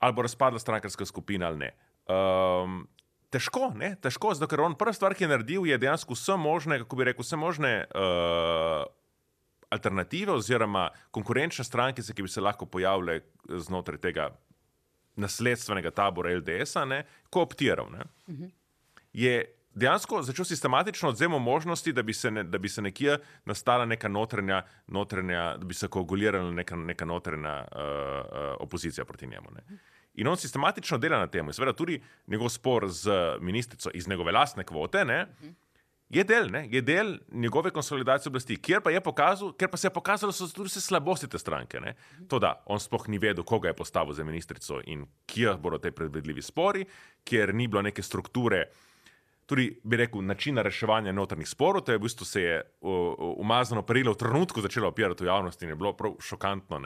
ali 0.01 0.17
bo 0.17 0.25
razpadla 0.25 0.63
strankarska 0.63 1.05
skupina 1.05 1.51
ali 1.51 1.67
ne. 1.67 1.71
Um, 2.09 2.87
težko, 3.35 3.73
ne? 3.77 3.95
težko, 4.03 4.33
zato 4.39 4.49
ker 4.51 4.63
on 4.65 4.77
prva 4.79 4.95
stvar, 4.97 5.17
ki 5.19 5.27
je 5.27 5.31
naredil, 5.31 5.67
je 5.69 5.79
dejansko 5.83 6.17
vse 6.17 6.39
možne, 6.41 6.79
kako 6.85 7.01
bi 7.01 7.11
rekel, 7.11 7.27
vse 7.27 7.41
možne. 7.41 7.73
Uh, 7.91 8.85
alternative 9.75 10.31
oziroma 10.33 10.91
konkurenčne 11.11 11.65
stranke, 11.67 12.03
ki 12.03 12.23
bi 12.23 12.31
se 12.31 12.43
lahko 12.45 12.67
pojavile 12.71 13.21
znotraj 13.49 13.99
tega 14.05 14.29
nasledstvenega 15.17 15.91
tabora 15.91 16.35
LDS-a, 16.39 16.85
kooptiral. 17.31 17.91
Ne, 17.91 18.07
uh 18.27 18.35
-huh. 18.35 18.51
Je 19.13 19.55
dejansko 19.75 20.23
začel 20.23 20.45
sistematično 20.45 21.09
odzemati 21.09 21.43
možnosti, 21.43 21.93
da 21.93 22.03
bi, 22.03 22.15
se 22.15 22.31
ne, 22.31 22.43
da 22.43 22.59
bi 22.59 22.69
se 22.69 22.83
nekje 22.83 23.19
nastala 23.45 23.85
neka 23.85 24.09
notranja, 24.09 24.63
notranja 24.87 25.57
da 25.57 25.65
bi 25.65 25.75
se 25.75 25.89
koagulirala 25.89 26.51
neka, 26.51 26.77
neka 26.77 27.05
notranja 27.05 27.65
uh, 27.73 27.81
uh, 27.81 28.39
opozicija 28.59 29.05
proti 29.05 29.27
njemu. 29.27 29.51
Ne. 29.55 29.79
In 30.15 30.29
on 30.31 30.37
sistematično 30.39 30.99
dela 30.99 31.19
na 31.19 31.27
tem, 31.27 31.47
in 31.47 31.57
seveda 31.57 31.75
tudi 31.75 31.99
njegov 32.31 32.49
spor 32.55 32.87
z 32.89 33.11
ministrico 33.41 33.91
iz 33.95 34.09
njegove 34.09 34.33
lastne 34.33 34.65
kvote. 34.65 35.05
Ne, 35.05 35.27
je 36.09 36.25
del, 36.25 36.51
ne, 36.51 36.69
je 36.71 36.83
del 36.83 37.17
njegove 37.33 37.71
konsolidacije 37.71 38.31
oblasti, 38.31 38.57
kjer 38.63 38.83
pa, 38.83 38.91
pokazal, 39.01 39.53
kjer 39.53 39.71
pa 39.71 39.77
se 39.77 39.87
je 39.87 39.93
pokazalo, 39.93 40.33
da 40.33 40.37
so 40.37 40.49
tudi 40.49 40.69
vse 40.69 40.81
slabosti 40.81 41.29
te 41.29 41.39
stranke. 41.39 41.81
Ne. 41.81 41.95
To, 42.29 42.39
da 42.39 42.63
on 42.67 42.81
sploh 42.81 43.09
ni 43.09 43.19
vedel, 43.19 43.45
koga 43.45 43.69
je 43.69 43.77
postavil 43.77 44.15
za 44.15 44.25
ministrico 44.25 44.81
in 44.87 45.07
kje 45.27 45.57
bodo 45.59 45.79
te 45.79 45.91
predvidljivi 45.91 46.43
spori, 46.43 46.85
ker 47.25 47.55
ni 47.55 47.69
bilo 47.69 47.83
neke 47.83 48.03
strukture 48.03 48.69
tudi, 49.47 49.81
bi 49.85 49.97
rekel, 49.97 50.23
načina 50.25 50.63
reševanja 50.63 51.13
notranjih 51.13 51.49
sporov. 51.49 51.85
To 51.85 51.93
je 51.93 51.99
v 51.99 52.03
bistvu 52.03 52.25
se 52.25 52.43
je 52.43 52.61
umazano 53.37 53.83
perilo 53.83 54.13
v 54.13 54.21
trenutku 54.21 54.61
začelo 54.61 54.89
opirati 54.89 55.25
v 55.25 55.27
javnosti 55.27 55.65
in 55.65 55.75
je 55.75 55.77
bilo 55.77 55.93
prav 55.97 56.17
šokantno, 56.21 56.81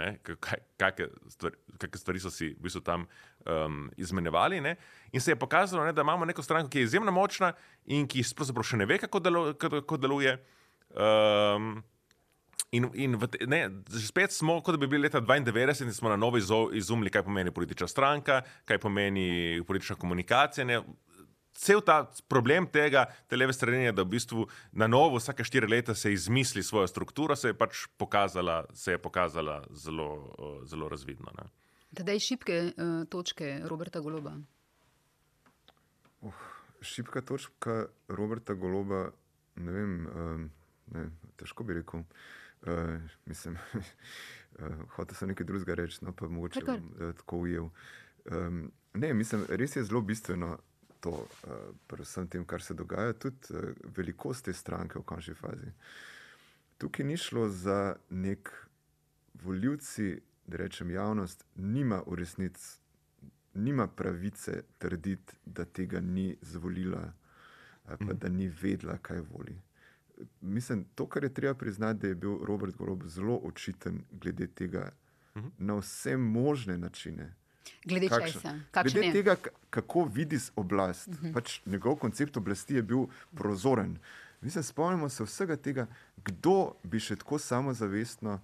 kakšne 0.76 1.08
stvari, 1.28 1.56
stvari 1.94 2.20
so 2.20 2.30
si 2.30 2.52
v 2.54 2.62
bistvu 2.62 2.80
tam 2.80 3.06
um, 3.46 3.90
izmenjevali. 3.96 4.60
Ne? 4.60 4.76
In 5.12 5.20
se 5.20 5.30
je 5.32 5.38
pokazalo, 5.38 5.84
ne, 5.84 5.92
da 5.92 6.02
imamo 6.02 6.24
neko 6.24 6.42
stranko, 6.42 6.70
ki 6.70 6.78
je 6.78 6.90
izjemno 6.90 7.12
močna 7.12 7.52
in 7.86 8.08
ki 8.08 8.22
sploh 8.26 8.64
še 8.64 8.76
ne 8.76 8.86
ve, 8.86 8.98
kako, 8.98 9.20
delu, 9.20 9.44
kako 9.54 9.96
deluje. 9.96 10.38
Um, 10.96 11.78
In, 12.68 12.84
in 13.00 13.16
v, 13.16 13.24
ne, 13.48 13.62
spet 14.04 14.34
smo, 14.36 14.58
kot 14.60 14.76
da 14.76 14.80
bi 14.82 14.90
bili 14.92 15.06
leta 15.06 15.22
92 15.24 15.86
in 15.86 15.92
smo 15.96 16.10
na 16.12 16.18
novo 16.20 16.36
izumili, 16.36 17.08
kaj 17.08 17.22
pomeni 17.24 17.50
politična 17.50 17.88
stranka, 17.88 18.42
kaj 18.68 18.78
pomeni 18.78 19.62
politična 19.64 19.96
komunikacija. 19.96 20.66
Ne 20.68 20.82
cel 21.58 21.82
ta 21.82 21.98
problem 22.30 22.68
tega, 22.70 23.06
te 23.26 23.36
leve 23.36 23.52
strani, 23.52 23.88
je, 23.88 23.94
da 23.98 24.04
v 24.06 24.12
bistvu 24.14 24.46
na 24.78 24.86
novo, 24.86 25.18
vsake 25.18 25.44
štiri 25.44 25.66
leta 25.70 25.94
se 25.94 26.12
izmisli 26.12 26.62
svojo 26.62 26.86
strukturo, 26.86 27.36
se 27.36 27.50
je 27.50 27.56
pač 27.58 27.86
pokazala, 27.98 28.62
se 28.74 28.94
je 28.94 29.00
pokazala 29.02 29.64
zelo, 29.74 30.10
zelo 30.70 30.88
razvidno. 30.88 31.34
Tedaj 31.96 32.20
šibke 32.22 32.60
uh, 32.70 33.02
točke 33.10 33.58
Roberta 33.66 34.00
Goloba. 34.00 34.36
Uh, 36.20 36.42
šibka 36.80 37.24
točka 37.26 37.86
Roberta 38.08 38.54
Goloba, 38.54 39.08
ne 39.56 39.72
vem, 39.72 39.94
uh, 40.06 40.44
ne, 40.94 41.08
težko 41.36 41.66
bi 41.66 41.80
rekel. 41.80 42.06
Uh, 42.62 42.98
mislim, 43.26 43.58
uh, 43.74 43.82
hotel 44.96 45.18
sem 45.18 45.34
nekaj 45.34 45.46
drugega 45.46 45.78
reči, 45.78 46.04
no 46.06 46.14
pa 46.14 46.28
mogoče 46.28 46.62
bom 46.66 46.92
uh, 46.94 47.14
tako 47.18 47.42
ujel. 47.48 47.70
Um, 48.30 48.68
ne, 48.94 49.14
mislim, 49.14 49.46
res 49.48 49.76
je 49.76 49.84
zelo 49.88 50.02
bistveno, 50.04 50.58
to, 51.00 51.10
uh, 51.10 51.52
predvsem 51.86 52.28
tem, 52.28 52.44
kar 52.44 52.62
se 52.62 52.74
dogaja, 52.74 53.12
tudi 53.12 53.36
uh, 53.50 53.72
velikost 53.96 54.44
te 54.44 54.52
stranke 54.52 54.98
v 54.98 55.04
končni 55.04 55.34
fazi. 55.34 55.72
Tukaj 56.78 57.06
ni 57.06 57.16
šlo 57.16 57.48
za 57.48 57.96
nek 58.10 58.50
voljivci, 59.42 60.20
da 60.46 60.56
rečem 60.56 60.90
javnost, 60.90 61.44
nima 61.54 62.02
v 62.06 62.14
resnici, 62.14 62.78
nima 63.54 63.86
pravice 63.86 64.62
trditi, 64.78 65.34
da 65.44 65.64
tega 65.64 66.00
ni 66.00 66.36
zvolila, 66.42 67.12
pa 67.84 68.04
mm. 68.04 68.18
da 68.18 68.28
ni 68.28 68.48
vedela, 68.48 68.98
kaj 69.02 69.20
voli. 69.20 69.58
Mislim, 70.40 70.84
to, 70.94 71.06
kar 71.06 71.24
je 71.24 71.34
treba 71.34 71.54
priznati, 71.54 72.00
da 72.00 72.06
je 72.08 72.14
bil 72.14 72.38
Robert 72.44 72.76
Gorob 72.76 73.06
zelo 73.06 73.36
očiten 73.36 74.04
glede 74.10 74.46
tega 74.46 74.92
mm 75.34 75.40
-hmm. 75.40 75.50
na 75.58 75.74
vse 75.74 76.16
možne 76.16 76.78
načine. 76.78 77.34
Glede, 77.84 78.08
Glede 78.82 79.12
tega, 79.12 79.36
kako 79.70 80.04
vidi 80.04 80.38
oblast, 80.56 81.08
uh 81.08 81.14
mhm. 81.14 81.26
-huh. 81.26 81.34
pač 81.34 81.60
njegov 81.66 81.96
koncept 81.96 82.36
oblasti 82.36 82.74
je 82.74 82.82
bil 82.82 83.06
prozoren. 83.34 83.98
Mislim, 84.40 84.64
spomnimo 84.64 85.08
se 85.08 85.24
vsega 85.24 85.56
tega, 85.56 85.86
kdo 86.16 86.74
bi 86.82 87.00
še 87.00 87.16
tako 87.16 87.38
samozavestno 87.38 88.40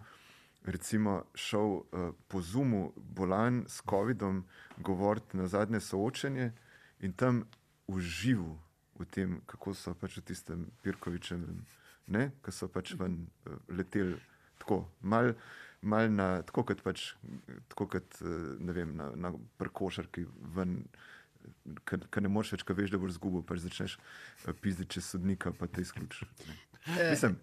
recimo, 0.64 1.24
šel 1.34 1.60
uh, 1.60 1.82
po 2.28 2.40
Zumu, 2.42 2.92
bolan 2.96 3.64
s 3.68 3.82
COVID-om, 3.90 4.44
govoriti 4.76 5.36
na 5.36 5.46
zadnje 5.46 5.80
soočenje 5.80 6.52
in 7.00 7.12
tam 7.12 7.44
užival 7.86 8.56
v 8.98 9.04
tem, 9.04 9.40
kako 9.46 9.74
so 9.74 9.94
pač 9.94 10.16
v 10.16 10.22
tistem 10.24 10.66
Pirkovičem, 10.82 11.64
ki 12.08 12.52
so 12.52 12.68
pač 12.68 12.94
ven 12.98 13.26
uh, 13.46 13.58
leteli 13.68 14.16
tako 14.58 14.86
malo 15.00 15.34
mal 15.84 16.12
na, 16.12 16.28
tako 16.48 16.64
kot, 16.70 16.82
pač, 16.84 17.12
tako 17.72 17.88
kot 17.96 18.20
eh, 18.22 18.72
vem, 18.72 18.94
na, 18.98 19.10
na 19.16 19.34
prkošarki 19.60 20.26
ven. 20.56 20.82
Ker 21.84 22.22
ne 22.24 22.30
moreš 22.32 22.54
več, 22.54 22.62
kaj 22.64 22.76
veš, 22.78 22.92
da 22.94 23.00
boš 23.00 23.18
zgubil, 23.18 23.42
pa 23.44 23.56
začneš 23.60 23.98
eh, 23.98 24.52
pisati 24.56 24.96
čez 24.96 25.10
sodnika, 25.14 25.52
pa 25.56 25.68
te 25.68 25.84
izključiš. 25.84 26.24
Mislim, 27.10 27.36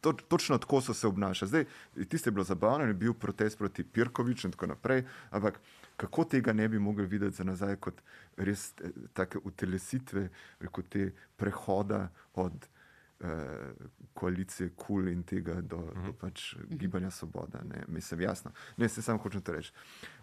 to, 0.00 0.12
točno 0.12 0.58
tako 0.58 0.80
so 0.80 0.94
se 0.94 1.06
obnašali. 1.06 1.48
Zdaj, 1.48 1.64
tiste 2.08 2.30
je 2.30 2.32
bilo 2.32 2.44
zabavno, 2.44 2.86
je 2.86 2.94
bil 2.94 3.14
protest 3.14 3.58
proti 3.58 3.84
Pirkoviču 3.84 4.46
in 4.46 4.52
tako 4.52 4.66
naprej, 4.70 5.02
ampak 5.30 5.58
kako 5.96 6.24
tega 6.24 6.52
ne 6.52 6.68
bi 6.68 6.78
mogli 6.78 7.06
videti 7.06 7.36
za 7.36 7.44
nazaj 7.44 7.76
kot 7.76 8.02
res 8.36 8.72
eh, 8.80 8.90
take 9.14 9.38
utelesitve, 9.44 10.28
kot 10.70 10.88
te 10.88 11.10
prehoda 11.36 12.08
od 12.34 12.68
eh, 13.22 13.72
koalicije 14.14 14.68
KUL 14.68 14.86
cool 14.86 15.08
in 15.08 15.22
tega 15.22 15.60
do, 15.60 15.76
uh 15.76 15.82
-huh. 15.82 15.94
do 15.94 16.00
mhm. 16.00 16.10
pač 16.20 16.56
gibanja 16.70 17.10
Svoboda. 17.10 17.62
Ne. 17.64 17.84
Mislim, 17.88 18.20
jasno. 18.20 18.50
Ne, 18.76 18.88
se 18.88 19.02
samo 19.02 19.18
hočem 19.18 19.40
to 19.40 19.52
reči. 19.52 19.72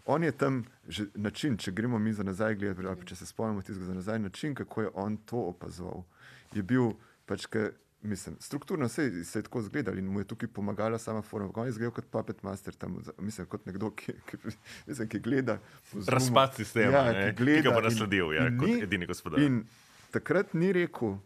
On 0.06 0.24
je 0.24 0.32
tam 0.32 0.66
že 0.88 1.06
način, 1.16 1.58
če 1.58 1.72
gremo 1.72 2.00
mi 2.00 2.14
za 2.14 2.24
nazaj 2.24 2.56
gledati, 2.56 2.88
ali 2.88 3.06
če 3.06 3.16
se 3.16 3.26
spomnimo 3.26 3.62
tistega 3.62 3.86
za 3.86 3.93
nazaj, 3.93 4.20
način, 4.20 4.56
kako 4.56 4.82
je 4.82 4.89
on 4.93 5.18
to 5.18 5.38
opazoval, 5.38 6.04
je 6.54 6.64
bil 6.64 6.91
pač, 7.26 7.47
Mislim, 8.02 8.36
strukturno 8.39 8.88
se, 8.88 9.24
se 9.24 9.39
je 9.39 9.43
tako 9.43 9.62
zgledal 9.62 9.97
in 9.97 10.06
mu 10.06 10.20
je 10.20 10.28
tukaj 10.28 10.50
pomagala 10.50 10.97
sama 10.97 11.22
forma. 11.22 11.52
On 11.56 11.66
je 11.66 11.72
zgledal 11.72 11.91
kot 11.91 12.06
puppet 12.12 12.43
master, 12.43 12.74
tam, 12.74 13.04
mislim, 13.18 13.47
kot 13.47 13.66
nekdo, 13.66 13.91
ki, 13.91 14.14
ki, 14.30 14.38
mislim, 14.88 15.10
ki 15.10 15.20
gleda. 15.20 15.58
Razpad 16.08 16.56
sistema, 16.56 16.97
ja, 16.97 17.32
ki, 17.32 17.43
gleda, 17.43 17.62
ki 17.62 17.68
ga 17.68 17.74
bo 17.76 17.82
nasledil, 17.82 18.32
ja, 18.34 18.45
kot 18.60 18.70
edini 18.84 19.06
gospodar. 19.06 19.41
In 19.43 19.66
takrat 20.12 20.54
ni 20.54 20.72
rekel, 20.74 21.18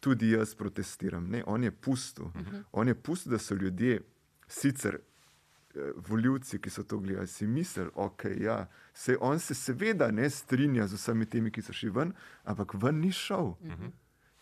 tudi 0.00 0.30
jaz 0.30 0.54
protestiram. 0.54 1.28
Ne, 1.28 1.42
on 1.46 1.64
je 1.64 1.70
pustil. 1.70 2.24
Uh 2.24 2.36
mhm. 2.36 2.56
-huh. 2.56 2.62
On 2.72 2.88
je 2.88 2.94
pustil, 2.94 3.32
da 3.32 3.38
so 3.38 3.54
ljudje, 3.54 4.00
sicer 4.48 4.94
eh, 4.94 5.92
voljivci, 5.96 6.60
ki 6.60 6.70
so 6.70 6.82
to 6.82 6.98
gledali, 6.98 7.26
si 7.26 7.46
mislili, 7.46 7.90
da 7.96 8.02
okay, 8.02 8.42
ja, 8.42 8.66
se 8.94 9.16
on 9.20 9.38
se 9.38 9.54
seveda 9.54 10.10
ne 10.10 10.30
strinja 10.30 10.86
z 10.86 10.94
vsemi 10.94 11.26
temi, 11.26 11.50
ki 11.50 11.62
so 11.62 11.72
šli 11.72 11.90
ven, 11.90 12.12
ampak 12.44 12.74
ven 12.74 13.00
ni 13.00 13.12
šel. 13.12 13.44
Uh 13.44 13.56
mhm. 13.62 13.84
-huh. 13.84 13.90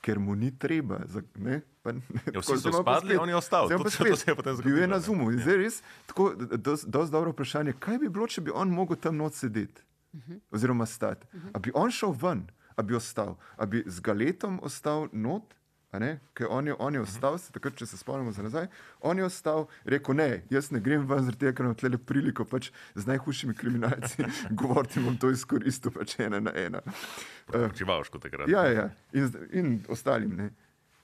Ker 0.01 0.19
mu 0.19 0.35
ni 0.35 0.59
treba. 0.59 1.01
Ne, 1.35 1.61
pa, 1.83 1.93
ne, 1.93 2.01
ja, 2.35 2.41
vsi 2.41 2.59
so 2.59 2.73
spadli, 2.73 3.17
on 3.17 3.29
je 3.29 3.37
ostal. 3.37 3.67
Zdaj 3.67 3.79
pa 3.83 3.91
spet, 3.91 4.19
se 4.19 4.31
je 4.31 4.35
potem 4.35 4.55
zgodilo. 4.55 4.75
Bil 4.75 4.83
je 4.83 4.89
na 4.89 5.01
zumu. 5.01 5.33
Zdaj 5.33 5.55
je 5.55 5.59
res 5.59 5.83
tako, 6.07 6.35
dosti 6.35 6.91
do 6.91 7.07
dobro 7.07 7.31
vprašanje, 7.31 7.73
kaj 7.73 7.99
bi 7.99 8.09
bilo, 8.09 8.27
če 8.27 8.41
bi 8.41 8.51
on 8.55 8.71
mogel 8.71 8.97
tam 8.97 9.17
noč 9.17 9.33
sedeti, 9.33 9.83
uh 10.13 10.21
-huh. 10.21 10.41
oziroma 10.51 10.87
stati. 10.87 11.27
Uh 11.33 11.43
-huh. 11.43 11.51
A 11.55 11.59
bi 11.59 11.71
on 11.75 11.91
šel 11.91 12.15
ven, 12.23 12.47
a 12.77 12.83
bi 12.83 12.95
ostal, 12.95 13.37
a 13.57 13.67
bi 13.67 13.83
z 13.87 14.01
galetom 14.05 14.61
ostal 14.63 15.09
not, 15.13 15.55
ker 16.37 16.47
on 16.51 16.67
je, 16.67 16.75
on 16.79 16.95
je 16.95 17.01
ostal, 17.01 17.39
se, 17.41 17.53
takrat, 17.55 17.77
če 17.79 17.87
se 17.89 17.97
spomnimo 17.97 18.33
za 18.33 18.43
nazaj, 18.45 18.67
on 19.01 19.17
je 19.19 19.25
ostal, 19.25 19.65
rekel: 19.89 20.17
Ne, 20.19 20.43
jaz 20.53 20.69
ne 20.75 20.81
grem 20.85 21.07
ven, 21.09 21.23
zaradi 21.25 21.41
tega, 21.47 21.55
ker 21.57 21.65
imam 21.65 21.77
tle 21.79 21.97
priliko 21.97 22.45
pač 22.45 22.69
z 22.95 23.07
najhujšimi 23.09 23.55
kriminalci 23.57 24.27
govoriti, 24.61 25.01
bom 25.01 25.17
to 25.17 25.31
izkoristil 25.33 25.95
pač 25.95 26.19
ena 26.21 26.41
na 26.41 26.53
ena. 26.53 26.83
Če 27.49 27.87
imaš 27.87 28.13
kot 28.13 28.27
takrat. 28.27 28.51
Ja, 28.53 28.67
ja, 28.69 28.91
in, 29.17 29.33
in 29.57 29.73
ostalim. 29.89 30.37
Ne? 30.37 30.51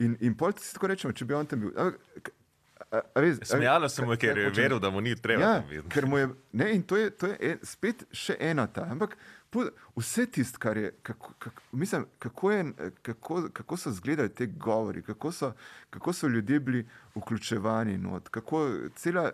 In, 0.03 0.19
in 0.21 0.37
pol 0.37 0.53
si 0.61 0.75
tako 0.77 0.93
rečemo, 0.93 1.15
če 1.17 1.25
bi 1.25 1.41
on 1.41 1.49
tam 1.49 1.65
bil. 1.65 1.73
a, 1.79 3.01
a 3.01 3.21
veš, 3.23 3.41
a- 3.41 3.51
Smejala 3.55 3.89
sem 3.89 4.05
mu, 4.05 4.17
ker 4.21 4.37
je 4.37 4.51
veril, 4.53 4.81
da 4.83 4.91
mu 4.93 5.01
ni 5.01 5.15
treba. 5.17 5.63
Ja, 5.63 5.83
ker 5.89 6.05
mu 6.11 6.19
je, 6.21 6.29
ne, 6.53 6.69
in 6.77 6.83
to 6.85 6.99
je, 7.01 7.09
to 7.17 7.31
je 7.33 7.39
en, 7.53 7.65
spet 7.65 8.05
še 8.13 8.37
ena 8.41 8.67
ta. 8.69 8.85
Ampak 8.93 9.17
po, 9.53 9.65
vse 9.97 10.27
tisto, 10.27 10.59
kar 10.59 10.77
je, 10.77 10.91
kako, 11.03 11.33
kako, 11.39 11.63
mislim, 11.73 12.07
kako, 12.19 12.51
je, 12.51 12.73
kako, 13.03 13.49
kako 13.53 13.77
so 13.77 13.91
izgledali 13.91 14.35
te 14.35 14.47
govori, 14.47 15.03
kako 15.03 15.33
so, 15.33 15.53
kako 15.91 16.13
so 16.13 16.29
ljudje 16.29 16.61
bili 16.61 16.87
vključevani 17.15 17.99
not, 17.99 18.29
kako 18.29 18.71
cela, 18.97 19.31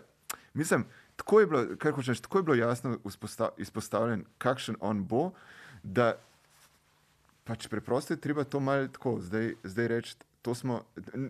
mislim, 0.53 0.85
tako 1.15 1.39
je 1.39 1.47
bilo, 1.47 1.65
kar 1.77 1.93
hočeš, 1.93 2.19
tako 2.19 2.37
je 2.37 2.43
bilo 2.43 2.55
jasno 2.55 2.97
izpostavljen, 3.57 4.25
kakšen 4.37 4.75
on 4.79 5.05
bo, 5.07 5.31
da 5.83 6.17
pač 7.43 7.67
preprosto 7.67 8.13
je 8.13 8.21
treba 8.21 8.43
to 8.43 8.59
malo 8.59 8.87
tako 8.87 9.21
zdaj, 9.21 9.53
zdaj 9.63 9.87
reči. 9.87 10.15
To 10.41 10.55
smo, 10.55 10.83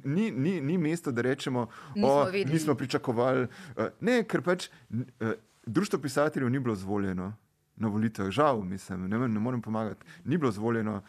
ni, 0.03 0.31
ni, 0.31 0.61
ni 0.61 0.77
mesto, 0.77 1.11
da 1.11 1.21
rečemo, 1.21 1.67
Nismo 1.95 2.15
da 2.15 2.23
vedeli." 2.23 2.53
nismo 2.53 2.75
pričakovali. 2.75 3.47
Uh, 3.75 3.85
ne, 3.99 4.23
ker 4.23 4.41
pač 4.45 4.67
uh, 4.69 5.31
društvo 5.65 5.99
pisateljev 5.99 6.49
ni 6.49 6.59
bilo 6.59 6.75
zvoljeno 6.75 7.33
na 7.79 7.87
volitvah, 7.87 8.29
žal, 8.29 8.61
mislim, 8.63 9.07
ne, 9.09 9.27
ne 9.27 9.39
morem 9.39 9.61
pomagati. 9.61 10.05
Ni 10.25 10.37
bilo 10.37 10.51
zvoljeno, 10.51 11.01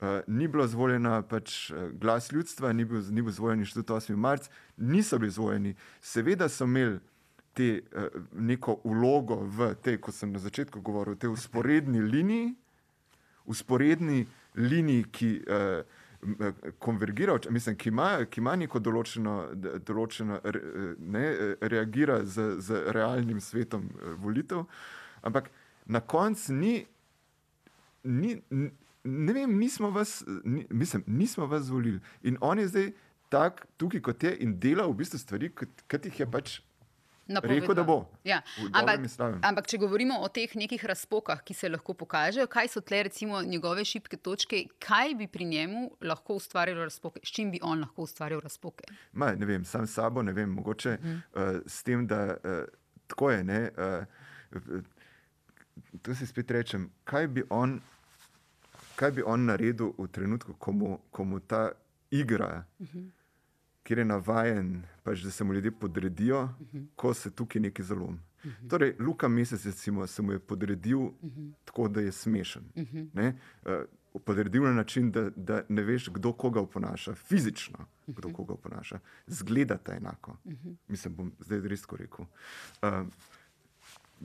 uh, 0.00 0.08
ni 0.26 0.48
bilo 0.48 0.66
zvoljeno 0.66 1.22
pač, 1.22 1.70
uh, 1.70 1.90
glas 1.92 2.32
ljudstva, 2.32 2.72
ni 2.72 2.84
bil, 2.84 3.02
ni 3.10 3.22
bil 3.22 3.32
zvoljen 3.32 3.64
inštitut 3.64 3.88
8. 3.88 4.16
marc, 4.16 4.48
niso 4.76 5.18
bili 5.18 5.30
zvoljeni. 5.30 5.74
Seveda 6.00 6.48
so 6.48 6.64
imeli 6.64 6.98
te, 7.54 7.80
uh, 7.96 8.22
neko 8.32 8.80
vlogo 8.84 9.40
v 9.42 9.74
tej, 9.82 10.00
kot 10.00 10.14
sem 10.14 10.32
na 10.32 10.38
začetku 10.38 10.80
govoril, 10.80 11.16
v 11.16 11.24
tej 11.24 11.32
usporedni 11.32 12.00
liniji, 12.00 12.52
usporedni 13.46 14.26
liniji, 14.54 15.04
ki 15.12 15.32
uh, 15.48 15.98
konvergira, 16.78 17.38
mislim, 17.50 17.76
ki 17.76 17.88
ima, 17.88 18.08
ki 18.30 18.40
ima 18.40 18.56
neko 18.58 18.80
določeno, 18.82 19.34
določeno 19.86 20.40
re, 20.42 20.60
ne, 20.98 21.24
reagira 21.60 22.24
z, 22.24 22.56
z 22.64 22.82
realnim 22.94 23.40
svetom 23.40 23.86
volitev, 24.18 24.64
ampak 25.22 25.50
na 25.88 26.00
koncu 26.00 26.52
ni, 26.52 26.86
ni, 28.04 28.36
ne 29.04 29.32
vem, 29.32 29.58
nismo 29.58 29.90
vas, 29.90 30.24
ni, 30.44 30.66
mislim, 30.70 31.04
nismo 31.06 31.46
vas 31.46 31.68
volili. 31.68 32.00
In 32.22 32.38
on 32.40 32.58
je 32.58 32.68
zdaj 32.68 32.90
tak, 33.28 33.66
tukaj 33.76 34.00
kot 34.00 34.22
je 34.22 34.36
in 34.44 34.58
dela 34.60 34.86
v 34.88 34.96
bistvu 35.02 35.18
stvari, 35.18 35.52
kot 35.52 35.84
kot 35.88 36.08
jih 36.08 36.20
je 36.20 36.26
pač 36.30 36.58
Napovedal. 37.28 37.60
rekel, 37.60 37.74
da 37.74 37.84
bo. 37.84 37.96
Ja. 38.24 38.38
Ampak, 38.72 39.04
ampak, 39.44 39.66
če 39.68 39.78
govorimo 39.82 40.16
o 40.24 40.28
teh 40.32 40.54
nekih 40.56 40.84
razpokah, 40.88 41.42
ki 41.44 41.54
se 41.54 41.68
lahko 41.68 41.92
pokažejo, 41.92 42.46
kaj 42.48 42.70
so 42.72 42.80
tle 42.80 43.02
recimo 43.04 43.42
njegove 43.44 43.84
šibke 43.84 44.16
točke, 44.16 44.62
kaj 44.80 45.12
bi 45.18 45.26
pri 45.28 45.44
njemu 45.44 45.90
lahko 46.00 46.38
ustvarjalo 46.40 46.86
razpoke, 46.88 47.20
s 47.20 47.34
čim 47.36 47.52
bi 47.52 47.60
on 47.62 47.84
lahko 47.84 48.08
ustvarjal 48.08 48.40
razpoke? 48.40 48.88
Ma, 49.12 49.34
ne 49.36 49.46
vem, 49.46 49.64
sam 49.68 49.86
s 49.86 49.98
sabo, 50.00 50.24
ne 50.24 50.32
vem, 50.32 50.48
mogoče 50.56 50.96
-huh. 50.96 51.20
uh, 51.34 51.60
s 51.66 51.82
tem, 51.84 52.06
da 52.06 52.36
uh, 52.36 52.64
tako 53.06 53.30
je. 53.30 53.44
Ne, 53.44 53.60
uh, 53.76 54.80
to 56.02 56.14
si 56.14 56.26
spet 56.26 56.50
rečem, 56.50 56.90
kaj 57.04 57.28
bi 57.28 57.42
on, 57.50 57.80
kaj 58.96 59.10
bi 59.10 59.22
on 59.22 59.44
naredil 59.44 59.92
v 59.98 60.08
trenutku, 60.08 60.54
ko 60.58 60.72
mu, 60.72 60.98
ko 61.10 61.24
mu 61.24 61.40
ta 61.40 61.72
igra, 62.10 62.64
uh 62.78 62.86
-huh. 62.86 63.10
kjer 63.82 63.98
je 63.98 64.04
navaden, 64.04 64.82
pač, 65.02 65.22
da 65.22 65.30
se 65.30 65.44
mu 65.44 65.54
ljudje 65.54 65.70
podredijo, 65.70 66.42
uh 66.42 66.50
-huh. 66.72 66.86
ko 66.96 67.14
se 67.14 67.30
tukaj 67.30 67.62
nekaj 67.62 67.84
zalom. 67.84 68.14
Uh 68.44 68.50
-huh. 68.50 68.70
Torej, 68.70 68.96
Luka 68.98 69.28
Mesec 69.28 69.66
recimo, 69.66 70.06
se 70.06 70.22
mu 70.22 70.32
je 70.32 70.38
podredil 70.38 70.98
uh 70.98 71.12
-huh. 71.22 71.52
tako, 71.64 71.88
da 71.88 72.00
je 72.00 72.12
smešen. 72.12 72.62
Uh 72.74 72.82
-huh. 72.82 73.08
ne, 73.12 73.38
uh, 73.66 73.72
podredil 74.24 74.62
na 74.62 74.72
način, 74.72 75.10
da, 75.10 75.30
da 75.36 75.62
ne 75.68 75.82
veš, 75.82 76.08
kdo 76.08 76.32
koga 76.32 76.60
oponaša, 76.60 77.14
fizično, 77.14 77.78
kdo 78.06 78.32
koga 78.32 78.52
oponaša. 78.52 78.98
Zgledata 79.26 79.94
enako. 79.96 80.36
Uh 80.44 80.52
-huh. 80.52 80.76
Mislim, 80.88 81.14
bom 81.14 81.32
zdaj 81.40 81.60
res 81.60 81.82
rekel. 81.98 82.24
Uh, 82.82 83.06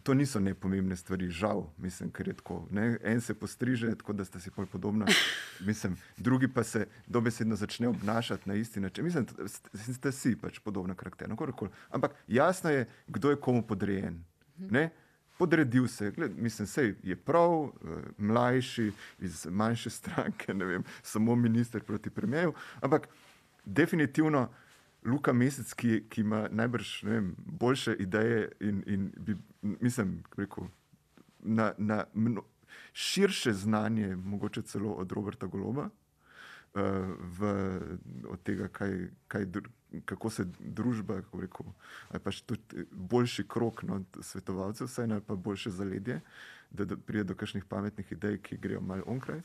To 0.04 0.14
niso 0.14 0.40
nepomembne 0.40 0.96
stvari, 0.96 1.30
žal, 1.30 1.68
mislim, 1.78 2.10
ker 2.12 2.28
je 2.28 2.34
tako. 2.34 2.68
Ne? 2.72 2.98
En 3.04 3.22
se 3.22 3.34
postriže, 3.34 3.96
tako 3.96 4.14
da 4.14 4.26
sta 4.26 4.40
si 4.40 4.50
bolj 4.56 4.66
podobna, 4.66 5.06
mislim, 5.70 5.98
drugi 6.18 6.48
pa 6.48 6.64
se 6.64 6.88
dobesedno 7.08 7.56
začne 7.56 7.88
obnašati 7.88 8.50
na 8.50 8.56
isti 8.56 8.80
način. 8.80 9.06
Mislim, 9.06 9.28
da 9.74 9.94
ste 9.94 10.12
si 10.12 10.36
pač 10.36 10.60
podobna 10.60 10.96
karakterna. 10.96 11.36
kakorkoli. 11.36 11.72
Ampak 11.90 12.12
jasno 12.28 12.70
je, 12.70 12.90
kdo 13.08 13.30
je 13.30 13.40
komu 13.40 13.62
podrejen. 13.68 14.24
Ne? 14.58 14.90
Podredil 15.38 15.88
se, 15.88 16.12
gled, 16.12 16.38
mislim, 16.38 16.68
sej 16.68 16.96
je 17.04 17.16
prav, 17.16 17.66
eh, 17.66 18.02
mlajši 18.18 18.92
iz 19.20 19.48
manjše 19.50 19.90
stranke, 19.90 20.54
ne 20.54 20.66
vem, 20.66 20.84
samo 21.02 21.36
minister 21.36 21.84
proti 21.84 22.10
premijeju, 22.10 22.54
ampak 22.82 23.08
definitivno. 23.66 24.50
Luka 25.06 25.34
Mesec, 25.34 25.74
ki, 25.74 26.04
ki 26.10 26.22
ima 26.22 26.48
najbrž 26.52 27.04
vem, 27.04 27.36
boljše 27.38 27.96
ideje 28.00 28.52
in, 28.60 28.84
in 28.88 29.12
bi, 29.18 29.36
mislim, 29.62 30.24
rekel, 30.38 30.68
na, 31.40 31.74
na 31.78 32.04
mno, 32.14 32.44
širše 32.94 33.54
znanje, 33.54 34.16
mogoče 34.16 34.62
celo 34.62 34.94
od 34.94 35.12
Roberta 35.12 35.46
Goloba, 35.46 35.90
uh, 35.90 36.82
v, 37.40 37.54
od 38.30 38.44
tega, 38.44 38.68
kaj, 38.68 39.08
kaj, 39.28 39.46
kako 40.06 40.30
se 40.30 40.46
družba, 40.60 41.22
kako 41.22 41.42
rekel, 41.42 41.66
ali 42.10 42.24
pač 42.24 42.42
tudi 42.42 42.88
boljši 42.92 43.48
krok 43.48 43.84
no, 43.84 44.04
svetovalcev, 44.22 44.88
vsaj 44.88 45.12
ali 45.12 45.22
pa 45.22 45.36
boljše 45.36 45.70
zaledje, 45.70 46.22
da, 46.72 46.86
da 46.86 46.98
pride 46.98 47.24
do 47.24 47.36
kakšnih 47.36 47.66
pametnih 47.66 48.12
idej, 48.12 48.40
ki 48.42 48.58
grejo 48.58 48.82
malo 48.82 49.04
onkraj. 49.06 49.42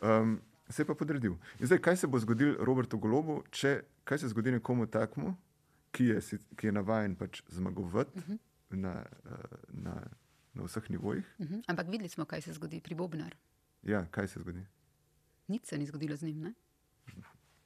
Um, 0.00 0.40
se 0.68 0.82
je 0.82 0.86
pa 0.86 0.94
podredil. 0.94 1.36
In 1.60 1.66
zdaj, 1.66 1.78
kaj 1.78 1.96
se 1.96 2.06
bo 2.06 2.18
zgodilo 2.18 2.64
Robertu 2.64 2.98
Golobu, 2.98 3.42
če 3.50 3.80
kaj 4.04 4.18
se 4.18 4.28
zgodi 4.28 4.50
nekomu 4.50 4.86
takmu, 4.86 5.36
ki 5.92 6.04
je, 6.04 6.20
ki 6.56 6.66
je 6.66 6.72
navaden 6.72 7.16
pač 7.16 7.42
zmagovati 7.48 8.18
uh 8.18 8.24
-huh. 8.24 8.38
na, 8.70 9.04
eh, 9.24 9.56
na, 9.68 9.94
na 10.54 10.62
vseh 10.62 10.90
nivojih. 10.90 11.34
Uh 11.38 11.46
-huh. 11.46 11.62
Ampak 11.66 11.86
videli 11.88 12.08
smo, 12.08 12.24
kaj 12.24 12.40
se 12.40 12.52
zgodi 12.52 12.80
pri 12.80 12.94
Bobnar. 12.94 13.36
Ja, 13.82 14.06
kaj 14.10 14.28
se 14.28 14.40
zgodi? 14.40 14.66
Nič 15.48 15.64
se 15.64 15.78
ni 15.78 15.86
zgodilo 15.86 16.16
z 16.16 16.22
njim. 16.22 16.40
Ne? 16.40 16.54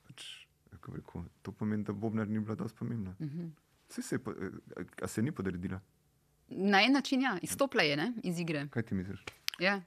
Pač, 0.06 0.46
rekel, 0.72 1.22
to 1.42 1.52
pomeni, 1.52 1.84
da 1.84 1.92
Bobnar 1.92 2.28
ni 2.28 2.40
bila 2.40 2.54
dosti 2.54 2.78
pomembna. 2.78 3.16
Uh 3.18 3.26
-huh. 3.26 3.50
se, 3.88 4.14
je 4.14 4.18
po- 4.18 4.34
eh, 4.76 4.84
a 5.02 5.06
se 5.06 5.22
ni 5.22 5.32
podredila? 5.32 5.80
Na 6.48 6.82
en 6.82 6.92
način, 6.92 7.22
ja, 7.22 7.38
izstopla 7.42 7.82
je 7.82 7.96
ne? 7.96 8.12
iz 8.22 8.38
igre. 8.38 8.68
Kaj 8.70 8.82
ti 8.82 8.94
misliš? 8.94 9.24
Ja. 9.58 9.82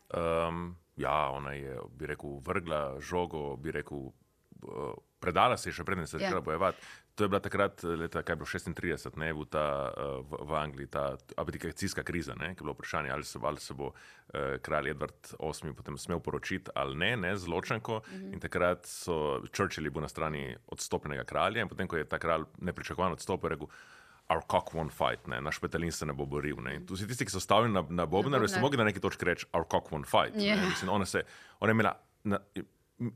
Um, 0.50 0.76
ja, 0.96 1.30
ona 1.30 1.52
je, 1.52 1.78
bi 1.98 2.06
rekel, 2.06 2.40
vrgla 2.46 3.00
žogo, 3.00 3.56
bi 3.56 3.72
rekel, 3.72 3.98
uh, 3.98 4.94
predala 5.20 5.58
se 5.58 5.70
je 5.70 5.74
še 5.74 5.84
preden 5.84 6.08
se 6.08 6.18
je 6.18 6.22
Ja. 6.22 6.30
začela 6.30 6.42
bojevati. 6.42 6.78
To 7.16 7.24
je 7.24 7.30
bila 7.30 7.40
takrat, 7.40 7.84
leta 7.84 8.24
kaj 8.24 8.34
je 8.34 8.36
bilo 8.36 8.46
36, 8.50 9.18
ne, 9.18 9.34
bil 9.34 9.46
ta, 9.46 9.94
uh, 9.94 10.26
v, 10.26 10.38
v 10.50 10.56
Angliji 10.58 10.88
ta 10.88 11.18
abdikacijska 11.38 12.04
kriza, 12.04 12.34
ne, 12.36 12.56
ki 12.56 12.62
je 12.62 12.66
bilo 12.66 12.74
vprašanje, 12.74 13.12
ali 13.12 13.24
se, 13.24 13.40
ali 13.44 13.60
se 13.62 13.74
bo 13.74 13.92
uh, 13.94 14.58
kralj 14.62 14.90
Edward 14.94 15.34
VIII 15.40 15.74
potem 15.78 15.98
smel 15.98 16.20
poročiti 16.20 16.72
ali 16.76 16.96
ne, 16.96 17.16
ne 17.18 17.36
z 17.38 17.48
ločenko. 17.48 18.02
Mm 18.08 18.14
-hmm. 18.14 18.34
In 18.34 18.40
takrat 18.40 18.86
so 18.86 19.42
Churchill 19.54 19.92
bil 19.92 20.02
na 20.02 20.08
strani 20.08 20.56
odstopljenega 20.68 21.24
kralja 21.24 21.62
in 21.62 21.70
potem, 21.70 21.88
ko 21.88 21.98
je 21.98 22.06
ta 22.06 22.20
kralj 22.20 22.46
nepričakovano 22.58 23.14
odstopil, 23.14 23.50
je 23.50 23.56
rekel. 23.56 23.68
Our 24.32 24.42
cock 24.52 24.74
won't 24.74 24.94
fight, 24.96 25.28
ne? 25.28 25.42
naš 25.42 25.60
petelin 25.60 25.92
se 25.92 26.06
ne 26.06 26.14
bo 26.14 26.26
boril. 26.26 26.62
Ne? 26.64 26.76
In 26.76 26.86
Tu 26.88 26.96
si 26.98 27.08
tisti, 27.08 27.26
ki 27.28 27.32
so 27.32 27.42
stavili 27.44 27.74
na, 27.74 27.84
na 27.90 28.06
Bobnar. 28.06 28.42
mogli 28.62 28.78
na 28.80 28.88
neki 28.88 29.02
točki 29.04 29.26
reči, 29.26 29.46
our 29.54 29.66
cock 29.72 29.92
won't 29.92 30.08
fight. 30.08 30.38
Ja. 30.40 30.56
ne. 30.56 30.70
Mislim, 30.70 30.90
ona, 30.90 31.06
se, 31.06 31.24
ona 31.60 31.70
je 31.70 31.76
imela 31.76 31.94
na, 32.24 32.40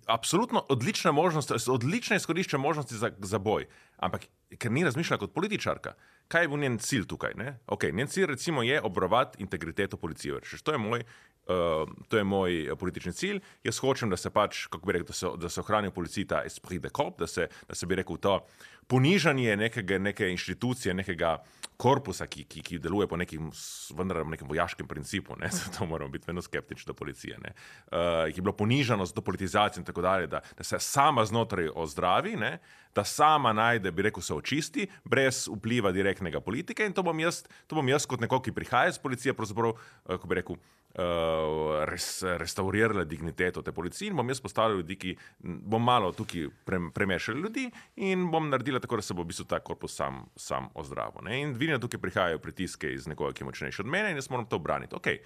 absolutno 0.05 0.65
odlične 0.69 1.11
možnosti, 1.11 1.53
odlične 1.69 2.15
izkorišče 2.15 2.57
možnosti 2.57 2.95
za, 2.95 3.11
za 3.19 3.39
boj, 3.39 3.67
ampak 3.97 4.28
ker 4.57 4.71
ni 4.71 4.84
razmišljala 4.84 5.19
kot 5.19 5.34
političarka. 5.34 5.93
Kaj 6.28 6.43
je 6.43 6.47
bil 6.47 6.59
njen 6.59 6.78
cilj 6.80 7.05
tukaj? 7.07 7.34
Ne? 7.36 7.59
Okay, 7.67 7.93
njen 7.93 8.07
cilj 8.07 8.25
recimo, 8.25 8.63
je 8.63 8.82
obrovati 8.82 9.41
integriteto 9.43 9.97
policije. 9.97 10.39
Rečeš, 10.39 10.61
to 10.61 10.71
je 10.71 10.78
moj, 10.78 11.03
uh, 11.47 11.89
to 12.07 12.17
je 12.17 12.23
moj 12.23 12.61
eh, 12.61 12.75
politični 12.75 13.13
cilj. 13.13 13.39
Jaz 13.63 13.80
hočem, 13.80 14.09
da 14.09 14.17
se 14.17 14.30
pač, 14.30 14.65
kako 14.65 14.88
bi 14.88 14.93
rekel, 14.93 15.07
da 15.07 15.13
se, 15.13 15.28
da 15.38 15.49
se 15.49 15.61
ohrani 15.61 15.88
v 15.88 15.95
policiji 15.95 16.28
ta 16.28 16.41
esprit 16.45 16.82
de 16.82 16.89
corps, 16.89 17.15
da 17.19 17.28
se, 17.28 17.47
da 17.67 17.75
se 17.75 17.86
bi 17.86 17.95
rekel 17.95 18.17
to 18.17 18.39
ponižanje 18.88 19.55
nekega, 19.57 19.97
neke 19.99 20.30
inštitucije, 20.32 20.93
nekega 20.93 21.38
korpusa, 21.78 22.25
ki, 22.28 22.43
ki, 22.49 22.63
ki 22.65 22.80
deluje 22.82 23.07
po 23.07 23.17
nekim, 23.19 23.51
vendar 23.97 24.23
nekem 24.25 24.49
vojaškem 24.49 24.88
principu, 24.89 25.38
ne, 25.39 25.49
zato 25.59 25.86
moramo 25.86 26.11
biti 26.11 26.25
vedno 26.28 26.41
skeptični 26.41 26.89
do 26.89 26.95
policije, 26.97 27.38
ne, 27.43 27.53
uh, 27.53 28.25
ki 28.32 28.39
je 28.39 28.45
bilo 28.45 28.55
ponižano 28.57 29.05
z 29.05 29.13
to 29.13 29.21
politizacijo 29.21 29.82
in 29.82 29.86
tako 29.86 30.01
dalje, 30.01 30.28
da, 30.28 30.41
da 30.57 30.63
se 30.63 30.80
sama 30.80 31.25
znotraj 31.25 31.69
ozdravi, 31.75 32.36
ne, 32.36 32.57
da 32.95 33.03
sama 33.03 33.53
najde, 33.53 33.91
bi 33.91 34.07
rekel, 34.09 34.23
se 34.25 34.34
očisti, 34.34 34.88
brez 35.05 35.45
vpliva 35.53 35.91
direktnega 35.93 36.41
politike 36.41 36.86
in 36.86 36.97
to 36.97 37.05
bom 37.05 37.19
jaz, 37.19 37.43
to 37.67 37.78
bom 37.78 37.89
jaz 37.89 38.09
kot 38.09 38.25
neko, 38.25 38.41
ki 38.41 38.55
prihaja 38.57 38.95
iz 38.95 38.97
policije, 38.97 39.38
pravzaprav, 39.38 39.78
uh, 39.78 40.15
kako 40.17 40.28
bi 40.28 40.41
rekel, 40.41 40.57
uh, 40.95 41.83
res, 41.85 42.23
restaurirala 42.38 43.03
digniteto 43.03 43.61
te 43.61 43.71
policije 43.71 44.09
in 44.09 44.15
bom 44.17 44.29
jaz 44.29 44.41
postavil 44.41 44.77
ljudi, 44.81 44.95
ki 44.95 45.15
bom 45.39 45.83
malo 45.83 46.11
tukaj 46.15 46.47
pre, 46.65 46.79
premešal 46.93 47.35
ljudi 47.35 47.67
in 47.95 48.29
bom 48.31 48.49
naredila 48.49 48.79
tako, 48.79 49.01
da 49.01 49.01
se 49.01 49.13
bo 49.13 49.25
v 49.25 49.31
bistvu 49.31 49.47
ta 49.49 49.59
korpus 49.59 49.95
sam, 49.95 50.23
sam 50.35 50.69
ozdravil. 50.75 51.25
Ne? 51.27 51.41
In 51.41 51.53
vidim, 51.53 51.75
da 51.75 51.83
tukaj 51.83 52.01
prihajajo 52.01 52.39
pritiske 52.39 52.93
iz 52.93 53.07
nekoga, 53.07 53.33
ki 53.33 53.43
je 53.43 53.51
močnejši 53.51 53.83
od 53.83 53.91
mene 53.91 54.11
in 54.11 54.21
jaz 54.21 54.29
moram 54.29 54.45
to 54.45 54.59
braniti. 54.59 54.95
Okay. 54.95 55.21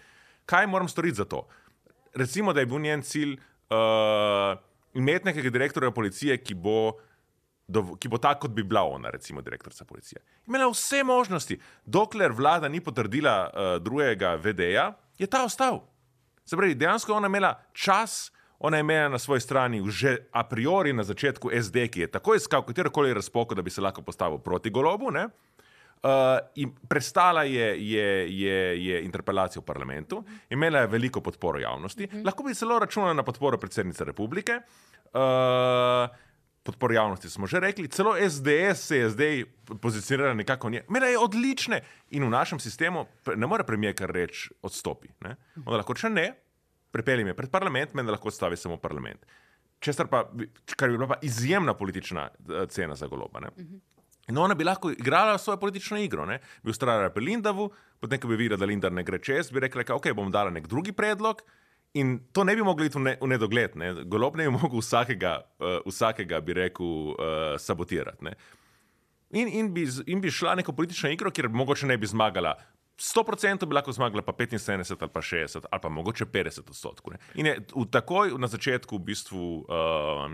Kaj 0.46 0.68
moram 0.68 0.90
storiti 0.90 1.22
za 1.22 1.26
to? 1.26 1.46
Recimo, 2.16 2.54
da 2.54 2.60
je 2.60 2.66
bil 2.66 2.80
njen 2.80 3.02
cilj 3.02 3.38
uh, 3.72 4.58
imeti 4.94 5.26
nekega 5.26 5.50
direktorja 5.50 5.92
policije, 5.92 6.38
ki 6.44 6.56
bo 6.56 6.98
dov, 7.72 7.96
ki 8.00 8.10
bo 8.12 8.20
tako, 8.22 8.48
kot 8.48 8.56
bi 8.56 8.64
bila 8.68 8.84
ona, 8.84 9.10
recimo 9.10 9.42
direktorica 9.42 9.86
policije. 9.86 10.22
Imela 10.48 10.68
vse 10.72 11.04
možnosti, 11.08 11.60
dokler 11.86 12.32
vlada 12.36 12.70
ni 12.70 12.82
potrdila 12.84 13.36
uh, 13.48 13.76
drugega 13.84 14.36
VD-ja, 14.36 14.92
je 15.22 15.28
ta 15.28 15.44
ostal. 15.46 15.84
Se 16.46 16.58
pravi, 16.58 16.76
dejansko 16.76 17.12
je 17.12 17.18
ona 17.18 17.30
imela 17.30 17.54
čas, 17.74 18.32
ona 18.60 18.78
je 18.78 18.82
imela 18.82 19.10
na 19.10 19.20
svoji 19.20 19.42
strani 19.42 19.82
že 19.90 20.18
a 20.32 20.44
priori 20.44 20.94
na 20.94 21.04
začetku 21.04 21.52
SD, 21.62 21.88
ki 21.94 22.02
je 22.02 22.12
takoj 22.18 22.38
iskal 22.38 22.66
katerokoli 22.66 23.14
razpoko, 23.14 23.56
da 23.56 23.62
bi 23.62 23.70
se 23.70 23.82
lahko 23.82 24.02
postavil 24.02 24.38
proti 24.38 24.70
golobu. 24.70 25.12
Ne? 25.12 25.28
Uh, 26.02 26.40
in 26.56 26.72
prestala 26.90 27.44
je, 27.44 27.68
je, 27.92 28.40
je, 28.40 28.86
je 28.86 29.04
interpelacijo 29.06 29.62
v 29.62 29.66
parlamentu, 29.66 30.24
imela 30.50 30.80
je 30.82 30.88
veliko 30.88 31.22
podporo 31.22 31.60
javnosti, 31.60 32.08
mm 32.08 32.10
-hmm. 32.10 32.26
lahko 32.26 32.44
bi 32.44 32.56
celo 32.56 32.80
računala 32.80 33.14
na 33.14 33.24
podporo 33.24 33.58
predsednice 33.58 34.04
republike. 34.04 34.62
Uh, 35.14 36.10
podporo 36.64 36.94
javnosti 36.94 37.30
smo 37.30 37.48
že 37.48 37.60
rekli, 37.60 37.88
celo 37.88 38.14
SDS 38.30 38.88
se 38.88 38.98
je 38.98 39.10
zdaj 39.10 39.44
pozicionirala 39.82 40.34
nekako 40.34 40.70
nje. 40.70 40.84
Mene 40.90 41.12
je 41.12 41.20
odlične 41.20 41.82
in 42.10 42.24
v 42.24 42.30
našem 42.30 42.60
sistemu 42.60 43.06
ne 43.36 43.48
more 43.48 43.64
premijer 43.64 43.96
kar 43.96 44.12
reči 44.12 44.50
odstopi. 44.62 45.10
Ne? 45.22 45.36
Ona 45.66 45.82
lahko 45.82 45.94
če 45.94 46.10
ne, 46.10 46.28
pripeljem 46.92 47.32
je 47.32 47.38
pred 47.38 47.52
parlament, 47.52 47.94
meni 47.94 48.12
lahko 48.12 48.32
stavi 48.32 48.58
samo 48.58 48.78
parlament. 48.78 49.26
Česar 49.82 50.08
pa, 50.08 50.28
kar 50.78 50.92
bi 50.92 50.98
bila 50.98 51.16
pa 51.16 51.20
izjemna 51.26 51.74
politična 51.74 52.30
uh, 52.30 52.68
cena 52.70 52.96
za 52.96 53.08
goloba. 53.08 53.40
Ne? 53.40 53.50
No, 54.30 54.44
ona 54.44 54.56
bi 54.56 54.64
lahko 54.64 54.92
igrala 54.92 55.38
svojo 55.38 55.58
politično 55.60 55.98
igro, 55.98 56.26
ne? 56.26 56.40
bi 56.64 56.70
ustrajala 56.70 57.10
pri 57.10 57.26
Lindavu, 57.26 57.72
potem, 58.00 58.20
ko 58.22 58.30
bi 58.30 58.38
videla, 58.38 58.60
da 58.60 58.70
Lindar 58.70 58.94
ne 58.94 59.04
gre 59.04 59.18
čez, 59.20 59.50
bi 59.52 59.60
rekla, 59.60 59.88
ok, 59.96 60.12
bom 60.16 60.30
dala 60.32 60.54
nek 60.54 60.70
drugi 60.70 60.94
predlog. 60.94 61.42
In 61.94 62.20
to 62.32 62.44
ne 62.48 62.56
bi 62.56 62.64
mogli 62.64 62.88
iti 62.88 62.98
v, 62.98 63.04
ne, 63.04 63.14
v 63.20 63.28
nedogled. 63.28 63.76
Ne? 63.76 63.92
Golob 64.08 64.38
ne 64.40 64.48
bi 64.48 64.56
mogel 64.62 64.80
vsakega, 64.80 65.38
uh, 65.60 65.80
vsakega 65.88 66.42
bi 66.42 66.56
rekel, 66.56 67.16
uh, 67.16 67.56
sabotirati. 67.60 68.24
Ne? 68.30 68.36
In, 69.32 69.48
in, 69.48 69.74
bi, 69.74 69.88
in 70.12 70.22
bi 70.24 70.32
šla 70.32 70.56
neko 70.60 70.76
politično 70.76 71.12
igro, 71.12 71.32
kjer 71.32 71.50
mogoče 71.50 71.88
ne 71.88 71.98
bi 71.98 72.08
zmagala 72.08 72.56
100%, 73.02 73.66
bi 73.66 73.74
lahko 73.74 73.94
zmagala 73.96 74.22
pa 74.22 74.34
75 74.34 74.98
ali 75.02 75.10
pa 75.10 75.22
60 75.22 75.66
ali 75.72 75.82
pa 75.82 75.90
mogoče 75.90 76.26
50 76.26 76.70
odstotkov. 76.70 77.16
In 77.36 77.46
je 77.46 77.56
v 77.76 77.86
takoj 77.90 78.36
na 78.38 78.48
začetku 78.48 79.00
v 79.00 79.06
bistvu, 79.12 79.46
uh, 79.66 80.28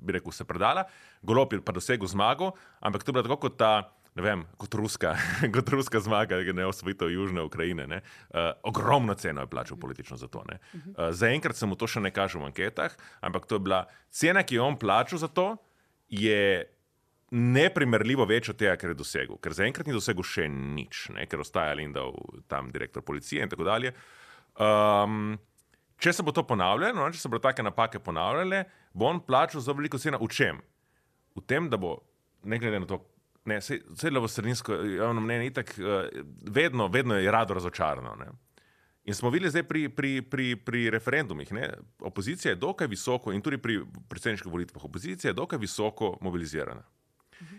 bi 0.00 0.16
rekel, 0.16 0.32
se 0.32 0.44
predala, 0.44 0.88
Golob 1.22 1.52
je 1.52 1.60
pa 1.60 1.72
dosegel 1.72 2.08
zmago, 2.08 2.52
ampak 2.80 3.04
to 3.04 3.10
je 3.10 3.14
bilo 3.14 3.22
tako 3.22 3.36
kot 3.46 3.56
ta 3.58 3.72
ne 4.14 4.24
vem, 4.24 4.44
kot 4.56 4.74
ruska, 4.74 5.16
kot 5.54 5.68
ruska 5.74 6.00
zmaga, 6.00 6.40
ki 6.46 6.54
je 6.54 6.66
osvojitev 6.66 7.10
Južne 7.12 7.42
Ukrajine. 7.42 8.00
Uh, 8.30 8.52
ogromno 8.62 9.14
ceno 9.14 9.44
je 9.44 9.50
plačal 9.50 9.78
politično 9.78 10.16
za 10.16 10.28
to. 10.28 10.44
Uh, 10.44 11.10
Zaenkrat 11.10 11.56
se 11.56 11.66
mu 11.66 11.76
to 11.76 11.86
še 11.86 12.00
ne 12.00 12.10
kaže 12.14 12.38
v 12.38 12.48
anketah, 12.50 12.96
ampak 13.20 13.46
to 13.46 13.60
je 13.60 13.66
bila 13.68 13.84
cena, 14.10 14.42
ki 14.42 14.58
jo 14.58 14.66
on 14.66 14.78
plačal 14.78 15.18
za 15.18 15.28
to, 15.28 15.56
je 16.08 16.64
neprimerljivo 17.30 18.24
več 18.28 18.48
od 18.48 18.56
tega, 18.56 18.76
kar 18.80 18.92
je 18.92 18.98
dosegel. 18.98 19.36
Ker 19.42 19.52
zaenkrat 19.56 19.88
ni 19.88 19.96
dosegel 19.96 20.24
še 20.24 20.46
nič, 20.48 21.08
ne? 21.12 21.26
ker 21.28 21.42
ostaja 21.44 21.76
Lindov 21.76 22.16
tam 22.48 22.72
direktor 22.72 23.04
policije 23.04 23.44
in 23.44 23.52
tako 23.52 23.66
dalje. 23.68 23.92
Um, 24.56 25.36
če 26.00 26.14
se 26.16 26.24
bo 26.24 26.32
to 26.32 26.46
ponavljalo, 26.48 26.96
no, 26.96 27.10
če 27.12 27.20
se 27.20 27.30
bodo 27.30 27.44
take 27.44 27.64
napake 27.64 28.00
ponavljale, 28.00 28.64
bo 28.96 29.10
on 29.10 29.20
plačal 29.24 29.62
za 29.64 29.76
veliko 29.76 30.00
cena 30.00 30.20
v 30.20 30.30
čem? 30.32 30.62
V 31.36 31.44
tem, 31.44 31.68
da 31.70 31.76
bo, 31.80 31.98
ne 32.48 32.58
glede 32.58 32.80
na 32.80 32.88
to, 32.88 33.02
Ne, 33.48 33.60
Celo 33.96 34.20
v 34.20 34.28
sredinsko 34.28 34.74
javno 34.74 35.22
mnenje 35.24 35.48
je 35.48 35.54
tako, 35.62 35.82
uh, 35.82 36.26
vedno, 36.52 36.88
vedno 36.92 37.16
je 37.16 37.32
rado 37.32 37.56
razočarano. 37.56 38.14
Ne. 38.20 38.28
In 39.08 39.14
smo 39.14 39.30
videli 39.32 39.50
zdaj 39.50 39.62
pri, 39.64 39.88
pri, 39.88 40.22
pri, 40.22 40.56
pri 40.56 40.90
referendumih, 40.92 41.52
ne. 41.52 41.70
opozicija 42.04 42.52
je 42.52 42.60
dokaj 42.60 42.86
visoko, 42.86 43.32
in 43.32 43.40
tudi 43.40 43.56
pri 43.58 43.80
predsedniških 44.08 44.52
volitvah, 44.52 44.84
opozicija 44.84 45.30
je 45.30 45.38
dokaj 45.38 45.58
visoko 45.58 46.18
mobilizirana. 46.20 46.84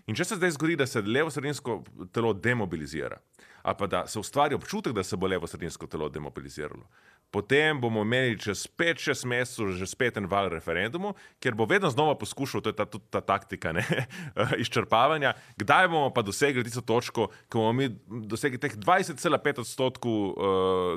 In 0.05 0.15
če 0.15 0.27
se 0.27 0.37
zdaj 0.37 0.51
zgodi, 0.57 0.75
da 0.79 0.85
se 0.87 1.01
levo-sredinsko 1.01 1.79
telo 2.13 2.33
demobilizira, 2.33 3.17
ali 3.61 3.77
pa 3.79 3.87
da 3.87 4.03
se 4.07 4.19
ustvari 4.19 4.55
občutek, 4.55 4.93
da 4.93 5.03
se 5.03 5.17
bo 5.17 5.27
levo-sredinsko 5.27 5.87
telo 5.87 6.09
demobiliziralo, 6.09 6.85
potem 7.31 7.81
bomo 7.81 8.01
imeli 8.01 8.37
čez 8.39 8.65
5-6 8.77 9.25
mesecev 9.29 9.71
že 9.77 9.85
spet 9.89 10.17
en 10.17 10.25
val 10.29 10.49
referendumu, 10.49 11.13
ker 11.39 11.53
bo 11.53 11.67
vedno 11.69 11.89
znova 11.89 12.15
poskušal, 12.17 12.61
to 12.61 12.73
je 12.73 12.77
ta, 12.77 12.85
tudi 12.89 13.05
ta 13.09 13.21
taktika 13.21 13.73
ne, 13.73 13.85
izčrpavanja, 14.63 15.35
kdaj 15.57 15.87
bomo 15.87 16.09
pa 16.13 16.25
dosegli 16.25 16.63
tisto 16.65 16.81
točko, 16.81 17.29
ko 17.49 17.59
bomo 17.61 17.73
mi 17.73 17.89
dosegli 18.07 18.57
teh 18.57 18.73
20,5 18.73 19.61
odstotkov 19.65 20.17
uh, 20.17 20.33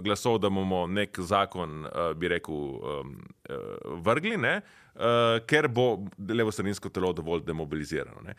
glasov, 0.04 0.40
da 0.40 0.50
bomo 0.50 0.86
nek 0.86 1.20
zakon, 1.20 1.84
uh, 1.84 2.12
bi 2.16 2.32
rekel, 2.32 2.54
um, 2.54 3.14
uh, 3.48 4.00
vrgli, 4.04 4.38
ne, 4.40 4.60
uh, 4.96 5.36
ker 5.46 5.68
bo 5.68 6.06
levo-sredinsko 6.16 6.88
telo 6.88 7.12
dovolj 7.12 7.44
demobilizirano. 7.44 8.24
Ne. 8.24 8.36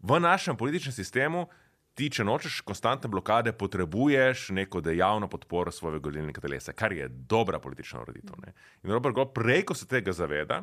V 0.00 0.20
našem 0.20 0.56
političnem 0.56 0.92
sistemu 0.96 1.48
ti, 1.94 2.08
če 2.10 2.24
nočeš 2.24 2.60
konstantne 2.66 3.10
blokade, 3.10 3.52
potrebuješ 3.52 4.50
neko 4.56 4.80
dejavno 4.84 5.28
podporo 5.28 5.72
svojega 5.74 6.08
volilnega 6.08 6.42
telesa, 6.42 6.72
kar 6.72 6.92
je 6.92 7.08
dobra 7.08 7.60
politična 7.60 8.02
ureditev. 8.02 8.38
Ne? 8.44 8.54
In 8.84 8.92
Robert 8.94 9.14
Golob 9.14 9.34
preko 9.36 9.74
se 9.74 9.88
tega 9.90 10.12
zaveda. 10.12 10.62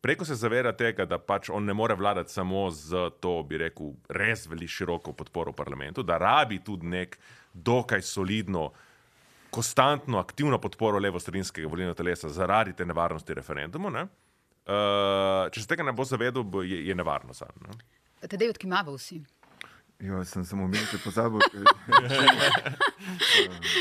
Preko 0.00 0.24
se 0.24 0.34
zaveda 0.34 0.72
tega, 0.72 1.04
da 1.04 1.18
pač 1.20 1.50
on 1.52 1.66
ne 1.68 1.74
more 1.76 1.94
vladati 1.94 2.32
samo 2.32 2.70
z 2.72 3.10
to, 3.20 3.34
bi 3.44 3.58
rekel, 3.60 3.92
res 4.08 4.46
veliko 4.48 4.72
široko 4.72 5.12
podporo 5.12 5.52
v 5.52 5.58
parlamentu, 5.58 6.02
da 6.02 6.16
rabi 6.18 6.62
tudi 6.64 6.88
nek 6.88 7.18
dokaj 7.52 8.00
solidno, 8.08 8.70
konstantno, 9.52 10.16
aktivno 10.18 10.56
podporo 10.62 10.98
levo-strinskega 11.02 11.68
volilnega 11.68 11.98
telesa 11.98 12.30
zaradi 12.32 12.72
te 12.76 12.86
nevarnosti 12.88 13.36
referendumu. 13.36 13.92
Ne? 13.92 14.06
Uh, 14.70 15.50
če 15.52 15.64
se 15.64 15.68
tega 15.68 15.84
ne 15.84 15.92
bo 15.92 16.06
zavedal, 16.06 16.46
je, 16.64 16.80
je 16.88 16.96
nevarno. 16.96 17.36
Tedej 18.24 18.54
odkimava 18.54 18.94
vsi. 18.96 19.20
Jo, 20.00 20.24
sem 20.24 20.44
samo 20.44 20.64
umil, 20.64 20.80
pozabil. 21.04 21.40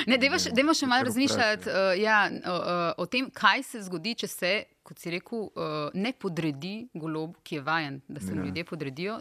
ne, 0.10 0.18
dajmo 0.20 0.74
še 0.76 0.90
malo 0.90 1.08
razmišljati 1.08 1.72
uh, 1.72 1.94
ja, 1.96 2.26
uh, 2.28 2.92
o 3.00 3.08
tem, 3.08 3.30
kaj 3.32 3.64
se 3.64 3.84
zgodi, 3.88 4.18
če 4.20 4.28
se, 4.28 4.52
kot 4.84 5.00
si 5.00 5.14
rekel, 5.16 5.48
uh, 5.48 5.88
ne 5.96 6.12
podredi 6.12 6.90
golob, 6.92 7.38
ki 7.48 7.60
je 7.60 7.64
vajen, 7.64 8.02
da 8.12 8.20
se 8.20 8.34
mu 8.34 8.44
ja. 8.44 8.50
ljudje 8.50 8.68
podredijo, 8.68 9.18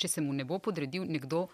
če 0.00 0.08
se 0.08 0.24
mu 0.24 0.32
ne 0.32 0.48
bo 0.48 0.56
podredil 0.62 1.04
nekdo 1.04 1.46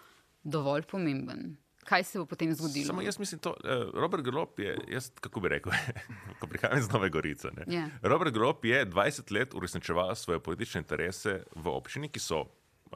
dovolj 0.43 0.87
pomemben. 0.87 1.57
Kaj 1.85 2.03
se 2.07 2.17
bo 2.17 2.25
potem 2.25 2.49
zgodilo? 2.55 2.87
Samo 2.87 3.03
jaz 3.03 3.19
mislim, 3.19 3.41
da 3.43 3.51
uh, 3.51 3.91
Robert 3.99 4.23
Golob 4.23 4.55
je, 4.63 4.77
jaz, 4.95 5.11
kako 5.21 5.43
bi 5.43 5.57
rekel, 5.57 5.75
ko 6.39 6.47
prihajam 6.47 6.79
iz 6.79 6.87
Nove 6.89 7.11
Gorice. 7.13 7.51
Yeah. 7.51 7.73
Ja. 7.73 7.89
Robert 8.01 8.33
Golob 8.33 8.63
je 8.65 8.85
20 8.87 9.33
let 9.35 9.53
uresničeval 9.53 10.15
svoje 10.15 10.39
politične 10.39 10.81
interese 10.81 11.43
v 11.55 11.75
občini, 11.75 12.09
ki 12.09 12.23
so 12.23 12.45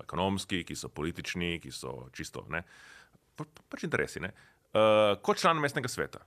ekonomski, 0.03 0.63
ki 0.67 0.77
so 0.77 0.91
politični, 0.93 1.57
ki 1.63 1.71
so 1.75 2.09
čisto, 2.15 2.45
ne, 2.53 2.63
pa, 3.35 3.47
pač 3.69 3.85
interesi, 3.87 4.21
ne, 4.23 4.33
uh, 4.73 5.15
kot 5.25 5.41
član 5.41 5.61
mestnega 5.61 5.91
sveta. 5.91 6.23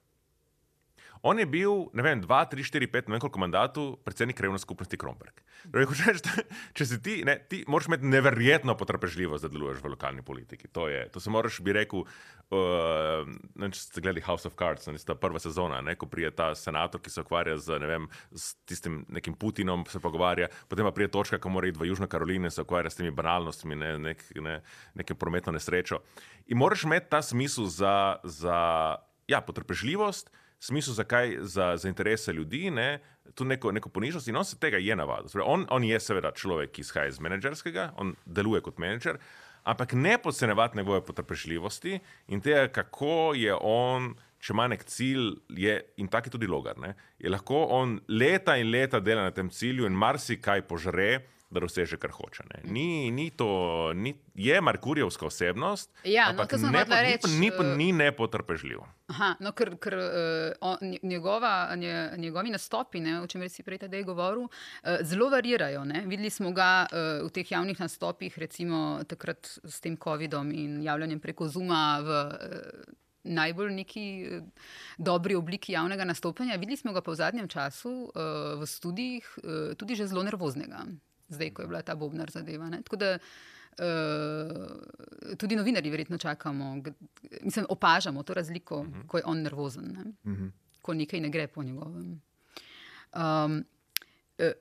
On 1.22 1.38
je 1.38 1.46
bil, 1.46 1.86
ne 1.94 2.02
vem, 2.02 2.18
dva, 2.18 2.40
tri, 2.50 2.64
štiri, 2.66 2.88
pet, 2.90 3.06
ne 3.06 3.14
vem 3.14 3.22
koliko 3.22 3.38
mandatov, 3.38 3.92
predsednik 4.02 4.34
krajovne 4.40 4.58
skupnosti 4.58 4.98
Kromberg. 4.98 5.38
Torej, 5.70 5.86
če 6.76 6.86
si 6.88 6.98
ti, 6.98 7.14
ne, 7.26 7.36
ti 7.46 7.60
moraš 7.70 7.86
imeti 7.92 8.10
neverjetno 8.10 8.74
potrpežljivost, 8.78 9.46
da 9.46 9.52
deluješ 9.52 9.84
v 9.84 9.92
lokalni 9.94 10.26
politiki. 10.26 10.66
To, 10.74 10.88
je, 10.90 11.04
to 11.14 11.22
se 11.22 11.30
moraš, 11.30 11.60
bi 11.62 11.76
rekel, 11.76 12.02
uh, 12.02 13.30
ne, 13.54 13.70
če 13.70 13.84
ste 13.84 14.02
gledali 14.02 14.24
House 14.26 14.50
of 14.50 14.58
Cards, 14.58 14.90
ne, 14.90 14.98
ta 14.98 15.14
prva 15.14 15.38
sezona, 15.42 15.78
ne, 15.86 15.94
ko 15.94 16.10
prije 16.10 16.32
ta 16.34 16.50
senator, 16.58 16.98
ki 16.98 17.14
se 17.14 17.22
ukvarja 17.22 17.54
z, 17.62 17.78
ne 17.78 17.92
vem, 17.92 18.10
s 18.34 18.56
tistim 18.66 19.04
nekim 19.06 19.38
Putinom, 19.38 19.86
se 19.86 20.02
pogovarja, 20.02 20.50
potem 20.66 20.90
pa 20.90 20.94
prije 20.96 21.12
točka, 21.14 21.38
ko 21.38 21.54
mora 21.54 21.70
iti 21.70 21.78
v 21.78 21.92
Južno 21.92 22.10
Karolino 22.10 22.50
in 22.50 22.54
se 22.54 22.66
ukvarja 22.66 22.90
s 22.90 22.98
temi 22.98 23.14
banalnostmi, 23.14 23.78
ne, 23.78 23.94
nek, 24.10 24.26
ne, 24.42 24.58
neke 24.98 25.14
prometno 25.14 25.54
nesrečo. 25.54 26.02
In 26.50 26.58
moraš 26.58 26.82
imeti 26.90 27.14
ta 27.14 27.22
smisel 27.22 27.70
za, 27.70 28.18
za 28.26 28.58
ja, 29.30 29.38
potrpežljivost 29.38 30.34
smislu, 30.62 30.94
zakaj 30.94 31.36
za, 31.40 31.76
za 31.76 31.88
interese 31.88 32.32
ljudi, 32.32 32.70
ne, 32.70 33.00
tu 33.34 33.44
neko, 33.44 33.72
neko 33.72 33.88
ponižnost 33.88 34.28
in 34.28 34.36
on 34.36 34.44
se 34.44 34.58
tega 34.58 34.78
je 34.78 34.96
navadil. 34.96 35.30
Torej, 35.32 35.46
on, 35.48 35.66
on 35.70 35.84
je 35.84 36.00
seveda 36.00 36.30
človek, 36.36 36.70
ki 36.76 36.84
izhaja 36.84 37.10
iz 37.10 37.18
menedžerskega, 37.20 37.92
on 37.98 38.14
deluje 38.26 38.62
kot 38.62 38.78
menedžer, 38.78 39.18
ampak 39.64 39.96
ne 39.98 40.18
podcenevati 40.22 40.78
njegove 40.78 41.02
potrpežljivosti 41.06 41.98
in 42.28 42.40
tega, 42.40 42.68
kako 42.68 43.32
je 43.38 43.56
on. 43.60 44.14
Če 44.42 44.50
ima 44.56 44.64
nek 44.66 44.80
cilj, 44.90 45.28
je, 45.54 45.76
in 46.02 46.08
tako 46.10 46.26
je 46.26 46.32
tudi 46.34 46.48
logar, 46.50 46.74
ne, 46.82 46.96
je 47.22 47.30
lahko 47.30 47.60
on 47.70 48.00
leta 48.10 48.56
in 48.58 48.72
leta 48.74 48.98
dela 48.98 49.28
na 49.28 49.30
tem 49.30 49.46
cilju 49.46 49.86
in 49.86 49.94
marsikaj 49.94 50.64
požre, 50.66 51.20
da 51.52 51.60
doseže, 51.60 51.98
kar 52.00 52.10
hoče. 52.10 52.44
Ni, 52.64 53.10
ni 53.10 53.30
to, 53.30 53.92
ni, 53.94 54.14
je 54.34 54.60
Markurijevska 54.60 55.26
osebnost, 55.26 55.90
ja, 56.04 56.24
no, 56.24 56.30
ampak 56.30 56.56
no, 56.58 56.70
ne, 56.70 56.84
reč, 57.02 57.26
ni, 57.28 57.38
ni, 57.38 57.50
uh, 57.50 57.76
ni 57.76 57.90
nepotrpežljiv. 57.92 58.80
Aha, 59.12 59.34
no, 59.44 59.52
ker, 59.56 59.74
ker 59.82 59.98
uh, 59.98 60.86
njegova, 61.02 61.74
nje, 61.76 61.94
njegovi 62.16 62.54
nastopi, 62.54 63.02
ne, 63.04 63.18
o 63.20 63.28
čemer 63.28 63.52
si 63.52 63.64
prej 63.66 63.82
tedaj 63.84 64.06
govoril, 64.08 64.48
uh, 64.48 65.02
zelo 65.04 65.28
varirajo. 65.32 65.84
Ne. 65.84 66.06
Videli 66.06 66.30
smo 66.30 66.52
ga 66.56 66.86
v 66.92 67.28
teh 67.34 67.52
javnih 67.52 67.80
nastopih, 67.80 68.38
recimo 68.38 69.02
takrat 69.08 69.58
s 69.64 69.80
tem 69.84 69.96
COVID-om 70.00 70.50
in 70.56 70.82
javljanjem 70.82 71.20
preko 71.20 71.48
Zuma. 71.48 71.84
V, 72.02 72.18
Najbolj 73.22 73.70
neki 73.70 74.04
dobri 74.98 75.36
obliki 75.38 75.76
javnega 75.76 76.02
nastopanja. 76.04 76.56
Videli 76.58 76.76
smo 76.76 76.90
ga 76.92 77.04
pa 77.06 77.12
v 77.12 77.20
zadnjem 77.20 77.46
času 77.48 77.92
uh, 78.10 78.58
v 78.58 78.66
študijih, 78.66 79.28
uh, 79.38 79.74
tudi 79.78 79.94
že 79.94 80.08
zelo 80.10 80.26
nervoznega 80.26 80.82
zdaj, 81.32 81.50
ko 81.50 81.62
je 81.62 81.68
bila 81.68 81.82
ta 81.82 81.94
Bobnar 81.94 82.30
zadeva. 82.30 82.70
Ne? 82.70 82.82
Tako 82.82 82.96
da 82.96 83.18
uh, 83.18 83.26
tudi 85.36 85.56
novinari 85.56 85.90
verjetno 85.90 86.18
čakamo, 86.18 86.82
mislim, 87.42 87.66
opažamo 87.68 88.22
to 88.22 88.34
razliko, 88.34 88.80
uh 88.80 88.86
-huh. 88.86 89.06
ko 89.06 89.18
je 89.18 89.22
on 89.26 89.42
nervozen, 89.42 89.84
ne? 89.84 90.32
uh 90.32 90.38
-huh. 90.38 90.50
ko 90.82 90.94
nekaj 90.94 91.20
ne 91.20 91.30
gre 91.30 91.46
po 91.46 91.62
njegovem. 91.62 92.20
Um, 93.14 93.64
eh, 94.38 94.52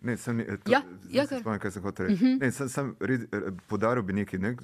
Ne, 0.00 0.16
sem, 0.16 0.36
ne, 0.36 0.44
to, 0.44 0.70
Ja, 0.70 0.82
ja, 1.10 1.26
se 1.26 1.40
spomnim, 1.40 1.60
kaj 1.60 1.70
sem 1.70 1.82
hotel 1.82 2.06
reči. 2.06 2.14
Uh 2.14 2.20
-huh. 2.20 2.40
ne, 2.40 2.52
sem, 2.52 2.68
sem 2.68 2.96
red, 3.00 3.34
eh, 3.34 3.50
podaril 3.66 4.02
bi 4.02 4.12
nekaj. 4.12 4.40
Ne? 4.40 4.56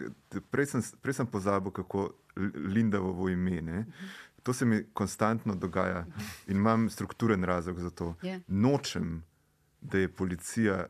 Prej, 0.50 0.66
sem, 0.66 0.82
prej 1.02 1.14
sem 1.14 1.26
pozabil, 1.26 1.70
kako 1.70 2.10
Lindavovo 2.54 3.28
ime. 3.28 3.60
Ne? 3.60 3.86
To 4.42 4.52
se 4.52 4.64
mi 4.64 4.84
konstantno 4.92 5.54
dogaja 5.54 6.06
in 6.46 6.56
imam 6.56 6.90
strukturen 6.90 7.44
razlog 7.44 7.80
za 7.80 7.90
to. 7.90 8.14
Je. 8.22 8.40
Nočem, 8.46 9.24
da 9.80 9.98
je 9.98 10.08
policija 10.08 10.86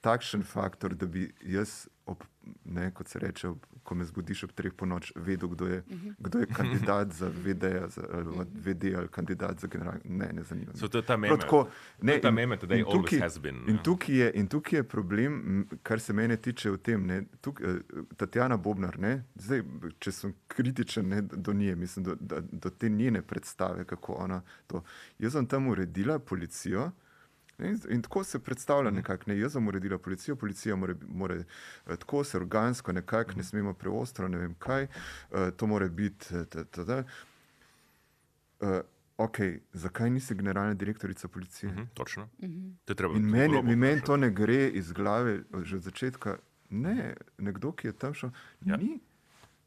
takšen 0.00 0.42
faktor, 0.42 0.94
da 0.94 1.06
bi 1.06 1.26
jaz, 1.42 1.72
ob, 2.06 2.22
ne, 2.64 2.90
kot 2.90 3.08
se 3.08 3.18
reče, 3.18 3.48
ob, 3.48 3.58
ko 3.82 3.94
me 3.94 4.04
zbudiš 4.04 4.44
ob 4.44 4.52
treh 4.52 4.72
po 4.72 4.86
noč, 4.86 5.12
vedel, 5.16 5.48
kdo 5.48 5.66
je, 5.66 5.82
kdo 6.18 6.38
je 6.38 6.46
kandidat 6.48 7.12
za 7.12 7.28
VD, 7.28 7.62
za, 7.88 8.02
ali 8.10 8.26
VD 8.56 8.84
ali 8.94 9.08
kandidat 9.08 9.60
za 9.60 9.66
general. 9.66 9.94
Ne, 10.04 10.30
ne 10.32 10.42
zanima 10.42 10.72
me. 10.72 10.76
So 10.76 10.88
to 10.88 10.98
je 10.98 11.02
ta 11.02 11.16
meme. 11.16 11.38
tako, 11.38 11.64
To 12.00 12.06
je 12.06 12.20
ta 12.20 12.28
in- 12.28 12.34
meme 12.34 12.56
today 12.56 12.78
in 12.78 12.84
tukaj- 12.86 13.20
has 13.20 13.38
been, 13.38 13.56
In 13.66 13.74
ne. 13.74 13.82
tukaj, 13.82 14.14
je, 14.14 14.30
in 14.34 14.48
tukaj 14.48 14.78
je 14.78 14.82
problem, 14.84 15.34
kar 15.82 16.00
se 16.00 16.12
mene 16.12 16.36
tiče 16.38 16.70
v 16.70 16.78
tem. 16.78 17.06
Ne, 17.06 17.20
tuk, 17.40 17.60
eh, 17.60 17.80
Tatjana 18.16 18.56
Bobnar, 18.56 18.98
ne, 18.98 19.12
zdaj, 19.36 19.62
če 19.98 20.12
sem 20.12 20.34
kritičen 20.48 21.08
ne, 21.08 21.20
do 21.22 21.52
nje, 21.52 21.74
mislim, 21.76 22.04
do, 22.04 22.16
do, 22.16 22.40
do 22.42 22.70
te 22.70 22.88
njene 22.90 23.22
predstave, 23.22 23.84
kako 23.84 24.12
ona 24.14 24.40
to. 24.66 24.82
Jaz 25.18 25.32
sem 25.32 25.46
tam 25.46 25.68
uredila 25.68 26.18
policijo. 26.20 26.90
In, 27.60 27.80
in 27.88 28.02
tako 28.02 28.24
se 28.24 28.38
predstavlja, 28.38 28.90
nekako. 28.90 29.24
Ne, 29.26 29.38
jaz 29.38 29.52
sem 29.52 29.68
uredila 29.68 29.98
policijo, 29.98 30.36
policija 30.36 30.76
mora, 30.76 30.94
mora 31.04 31.34
eh, 31.34 31.44
tako 31.88 32.24
se 32.24 32.36
organsko, 32.36 32.92
nekako 32.92 33.32
ne 33.32 33.44
smemo 33.44 33.74
preostro, 33.74 34.28
ne 34.28 34.38
vem 34.38 34.54
kaj, 34.54 34.82
eh, 34.82 34.88
to 35.50 35.66
mora 35.66 35.88
biti. 35.88 36.26
eh. 36.34 37.04
Uh, 38.60 38.68
ok, 39.18 39.36
zakaj 39.72 40.10
nisi 40.10 40.34
generalna 40.34 40.74
direktorica 40.74 41.28
policije? 41.28 41.72
Mhm, 41.72 41.82
Točno. 41.94 42.28
To 42.84 42.92
je 42.92 42.96
treba 42.96 43.14
In 43.14 43.22
meni, 43.22 43.62
mi 43.62 43.76
meni 43.76 44.00
to 44.00 44.16
ne 44.16 44.30
gre 44.30 44.68
iz 44.68 44.92
glave 44.92 45.40
že 45.62 45.76
od 45.76 45.82
začetka. 45.82 46.36
Ne, 46.70 47.14
nekdo, 47.38 47.72
ki 47.72 47.86
je 47.86 47.92
tam 47.92 48.14
šel, 48.14 48.30
Ja. 48.64 48.76
ni. 48.76 49.00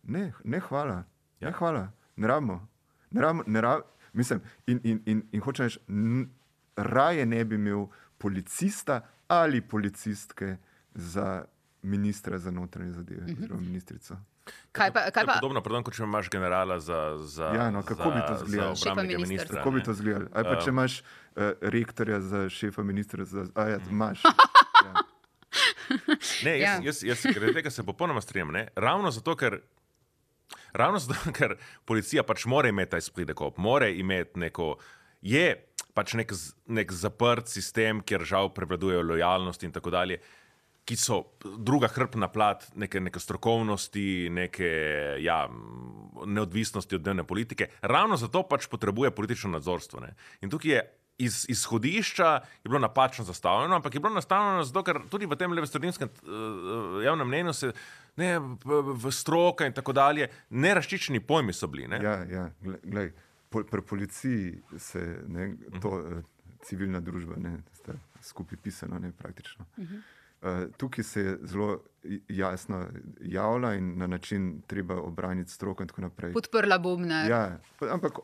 Ne, 0.04 0.34
ne 0.44 0.60
hvala. 0.60 1.04
Ja. 1.39 1.48
Ne 1.48 1.52
hvala, 1.52 1.91
ne 2.16 2.28
rabimo. 2.28 2.68
Ne 3.12 3.22
rabimo, 3.22 3.44
ne 3.48 3.62
rab, 3.62 3.82
mislim, 4.14 4.41
in, 4.68 4.80
in, 4.84 5.02
in, 5.06 5.24
in 5.32 5.41
n- 5.88 6.30
raje 6.76 7.26
ne 7.26 7.46
bi 7.46 7.56
imel 7.56 7.86
policista 8.18 8.98
ali 9.28 9.62
policistke 9.64 10.56
za 10.94 11.46
ministra 11.82 12.38
za 12.38 12.52
notranje 12.52 12.92
zadeve, 12.92 13.22
Mhm. 13.24 13.34
oziroma 13.34 13.62
ministrico. 13.62 14.18
kaj 14.72 14.94
pa, 14.94 15.12
kaj 15.12 15.26
pa 15.26 15.34
podobno, 15.34 15.62
pardon, 15.62 15.84
kot 15.84 15.94
če 15.94 16.04
imaš 16.04 16.30
generala 16.30 16.80
za, 16.80 17.00
za, 17.20 17.46
Ja, 17.46 17.72
no, 17.72 17.82
kako 17.82 18.04
za, 18.04 18.10
bi 18.10 18.22
to 18.22 18.34
izgledalo? 18.36 18.72
obrambnega 18.74 19.08
ministrstva. 19.10 19.28
ministra. 19.28 19.58
Kako 19.58 19.72
bi 19.72 19.78
ne. 19.78 19.84
to 19.84 19.92
izgledalo? 19.92 20.28
Ali 20.34 20.44
pa 20.46 20.56
če 20.56 20.64
Um. 20.64 20.74
imaš 20.74 21.00
uh, 21.00 21.06
rektorja 21.62 22.22
za 22.22 22.50
šefa 22.50 22.84
ministra, 22.84 23.26
za, 23.26 23.46
a 23.56 23.64
ja, 23.66 23.80
imaš. 23.90 24.22
Ja. 24.86 24.94
Ne, 26.44 26.52
jaz, 26.52 26.62
Ja. 26.62 26.74
ja. 26.74 26.82
jaz, 26.82 27.04
jaz, 27.04 27.26
jaz 27.26 27.34
glede 27.34 27.54
tega 27.54 27.70
se 27.70 27.84
popolnoma 27.84 28.22
strinjam. 28.22 28.50
ne. 28.50 28.68
Ravno 28.76 29.12
zato, 29.12 29.36
ker. 29.36 29.60
Ravno 30.74 31.00
zato, 31.00 31.16
ker 31.34 31.56
policija 31.86 32.24
pač 32.24 32.46
mora 32.46 32.70
imeti 32.70 32.92
ta 32.92 32.98
izpridekop, 32.98 33.58
mora 33.58 33.88
imeti 33.88 34.40
neko. 34.40 34.76
Je 35.22 35.66
pač 35.94 36.16
nek, 36.18 36.34
nek 36.68 36.94
zaprt 36.94 37.52
sistem, 37.52 38.02
kjer 38.02 38.26
žal 38.28 38.54
prevladujejo 38.54 39.04
lojalnost 39.14 39.64
in 39.64 39.74
tako 39.76 39.94
dalje, 39.94 40.20
ki 40.84 40.98
so 41.00 41.20
druga 41.64 41.88
hrbtna 41.88 42.28
plat 42.28 42.66
neke, 42.76 43.00
neke 43.00 43.20
strokovnosti, 43.20 44.28
neke 44.34 44.72
ja, 45.24 45.46
neodvisnosti 46.26 46.98
od 46.98 47.06
dnevne 47.06 47.24
politike. 47.28 47.70
Ravno 47.82 48.18
zato 48.20 48.44
pač 48.48 48.68
potrebuje 48.68 49.14
politično 49.16 49.54
nadzorstvo. 49.56 50.04
Ne. 50.04 50.14
In 50.41 50.52
tukaj 50.54 50.78
je. 50.78 50.84
Iz 51.22 51.44
izhodišča 51.50 52.28
je 52.64 52.70
bilo 52.72 52.80
napačno 52.82 53.22
zastavljeno, 53.24 53.76
ampak 53.76 53.94
je 53.94 54.00
bilo 54.02 54.16
nastavljeno 54.16 54.64
zato, 54.66 54.82
ker 54.84 54.98
tudi 55.12 55.28
v 55.30 55.36
tem 55.38 55.52
levostrodinskem 55.54 56.10
uh, 56.10 57.04
javnem 57.06 57.30
mnenju 57.30 57.54
se 57.54 57.70
ne, 58.18 58.32
v, 58.41 59.12
stroka 59.14 59.68
in 59.70 59.76
tako 59.78 59.94
dalje, 59.94 60.26
neraščičeni 60.50 61.22
pojmi 61.22 61.54
so 61.54 61.70
bili. 61.70 61.86
Ne? 61.88 62.00
Ja, 62.02 62.16
ja 62.26 62.48
glej, 62.66 62.80
glej, 62.82 63.12
po, 63.54 63.62
pri 63.64 63.82
policiji 63.82 64.62
se 64.78 65.04
ne, 65.28 65.51
to 65.82 65.89
uh, 65.89 66.24
civilna 66.66 66.99
družba, 67.04 67.38
ne, 67.38 67.60
sta 67.78 67.93
skupaj 68.26 68.58
pisano, 68.64 68.99
ne 68.99 69.12
praktično. 69.12 69.66
Uh, 69.78 70.66
tukaj 70.78 71.04
se 71.04 71.22
je 71.22 71.38
zelo 71.47 71.84
jasno 72.28 72.88
javlja 73.22 73.76
in 73.80 73.93
na 73.97 74.08
način 74.08 74.62
treba 74.68 74.97
obraniti 75.01 75.51
stroko 75.51 75.84
in 75.84 75.91
tako 75.91 76.01
naprej. 76.01 76.34
podprla 76.34 76.80
Bobnar? 76.80 77.30
Ja, 77.30 77.60
pa- 77.80 77.93
ampak 77.93 78.20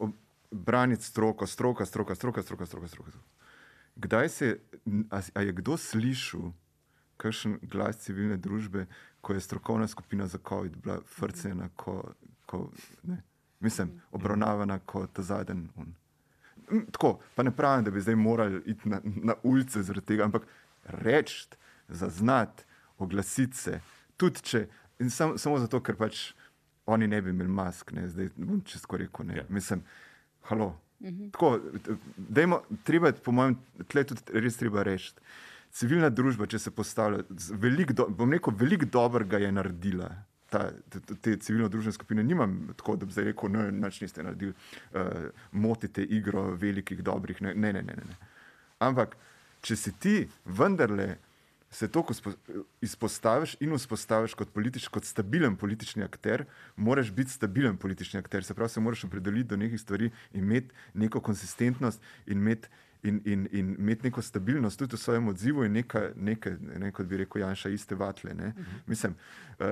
braniti 0.52 1.04
stroko, 1.04 1.48
stroka, 1.48 1.86
stroka, 1.86 2.16
stroka, 2.16 2.42
stroka, 2.42 2.66
stroka. 2.66 2.90
stroka. 2.90 3.20
Kdaj 3.96 4.30
se, 4.30 4.60
a, 5.12 5.22
a 5.34 5.42
je 5.42 5.52
kdo 5.52 5.78
slišal 5.78 6.52
kakšen 7.20 7.60
glas 7.62 8.00
civilne 8.00 8.38
družbe, 8.38 8.86
ko 9.22 9.34
je 9.36 9.44
strokovna 9.44 9.88
skupina 9.88 10.28
za 10.28 10.40
COVID 10.50 10.78
bila 10.80 11.02
frcena, 11.06 11.70
ko, 11.76 12.14
ko 12.48 12.72
ne, 13.04 13.20
mislim, 13.60 14.02
obravnavana 14.12 14.80
kot 14.80 15.20
zadnji 15.20 15.70
un. 15.76 15.94
Tako, 16.92 17.20
pa 17.36 17.44
ne 17.44 17.52
pravim, 17.52 17.86
da 17.86 17.92
bi 17.92 18.02
zdaj 18.02 18.16
morali 18.16 18.62
iti 18.66 18.90
na, 18.90 19.02
na 19.04 19.34
ulice 19.44 19.84
zaradi 19.84 20.06
tega, 20.06 20.24
ampak 20.24 20.46
reči, 20.86 21.48
zaznati, 21.88 22.64
oglasiti 22.98 23.58
se, 23.58 23.80
tudi 24.18 24.42
če, 24.42 24.68
in 25.00 25.10
sam, 25.10 25.38
samo 25.38 25.58
zato, 25.60 25.82
ker 25.82 25.96
pač 25.98 26.30
oni 26.86 27.08
ne 27.08 27.22
bi 27.22 27.34
imeli 27.34 27.50
mask, 27.50 27.92
ne, 27.92 28.08
zdaj 28.10 28.30
bom 28.36 28.62
čisto 28.66 28.98
rekel, 28.98 29.26
ne, 29.26 29.38
Ja. 29.38 29.44
mislim, 29.50 29.84
halo. 30.42 30.76
Tako, 31.32 31.60
dejmo, 32.18 32.62
treba, 32.84 33.12
po 33.12 33.32
mojem, 33.32 33.56
tle 33.88 34.04
tudi 34.04 34.42
res 34.44 34.58
treba 34.60 34.84
reči. 34.84 35.14
Civilna 35.72 36.10
družba, 36.10 36.48
če 36.50 36.60
se 36.60 36.72
postavlja, 36.76 37.24
z 37.30 37.56
veliko, 37.56 37.94
do, 37.94 38.08
bom 38.10 38.34
rekel, 38.34 38.54
veliko 38.58 38.86
dobrega 38.90 39.38
je 39.40 39.52
naredila. 39.52 40.10
Ta, 40.50 40.72
te, 40.90 41.00
te 41.22 41.36
civilno-družbene 41.38 41.94
skupine 41.94 42.24
nimam 42.26 42.56
tako, 42.78 42.96
da 42.98 43.06
bi 43.06 43.14
zdaj 43.14 43.28
rekel, 43.32 43.52
no, 43.54 43.68
nič 43.72 44.00
niste 44.02 44.24
naredili, 44.26 44.56
uh, 44.98 45.30
motite 45.52 46.04
igro 46.04 46.48
velikih, 46.58 47.04
dobrih. 47.06 47.42
Ne, 47.46 47.54
ne, 47.54 47.74
ne, 47.74 47.84
ne, 47.86 47.98
ne. 48.10 48.18
Ampak, 48.82 49.14
če 49.62 49.78
si 49.78 49.94
ti 50.02 50.16
vendarle 50.46 51.18
se 51.72 51.88
toliko 51.88 52.14
izpostaviš 52.82 53.56
in 53.60 53.74
vzpostaviš 53.76 54.34
kot, 54.34 54.50
politič, 54.54 54.88
kot 54.88 55.06
stabilen 55.06 55.56
politični 55.56 56.04
akter, 56.04 56.46
moraš 56.76 57.12
biti 57.12 57.32
stabilen 57.32 57.78
politični 57.78 58.20
akter. 58.20 58.44
Se 58.44 58.54
pravi, 58.54 58.70
se 58.70 58.80
moraš 58.80 59.04
opredeliti 59.04 59.50
do 59.50 59.58
nekih 59.58 59.82
stvari, 59.82 60.10
imeti 60.34 60.74
neko 60.94 61.22
konsistentnost 61.22 62.02
in 62.26 62.38
imeti. 62.38 62.68
In, 63.04 63.22
in, 63.26 63.48
in 63.52 63.76
imeti 63.80 64.04
neko 64.04 64.22
stabilnost 64.22 64.80
tudi 64.80 64.96
v 64.96 65.00
svojem 65.00 65.28
odzivu, 65.28 65.64
in 65.64 65.72
nekaj, 65.72 66.10
nekaj 66.16 66.58
ne, 66.60 66.90
kot 66.92 67.08
bi 67.08 67.18
rekel 67.18 67.42
Janša, 67.42 67.70
iste 67.72 67.96
vatle. 67.96 68.34
Ne. 68.36 68.50
Mislim, 68.88 69.14
uh, 69.60 69.66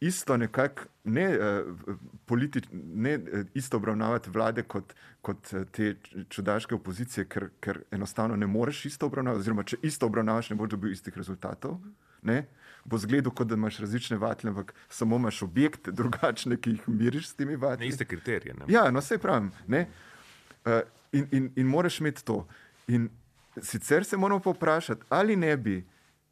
isto 0.00 0.36
nekako, 0.36 0.86
ne, 1.04 1.26
uh, 1.36 1.96
politič, 2.26 2.64
ne 2.72 3.18
uh, 3.18 3.44
isto 3.54 3.76
obravnavati 3.76 4.30
vlade 4.30 4.62
kot, 4.62 4.94
kot 5.20 5.52
eh, 5.52 5.64
te 5.70 5.96
čudaške 6.28 6.74
opozicije, 6.74 7.26
ker, 7.28 7.50
ker 7.60 7.82
enostavno 7.90 8.36
ne 8.36 8.46
moreš 8.46 8.86
isto 8.88 9.06
obravnavati, 9.06 9.40
oziroma 9.44 9.64
če 9.68 9.76
isto 9.82 10.08
obravnavaš, 10.08 10.50
ne 10.50 10.56
boš 10.56 10.70
dobil 10.72 10.92
istih 10.96 11.16
rezultatov. 11.16 11.76
Ne? 12.22 12.46
Bo 12.84 12.98
zgledal, 12.98 13.34
kot 13.36 13.50
da 13.52 13.54
imaš 13.54 13.82
različne 13.84 14.16
vatle, 14.16 14.50
ampak 14.50 14.72
samo 14.88 15.16
imaš 15.20 15.42
objekte 15.42 15.92
drugačne, 15.92 16.56
ki 16.56 16.70
jih 16.78 16.88
miriš 16.88 17.28
s 17.28 17.36
temi 17.36 17.52
Ne, 17.52 17.56
vatli. 17.56 17.92
iste 17.92 18.04
kriterije. 18.08 18.54
Ne? 18.54 18.64
Ja, 18.72 18.88
no, 18.90 19.04
vse 19.04 19.18
pravim. 19.18 19.52
ne. 19.66 19.80
Uh, 19.80 20.08
in, 21.12 21.26
in, 21.30 21.50
in 21.56 21.66
moraš 21.66 22.00
imeti 22.00 22.24
to. 22.24 22.46
In 22.88 23.08
sicer 23.60 24.04
se 24.04 24.16
moramo 24.16 24.40
povprašati, 24.40 25.02
ali 25.08 25.36
ne 25.36 25.56
bi. 25.56 25.84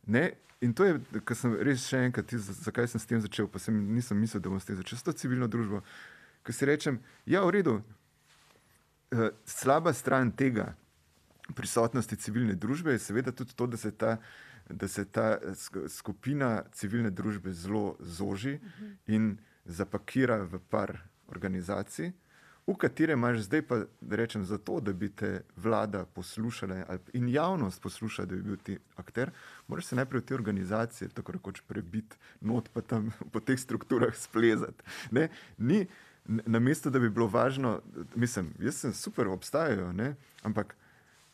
Ne? 0.07 0.33
In 0.61 0.75
to 0.75 0.85
je, 0.85 0.99
kar 1.25 1.37
sem 1.37 1.55
res 1.65 1.87
še 1.89 2.03
enkrat, 2.09 2.29
tisto, 2.29 2.53
zakaj 2.53 2.91
sem 2.93 3.01
s 3.01 3.09
tem 3.09 3.21
začel, 3.21 3.49
pa 3.49 3.61
sem, 3.63 3.77
nisem 3.95 4.19
mislil, 4.21 4.43
da 4.45 4.53
bom 4.53 4.61
s 4.61 4.69
tem 4.69 4.77
začel, 4.77 4.99
s 4.99 5.07
to 5.07 5.15
civilno 5.17 5.49
družbo. 5.49 5.81
Ker 6.45 6.57
si 6.57 6.69
rečem, 6.69 6.99
ja, 7.29 7.41
v 7.47 7.55
redu, 7.57 7.75
uh, 7.81 9.31
slaba 9.49 9.95
stran 9.97 10.33
tega 10.37 10.75
prisotnosti 11.57 12.17
civilne 12.21 12.55
družbe 12.55 12.93
je 12.95 13.03
seveda 13.03 13.33
tudi 13.33 13.57
to, 13.57 13.67
da 13.67 13.81
se 13.81 13.91
ta, 13.91 14.19
da 14.69 14.89
se 14.89 15.05
ta 15.05 15.39
sk- 15.57 15.89
skupina 15.89 16.63
civilne 16.77 17.11
družbe 17.11 17.53
zelo 17.57 17.97
zoži 18.01 18.59
in 19.07 19.33
zapakira 19.65 20.43
v 20.45 20.61
par 20.71 20.99
organizacij, 21.29 22.13
v 22.67 22.75
katere 22.79 23.13
imaš 23.13 23.39
zdaj 23.47 23.63
pa, 23.63 23.79
da 24.01 24.17
rečem, 24.17 24.45
zato, 24.45 24.81
da 24.81 24.93
bi 24.93 25.09
te 25.09 25.43
vlada 25.57 26.05
poslušala 26.05 26.99
in 27.13 27.29
javnost 27.29 27.83
poslušala, 27.83 28.27
da 28.27 28.37
bi 28.37 28.43
bil 28.43 28.57
ti 28.57 28.79
akter, 28.97 29.31
moraš 29.69 29.91
se 29.91 29.97
najprej 29.97 30.21
v 30.21 30.25
te 30.25 30.35
organizacije 30.35 31.09
tako 31.09 31.33
rekoč 31.33 31.63
prebiti, 31.67 32.17
not 32.41 32.69
pa 32.73 32.81
tam 32.81 33.11
po 33.33 33.41
teh 33.41 33.59
strukturah 33.59 34.15
splezati. 34.17 34.85
Ne? 35.11 35.29
Ni, 35.59 35.87
na 36.27 36.59
mesto, 36.59 36.91
da 36.91 36.99
bi 36.99 37.11
bilo 37.11 37.27
važno, 37.27 37.81
mislim, 38.15 38.53
jaz 38.59 38.85
sem 38.85 38.95
super, 38.95 39.29
obstajajo, 39.29 39.93
ne? 39.93 40.15
ampak 40.43 40.77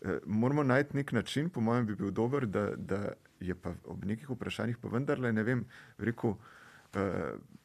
eh, 0.00 0.18
moramo 0.26 0.62
najti 0.62 0.96
nek 0.96 1.12
način, 1.12 1.50
po 1.50 1.60
mojem, 1.60 1.86
bi 1.86 1.94
bil 1.94 2.10
dober, 2.10 2.46
da, 2.46 2.70
da 2.76 3.12
je 3.40 3.54
pa 3.54 3.74
ob 3.84 4.04
nekih 4.04 4.30
vprašanjih 4.30 4.78
pa 4.78 4.88
vendarle, 4.88 5.32
ne 5.32 5.42
vem, 5.42 5.66
rekel. 5.98 6.36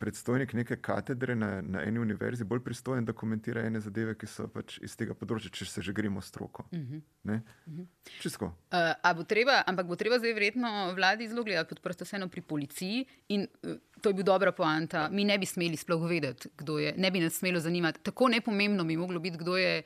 Predstojnik 0.01 0.53
neke 0.53 0.75
katedre 0.81 1.35
na, 1.35 1.61
na 1.61 1.83
eni 1.85 1.99
univerzi 1.99 2.43
bolj 2.43 2.63
pristojen, 2.65 3.05
da 3.05 3.13
komentira 3.13 3.61
ene 3.61 3.79
zadeve, 3.79 4.15
ki 4.17 4.27
so 4.27 4.47
pač 4.49 4.79
iz 4.81 4.95
tega 4.97 5.13
področja, 5.13 5.51
če 5.53 5.67
se 5.69 5.83
že 5.85 5.93
gremo 5.93 6.21
stroko. 6.21 6.65
Uh 6.71 6.79
-huh. 6.79 7.01
uh 7.23 7.39
-huh. 7.67 7.85
Čisto. 8.21 8.45
Uh, 8.45 9.15
bo 9.15 9.23
treba, 9.23 9.63
ampak 9.65 9.87
bo 9.87 9.95
treba 9.95 10.17
zdaj 10.19 10.33
verjetno 10.33 10.93
vladi 10.95 11.27
zelo 11.27 11.43
gledati 11.43 11.69
pod 11.69 11.79
prste, 11.79 12.05
vseeno 12.05 12.27
pri 12.27 12.41
policiji. 12.41 13.05
In 13.27 13.47
uh, 13.63 13.77
to 14.01 14.09
je 14.09 14.13
bil 14.13 14.23
dobra 14.23 14.51
poanta. 14.51 15.09
Mi 15.09 15.25
ne 15.25 15.37
bi 15.37 15.45
smeli 15.45 15.77
sploh 15.77 16.09
vedeti, 16.09 16.49
kdo 16.57 16.79
je, 16.79 16.93
ne 16.97 17.11
bi 17.11 17.19
nas 17.19 17.33
smelo 17.33 17.59
zanimati. 17.59 17.99
Tako 18.03 18.27
nepomembno 18.27 18.83
bi 18.83 18.97
moglo 18.97 19.19
biti, 19.19 19.37
kdo 19.37 19.57
je. 19.57 19.83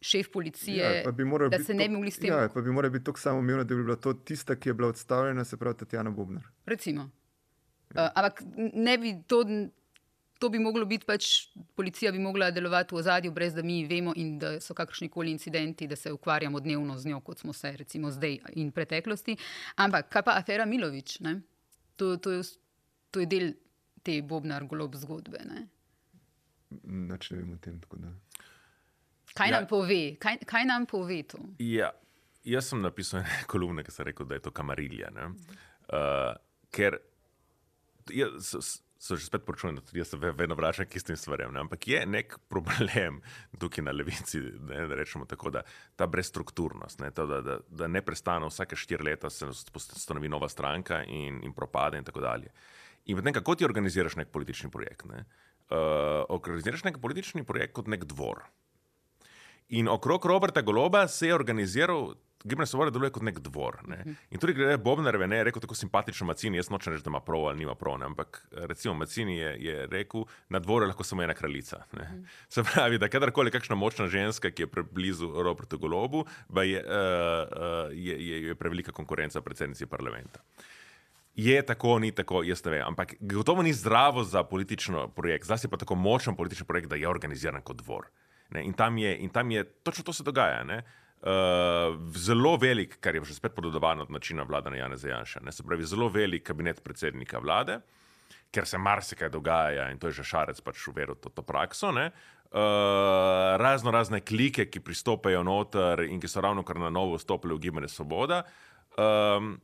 Šef 0.00 0.28
policije, 0.32 1.04
ja, 1.04 1.12
da 1.48 1.58
se 1.64 1.74
ne 1.74 1.88
bi 1.88 1.94
mogli 1.94 2.10
s 2.10 2.18
tem. 2.18 2.30
Ja, 2.30 2.48
pa 2.54 2.60
bi 2.60 2.70
moralo 2.70 2.92
biti 2.92 3.04
tako 3.04 3.18
samoumevno, 3.18 3.64
da 3.64 3.74
bi 3.74 3.82
bila 3.82 3.96
to 3.96 4.12
tista, 4.12 4.54
ki 4.56 4.68
je 4.68 4.74
bila 4.74 4.88
odstavljena, 4.88 5.44
se 5.44 5.56
pravi 5.56 5.76
Tatjana 5.76 6.10
Bobnar. 6.10 6.44
Recimo. 6.66 7.10
Uh, 7.96 8.10
ampak 8.14 8.42
ne 8.74 8.98
bi 8.98 9.14
to, 9.26 9.42
to 10.38 10.48
bi 10.52 10.58
moglo 10.58 10.84
biti, 10.86 11.06
pač 11.08 11.48
policija 11.76 12.12
bi 12.12 12.20
mogla 12.20 12.50
delovati 12.50 12.94
v 12.94 12.98
ozadju, 12.98 13.32
brez 13.32 13.54
da 13.56 13.62
mi 13.62 13.84
vemo 13.88 14.12
in 14.16 14.38
da 14.38 14.56
so 14.60 14.74
kakršni 14.74 15.08
koli 15.08 15.32
incidenti, 15.32 15.88
da 15.88 15.96
se 15.96 16.12
ukvarjamo 16.12 16.60
dnevno 16.60 16.98
z 16.98 17.08
njo, 17.08 17.20
kot 17.20 17.38
smo 17.38 17.52
se 17.52 17.72
recimo 17.76 18.10
zdaj 18.10 18.38
in 18.54 18.68
v 18.68 18.76
preteklosti. 18.76 19.36
Ampak 19.76 20.10
kaj 20.12 20.26
pa 20.28 20.36
afera 20.36 20.66
Milovič? 20.66 21.18
To, 21.96 22.16
to, 22.16 22.36
je, 22.36 22.42
to 23.10 23.24
je 23.24 23.26
del 23.26 23.52
te 24.04 24.20
Bobnar 24.22 24.66
golob 24.68 24.94
zgodbe. 24.94 25.40
Ne? 25.48 25.66
Nač 26.84 27.30
ne 27.30 27.40
vem 27.40 27.54
o 27.54 27.60
tem. 27.62 27.80
Kaj, 29.36 29.50
ja. 29.50 29.58
nam 29.58 29.68
pove? 29.68 30.16
kaj, 30.20 30.42
kaj 30.48 30.64
nam 30.68 30.86
pove 30.86 31.22
to? 31.32 31.40
Ja. 31.58 31.92
Jaz 32.46 32.68
sem 32.70 32.78
napisal 32.78 33.24
nekaj 33.24 33.46
kolumne, 33.52 33.82
ki 33.82 33.90
sem 33.90 34.06
rekel, 34.06 34.28
da 34.30 34.38
je 34.38 34.44
to 34.44 34.52
kamarilja. 34.54 35.10
Uh, 35.10 36.36
ker 36.74 37.00
so, 38.98 39.16
že 39.16 39.26
spet 39.26 39.44
počutili, 39.44 39.80
da 39.92 40.04
se 40.04 40.16
vedno 40.16 40.54
vračam 40.54 40.86
k 40.86 40.96
istim 40.96 41.16
stvarem. 41.16 41.56
Ampak 41.56 41.88
je 41.88 42.06
nek 42.06 42.38
problem 42.48 43.20
tukaj 43.60 43.84
na 43.84 43.92
levici, 43.92 44.40
ne, 44.40 44.86
da 44.86 44.94
rečemo 44.94 45.24
tako, 45.24 45.50
da 45.50 45.62
ta 45.96 46.06
brezstrukturnost, 46.06 47.00
ne, 47.00 47.10
to, 47.10 47.26
da, 47.26 47.40
da, 47.40 47.58
da 47.68 47.86
ne 47.86 48.02
prestane 48.02 48.46
vsake 48.46 48.76
štiri 48.76 49.04
leta, 49.04 49.30
se 49.30 49.46
ustanovi 49.46 50.28
nova 50.28 50.48
stranka 50.48 51.04
in, 51.04 51.40
in 51.44 51.52
propade 51.52 51.98
in 51.98 52.04
tako 52.04 52.20
dalje. 52.20 52.50
In 53.06 53.16
potem, 53.16 53.32
kako 53.32 53.54
ti 53.54 53.64
organiziraš 53.64 54.16
nek 54.16 54.28
politični 54.34 54.70
projekt? 54.70 55.04
Ne? 55.06 55.24
Uh, 55.70 56.24
organiziraš 56.28 56.84
nek 56.84 56.98
politični 57.02 57.44
projekt 57.44 57.74
kot 57.74 57.86
nek 57.86 58.04
dvor. 58.04 58.42
In 59.68 59.88
okrog 59.88 60.26
Roberta 60.26 60.62
Goloba 60.62 61.08
se 61.08 61.26
je 61.26 61.34
organiziral 61.34 62.14
Gibanje 62.46 62.66
Svoboda 62.66 62.90
deluje 62.90 63.10
kot 63.10 63.22
nek 63.22 63.38
dvor. 63.38 63.78
Ne? 63.88 63.96
-huh. 64.04 64.14
In 64.30 64.38
tudi 64.38 64.52
glede 64.52 64.76
Bobnareve, 64.76 65.26
ne 65.26 65.36
je 65.36 65.44
rekel 65.44 65.60
tako 65.60 65.74
simpatično 65.74 66.26
Macini, 66.26 66.56
jaz 66.56 66.70
nočem 66.70 66.92
reči, 66.92 67.04
da 67.04 67.10
ima 67.10 67.20
prav 67.20 67.46
ali 67.46 67.58
nima 67.58 67.74
prav, 67.74 67.98
ne? 67.98 68.06
ampak 68.06 68.48
recimo 68.52 68.94
Macini 68.94 69.36
je, 69.36 69.56
je 69.58 69.86
rekel, 69.86 70.24
na 70.48 70.58
dvoru 70.58 70.84
je 70.84 70.86
lahko 70.86 71.04
samo 71.04 71.22
ena 71.22 71.34
kraljica. 71.34 71.82
Uh 71.92 71.98
-huh. 71.98 72.26
Se 72.48 72.62
pravi, 72.62 72.98
da 72.98 73.08
kadarkoli 73.08 73.50
kakšna 73.50 73.74
močna 73.76 74.06
ženska, 74.06 74.50
ki 74.50 74.62
je 74.62 74.66
preblizu 74.66 75.42
Robertu 75.42 75.78
Golobu, 75.78 76.24
je, 76.64 76.84
uh, 76.84 76.92
uh, 76.92 77.92
je, 77.92 78.28
je, 78.28 78.42
je 78.42 78.54
prevelika 78.54 78.92
konkurenca 78.92 79.40
predsednici 79.40 79.86
parlamenta. 79.86 80.40
Je 81.34 81.66
tako, 81.66 81.98
ni 81.98 82.12
tako, 82.12 82.42
jaz 82.42 82.64
ne 82.64 82.70
vem. 82.70 82.82
Ampak 82.86 83.14
gotovo 83.20 83.62
ni 83.62 83.72
zdravo 83.72 84.24
za 84.24 84.44
politični 84.44 84.96
projekt, 85.16 85.44
zdaj 85.44 85.70
pa 85.70 85.76
tako 85.76 85.94
močen 85.94 86.36
politični 86.36 86.66
projekt, 86.66 86.88
da 86.88 86.96
je 86.96 87.08
organiziran 87.08 87.62
kot 87.62 87.76
dvor. 87.76 88.06
In 88.54 88.72
tam, 88.72 88.98
je, 88.98 89.16
in 89.18 89.30
tam 89.30 89.50
je 89.50 89.64
točno 89.64 90.04
to 90.04 90.12
se 90.12 90.22
dogaja. 90.22 90.64
Ne? 90.64 90.82
Uh, 91.16 91.96
zelo 92.14 92.56
velik, 92.56 93.00
kar 93.00 93.14
je 93.14 93.24
že 93.24 93.34
spet 93.34 93.54
pododovano 93.54 94.02
od 94.02 94.10
načina 94.10 94.42
vladanja 94.42 94.76
Jana 94.76 94.96
Zajanša. 94.96 95.40
Se 95.50 95.62
pravi, 95.62 95.84
zelo 95.84 96.08
velik 96.08 96.46
kabinet 96.46 96.84
predsednika 96.84 97.38
vlade, 97.38 97.80
ker 98.52 98.66
se 98.66 98.78
marsikaj 98.78 99.28
dogaja 99.28 99.90
in 99.90 99.98
to 99.98 100.06
je 100.06 100.20
že 100.20 100.24
šarec 100.24 100.60
pač 100.60 100.88
uveril 100.88 101.14
to, 101.14 101.28
to 101.28 101.42
prakso. 101.42 101.88
Uh, 101.88 102.06
razno 103.58 103.90
razne 103.90 104.20
klike, 104.20 104.68
ki 104.70 104.80
pristopajo 104.80 105.42
noter 105.42 106.04
in 106.06 106.20
ki 106.20 106.28
so 106.28 106.40
ravno 106.40 106.62
kar 106.62 106.78
na 106.78 106.90
novo 106.90 107.16
vstopili 107.16 107.54
v 107.54 107.58
gibanje 107.58 107.88
Svoboda. 107.88 108.44
Um, 108.96 109.56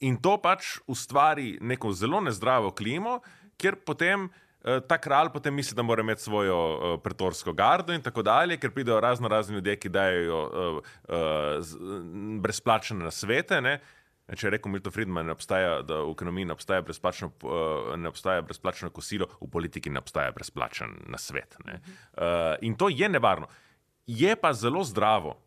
in 0.00 0.20
to 0.20 0.36
pač 0.42 0.78
ustvari 0.86 1.56
neko 1.60 1.92
zelo 1.92 2.20
nezdravo 2.20 2.70
klimo, 2.70 3.20
kjer 3.56 3.80
potem. 3.86 4.28
Ta 4.62 4.98
kralj 5.00 5.30
potem 5.32 5.54
misli, 5.54 5.74
da 5.76 5.82
mora 5.82 6.02
imeti 6.04 6.22
svojo 6.22 6.56
uh, 6.56 6.98
pretorsko 7.02 7.52
gardo 7.52 7.94
in 7.96 8.02
tako 8.02 8.22
dalje, 8.22 8.58
ker 8.60 8.74
pridejo 8.74 9.00
razno 9.00 9.28
razni 9.28 9.54
ljudje, 9.54 9.76
ki 9.80 9.88
dajo 9.88 10.42
uh, 10.44 10.82
uh, 11.08 11.72
brezplačne 12.42 12.98
nasvete. 13.04 13.60
Ne? 13.60 13.78
Če 14.30 14.46
je 14.46 14.50
rekel 14.54 14.70
Milton 14.70 14.92
Friedman, 14.94 15.26
ne 15.26 15.34
obstaja, 15.34 15.80
da 15.82 16.02
v 16.04 16.12
ekonomiji 16.12 16.50
ne 16.50 16.54
obstaja, 16.54 16.84
uh, 16.84 17.94
ne 17.96 18.12
obstaja 18.12 18.44
brezplačno 18.46 18.90
kosilo, 18.94 19.30
v 19.40 19.48
politiki 19.50 19.90
ne 19.90 20.02
obstaja 20.02 20.34
brezplačen 20.36 20.92
nasvet. 21.10 21.56
Uh, 21.64 22.54
in 22.60 22.76
to 22.78 22.90
je 22.92 23.08
nevarno. 23.08 23.48
Je 24.06 24.36
pa 24.36 24.52
zelo 24.52 24.84
zdravo, 24.84 25.38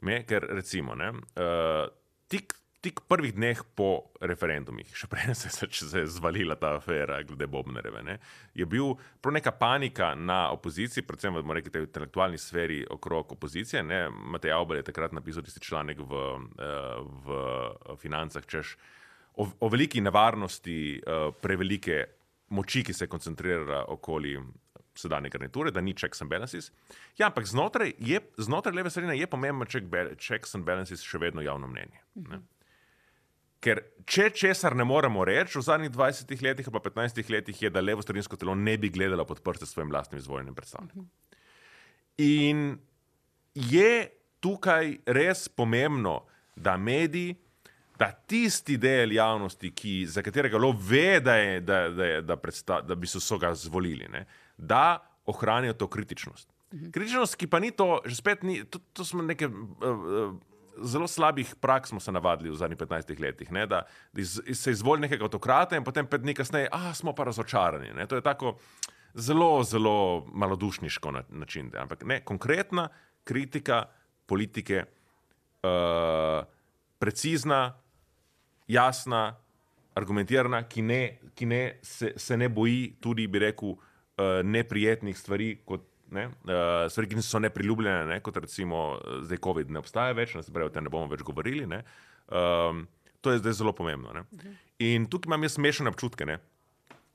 ne? 0.00 0.22
ker 0.26 0.48
recimo 0.48 0.96
ne, 0.98 1.12
uh, 1.12 1.86
tik 2.32 2.56
tik 2.82 3.00
prvih 3.06 3.30
dneh 3.34 3.60
po 3.78 4.10
referendumih, 4.18 4.88
še 4.96 5.06
prej 5.10 5.36
se, 5.38 5.50
se, 5.54 6.00
je 6.00 6.06
zvalila 6.10 6.56
ta 6.58 6.74
afera 6.80 7.20
glede 7.22 7.46
Bobnereve, 7.50 8.02
ne, 8.02 8.16
je 8.58 8.66
bil 8.66 8.96
prav 9.22 9.36
neka 9.36 9.52
panika 9.54 10.12
na 10.18 10.48
opoziciji, 10.50 11.04
predvsem 11.06 11.38
v 11.38 11.62
tej 11.62 11.86
intelektualni 11.86 12.40
sferi 12.42 12.80
okrog 12.90 13.36
opozicije. 13.36 13.84
Ne. 13.86 14.08
Matej 14.10 14.54
Aubel 14.56 14.80
je 14.80 14.88
takrat 14.90 15.14
napisal 15.14 15.46
tisti 15.46 15.62
članek 15.62 16.02
v, 16.02 16.24
eh, 16.58 16.98
v 17.22 17.96
financah, 18.02 18.42
češ 18.42 18.74
o, 19.38 19.46
o 19.46 19.70
veliki 19.70 20.02
nevarnosti 20.02 20.98
eh, 20.98 21.30
prevelike 21.38 22.02
moči, 22.50 22.82
ki 22.82 22.92
se 22.92 23.06
koncentrira 23.06 23.86
okoli. 23.88 24.36
Sedanje 24.92 25.30
garniture, 25.32 25.70
da 25.72 25.80
ni 25.80 25.94
checks 25.96 26.20
and 26.20 26.28
balances. 26.28 26.66
Ja, 27.16 27.30
ampak 27.30 27.46
znotraj, 27.48 27.94
je, 27.96 28.18
znotraj 28.36 28.74
leve 28.76 28.90
sredine 28.92 29.14
je 29.16 29.24
pomemben 29.24 29.64
checks 30.20 30.52
and 30.52 30.66
balances 30.68 31.00
še 31.00 31.16
vedno 31.16 31.40
javno 31.40 31.70
mnenje. 31.70 32.02
Uh 32.20 32.26
-huh. 32.26 32.42
Ker 33.62 33.78
če 34.08 34.30
česar 34.34 34.74
ne 34.74 34.84
moremo 34.84 35.22
reči 35.24 35.58
v 35.58 35.62
zadnjih 35.62 35.92
20 35.94 36.32
letih, 36.42 36.70
pa 36.74 36.80
15 36.82 37.30
letih, 37.30 37.62
je, 37.62 37.70
da 37.70 37.82
levo 37.84 38.02
strinsko 38.02 38.36
telo 38.36 38.56
ne 38.58 38.74
bi 38.78 38.90
gledalo 38.90 39.24
pod 39.28 39.42
prste 39.44 39.68
svojim 39.70 39.92
vlastnim 39.92 40.18
izvoljenim 40.18 40.54
predstavnikom. 40.54 41.06
In 42.18 42.74
je 43.54 43.94
tukaj 44.42 44.96
res 45.06 45.46
pomembno, 45.48 46.24
da 46.56 46.76
mediji, 46.76 47.36
da 47.98 48.10
tisti 48.12 48.76
del 48.82 49.14
javnosti, 49.14 49.70
ki, 49.70 49.94
za 50.10 50.22
katerega 50.26 50.58
lo 50.58 50.72
ve, 50.74 51.20
da, 51.22 51.36
je, 51.38 51.60
da, 51.60 51.78
da, 51.88 52.08
je, 52.08 52.22
da, 52.26 52.36
predsta, 52.36 52.80
da 52.82 52.98
bi 52.98 53.06
so 53.06 53.38
ga 53.38 53.54
zvolili, 53.54 54.08
ne, 54.10 54.26
da 54.58 54.98
ohranijo 55.30 55.78
to 55.78 55.86
kritičnost. 55.86 56.48
Kritičnost, 56.92 57.36
ki 57.38 57.46
pa 57.46 57.60
ni 57.60 57.70
to, 57.70 58.00
že 58.06 58.16
spet 58.18 58.42
ni, 58.42 58.64
to, 58.64 58.80
to 58.92 59.04
smo 59.04 59.22
neke. 59.22 59.46
Uh, 59.46 59.86
uh, 59.86 60.32
zelo 60.82 61.08
slabih 61.08 61.54
praks 61.60 61.88
smo 61.88 62.00
se 62.00 62.12
navadili 62.12 62.50
v 62.50 62.56
zadnjih 62.56 62.78
15 62.78 63.20
letih. 63.20 63.52
Ne, 63.52 63.66
da 63.66 63.82
iz, 64.16 64.40
iz, 64.46 64.60
se 64.60 64.70
izvoli 64.70 65.00
nekega 65.00 65.24
avtokrata 65.24 65.76
in 65.76 65.84
potem 65.84 66.06
pet 66.06 66.22
dni 66.22 66.34
kasneje, 66.34 66.68
ah, 66.72 66.94
smo 66.94 67.14
pa 67.14 67.24
razočarani. 67.24 67.92
Ne. 67.96 68.06
To 68.06 68.16
je 68.16 68.22
tako 68.22 68.56
zelo, 69.14 69.62
zelo 69.64 70.26
malodušniško 70.32 71.10
na, 71.10 71.22
način. 71.28 71.70
De. 71.70 71.78
Ampak 71.78 72.04
ne, 72.04 72.20
konkretna 72.24 72.88
kritika 73.24 73.84
politike, 74.26 74.84
uh, 75.62 76.44
precizna, 76.98 77.78
jasna, 78.68 79.36
argumentirana, 79.94 80.62
ki, 80.68 80.82
ne, 80.82 81.18
ki 81.34 81.46
ne, 81.46 81.62
se, 81.82 82.12
se 82.16 82.36
ne 82.36 82.48
boji 82.48 82.96
tudi, 83.00 83.26
bi 83.26 83.38
rekel, 83.38 83.68
uh, 83.68 84.40
neprijetnih 84.44 85.18
stvari. 85.18 85.56
Kot, 85.64 85.91
Ne? 86.12 86.26
Uh, 86.44 86.86
stvari, 86.92 87.08
ki 87.08 87.24
so 87.24 87.40
nepriljubljene, 87.40 88.06
ne? 88.10 88.20
kot 88.24 88.36
recimo 88.36 88.82
eh, 88.98 89.22
zdaj 89.26 89.40
COVID 89.44 89.72
ne 89.72 89.80
obstaja 89.80 90.12
več, 90.16 90.34
ne 90.36 90.44
pravi, 90.44 90.68
o 90.68 90.74
tem 90.74 90.84
ne 90.84 90.92
bomo 90.92 91.08
več 91.08 91.24
govorili. 91.24 91.64
Um, 92.28 92.86
to 93.24 93.32
je 93.32 93.40
zdaj 93.40 93.60
zelo 93.62 93.72
pomembno. 93.72 94.12
Ne? 94.12 94.56
In 94.82 95.06
tukaj 95.08 95.30
imam 95.30 95.46
jaz 95.46 95.56
smešne 95.56 95.92
občutke. 95.92 96.26
Ne? 96.28 96.38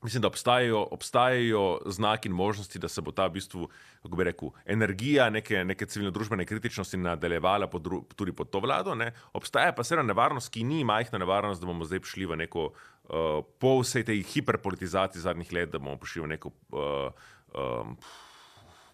Mislim, 0.03 0.21
da 0.21 0.27
obstajajo, 0.27 0.81
obstajajo 0.91 1.79
znaki 1.85 2.29
in 2.29 2.35
možnosti, 2.37 2.79
da 2.79 2.87
se 2.87 3.01
bo 3.01 3.11
ta 3.11 3.25
v 3.27 3.37
bistvu, 3.37 3.67
kako 4.03 4.15
bi 4.15 4.27
rekel, 4.27 4.51
energija 4.65 5.29
neke, 5.33 5.63
neke 5.65 5.85
civilno-družbene 5.85 6.45
kritičnosti 6.45 6.97
nadaljevala 7.01 7.67
pod, 7.67 7.89
tudi 8.15 8.31
pod 8.31 8.49
to 8.49 8.61
vlado. 8.63 8.95
Ne? 8.95 9.11
Obstaja 9.33 9.73
pa 9.73 9.83
seveda 9.83 10.05
nevarnost, 10.07 10.51
ki 10.53 10.63
ni 10.63 10.83
majhna 10.85 11.21
nevarnost, 11.21 11.61
da 11.61 11.69
bomo 11.69 11.85
zdaj 11.85 12.01
prišli 12.05 12.29
v 12.29 12.37
neko, 12.45 12.69
uh, 12.69 13.41
po 13.59 13.79
vsej 13.81 14.05
tej 14.07 14.21
hiperpolitizaciji 14.35 15.25
zadnjih 15.25 15.53
let, 15.53 15.73
da 15.73 15.81
bomo 15.81 15.97
prišli 15.97 16.23
v 16.23 16.31
neko. 16.35 16.53
Uh, 16.71 17.11
um, 17.57 17.97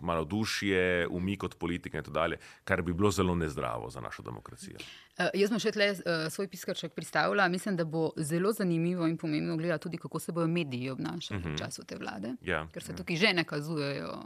malo 0.01 0.25
dušje, 0.25 1.07
umik 1.07 1.43
od 1.43 1.55
politike 1.55 1.97
in 1.97 2.03
tako 2.03 2.13
dalje, 2.13 2.37
kar 2.63 2.81
bi 2.81 2.93
bilo 2.93 3.11
zelo 3.11 3.35
nezdravo 3.35 3.89
za 3.89 4.01
našo 4.01 4.23
demokracijo. 4.23 4.77
Uh, 4.77 5.25
jaz 5.33 5.49
sem 5.49 5.59
še 5.59 5.71
tle 5.71 5.89
uh, 5.91 6.27
svoj 6.29 6.47
piskarček 6.47 6.93
predstavila. 6.93 7.47
Mislim, 7.47 7.75
da 7.77 7.85
bo 7.85 8.11
zelo 8.17 8.53
zanimivo 8.53 9.07
in 9.07 9.17
pomembno 9.17 9.57
gledati 9.57 9.83
tudi, 9.83 9.97
kako 9.97 10.19
se 10.19 10.31
bodo 10.31 10.47
mediji 10.47 10.89
obnašali 10.89 11.39
uh 11.39 11.45
-huh. 11.45 11.49
v 11.49 11.53
mhm. 11.53 11.57
času 11.57 11.83
te 11.85 11.95
vlade, 11.95 12.35
ja, 12.41 12.67
ker 12.73 12.83
se 12.83 12.91
ja. 12.91 12.95
tukaj 12.95 13.15
že 13.15 13.33
nakazujejo. 13.33 14.23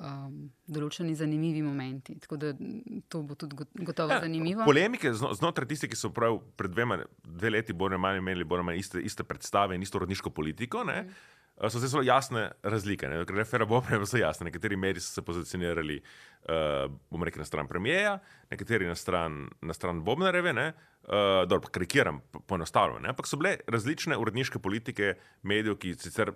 um, 0.00 0.48
določeni 0.68 1.14
zanimivi 1.16 1.62
momenti. 1.64 2.16
Tako 2.22 2.38
da 2.40 2.52
to 3.12 3.22
bo 3.26 3.36
tudi 3.38 3.66
gotovo 3.86 4.16
ja, 4.16 4.20
zanimivo. 4.24 4.66
Polemike 4.68 5.12
znotraj 5.14 5.68
tistih, 5.70 5.92
ki 5.92 5.98
so 5.98 6.12
prav 6.14 6.38
pred 6.58 6.74
dvema, 6.74 7.00
dve 7.24 7.54
leti 7.56 7.76
bolj 7.76 7.96
ali 7.96 8.02
manj 8.02 8.22
imeli 8.22 8.48
bolj 8.48 8.62
ali 8.62 8.70
manj 8.70 8.82
iste, 8.82 9.02
iste 9.02 9.26
predstave 9.26 9.76
in 9.76 9.86
isto 9.86 10.00
rodniško 10.02 10.32
politiko. 10.36 10.84
Ne? 10.88 11.02
Mm. 11.02 11.35
So 11.56 11.78
zelo 11.80 12.02
jasne 12.02 12.50
razlike. 12.62 13.08
Refera 13.28 13.64
Bobna 13.64 13.96
je 13.96 14.04
zelo 14.04 14.20
jasna. 14.20 14.44
Nekateri 14.44 14.76
mediji 14.76 15.00
so 15.00 15.12
se 15.12 15.22
pozicionirali, 15.22 16.02
uh, 16.42 16.92
bomo 17.10 17.24
rekli, 17.24 17.40
na 17.40 17.44
stran 17.44 17.68
premijeja, 17.68 18.18
nekateri 18.50 18.86
na 18.86 18.94
stran, 18.94 19.48
na 19.62 19.74
stran 19.74 20.04
Bobnareve. 20.04 20.52
Uh, 20.52 21.48
dobro, 21.48 21.68
karikiram, 21.70 22.20
poenostavljeno. 22.46 23.08
Ampak 23.08 23.26
so 23.26 23.36
bile 23.36 23.56
različne 23.66 24.16
uredniške 24.16 24.58
politike 24.58 25.14
medijev, 25.42 25.78
ki 25.80 25.94
sicer 25.94 26.32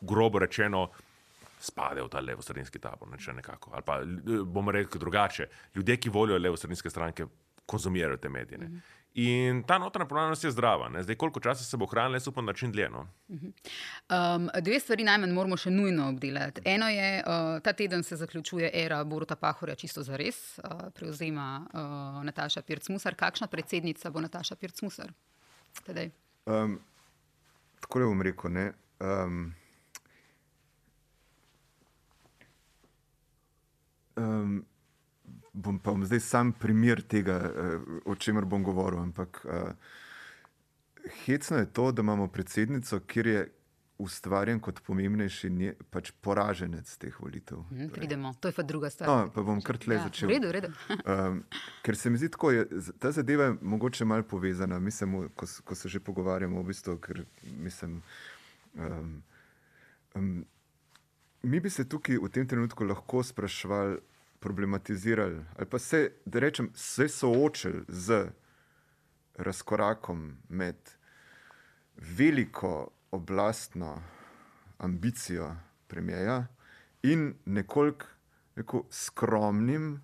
grobo 0.00 0.38
rečeno 0.38 0.88
spadajo 1.60 2.06
v 2.06 2.10
ta 2.10 2.20
levo-sredinski 2.20 2.80
tabor. 2.82 3.08
Ne, 3.08 3.34
nekako, 3.34 3.70
ali 3.74 3.82
pa 3.86 4.00
bomo 4.44 4.72
rekli 4.72 5.00
drugače. 5.00 5.46
Ljudje, 5.74 5.96
ki 5.96 6.10
volijo 6.10 6.38
levo-sredinske 6.38 6.90
stranke, 6.90 7.26
konzumirajo 7.66 8.16
te 8.16 8.28
medije. 8.28 8.58
Mm 8.58 8.66
-hmm. 8.66 8.80
In 9.14 9.62
ta 9.62 9.78
notranja 9.78 10.08
polanost 10.08 10.44
je 10.44 10.50
zdrava. 10.50 10.88
Ne? 10.88 11.02
Zdaj, 11.02 11.16
koliko 11.16 11.40
časa 11.40 11.64
se 11.64 11.76
bo 11.76 11.86
hranila, 11.86 12.16
jaz 12.16 12.28
upam, 12.28 12.46
da 12.46 12.52
čim 12.52 12.72
dlje. 12.72 12.88
No? 12.88 13.06
Um, 13.28 14.48
dve 14.60 14.80
stvari 14.80 15.04
najmanj 15.04 15.34
moramo 15.36 15.56
še 15.56 15.70
nujno 15.70 16.08
obdelati. 16.08 16.62
Eno 16.64 16.88
je, 16.88 17.10
uh, 17.20 17.60
ta 17.60 17.72
teden 17.76 18.02
se 18.02 18.16
zaključuje 18.16 18.70
era 18.72 19.04
Boruta 19.04 19.36
Pahorja, 19.36 19.74
čisto 19.76 20.02
za 20.02 20.16
res, 20.16 20.58
uh, 20.58 20.88
prevzema 20.96 21.60
uh, 21.60 22.24
Nataša 22.24 22.62
Pirc-Musar. 22.62 23.14
Kakšna 23.14 23.50
predsednica 23.52 24.10
bo 24.10 24.24
Nataša 24.24 24.56
Pirc-Musar? 24.56 25.12
Um, 26.46 26.80
tako 27.80 27.98
le 27.98 28.08
bom 28.08 28.22
rekel. 28.22 28.52
Ne? 28.52 28.72
Um, 29.00 29.54
um, 34.16 34.62
bom 35.52 35.78
pa 35.78 35.92
bom 35.92 36.04
zdaj 36.04 36.20
sam 36.20 36.52
primer 36.52 37.02
tega, 37.02 37.38
uh, 37.38 37.98
o 38.04 38.14
čemer 38.14 38.44
bom 38.44 38.62
govoril. 38.62 39.00
Ampak 39.02 39.44
uh, 39.44 39.72
hecno 41.24 41.56
je 41.56 41.72
to, 41.72 41.92
da 41.92 42.02
imamo 42.02 42.28
predsednico, 42.28 43.00
kjer 43.00 43.26
je 43.26 43.48
ustvarjen 44.02 44.60
kot 44.60 44.80
pomembnejši 44.86 45.50
nje, 45.50 45.72
pač 45.90 46.10
poraženec 46.24 46.90
teh 46.98 47.14
volitev. 47.20 47.62
Mm, 47.70 47.90
pridemo, 47.94 48.32
to 48.40 48.50
je 48.50 48.56
pa 48.56 48.64
druga 48.66 48.90
stvar. 48.90 49.08
No, 49.08 49.30
pa 49.34 49.44
bom 49.46 49.60
kar 49.62 49.78
tle 49.78 49.98
ja, 49.98 50.06
začel. 50.08 50.32
Redu, 50.32 50.52
redu. 50.54 50.72
um, 51.04 51.42
ker 51.86 51.98
se 51.98 52.10
mi 52.10 52.18
zdi 52.18 52.32
tako, 52.32 52.50
je, 52.56 52.64
ta 52.98 53.12
zadeva 53.14 53.50
je 53.50 53.58
mogoče 53.60 54.04
malo 54.08 54.26
povezana. 54.26 54.80
Mislim, 54.82 55.28
ko, 55.36 55.46
ko 55.64 55.78
se 55.78 55.88
že 55.92 56.00
pogovarjamo, 56.00 56.62
v 56.62 56.72
bistvu, 56.72 56.96
ker 57.02 57.24
mislim. 57.58 58.00
Um, 58.74 59.20
um, 60.14 60.32
Mi 61.42 61.58
bi 61.58 61.70
se 61.74 61.82
tukaj 61.90 62.20
v 62.22 62.28
tem 62.30 62.46
trenutku 62.46 62.84
lahko 62.86 63.18
sprašvali, 63.26 63.96
problematizirali, 64.42 65.44
ali 65.56 65.66
pa 65.70 65.78
se, 65.78 66.10
da 66.24 66.38
rečem, 66.38 66.70
se 66.74 67.08
soočili 67.08 67.84
z 67.88 68.26
razkorakom 69.34 70.36
med 70.48 70.76
veliko 71.96 72.90
oblastno 73.10 74.02
ambicijo 74.78 75.56
premijeja 75.86 76.46
in 77.02 77.34
nekoliko 77.44 78.06
neko 78.56 78.86
skromnim 78.90 80.02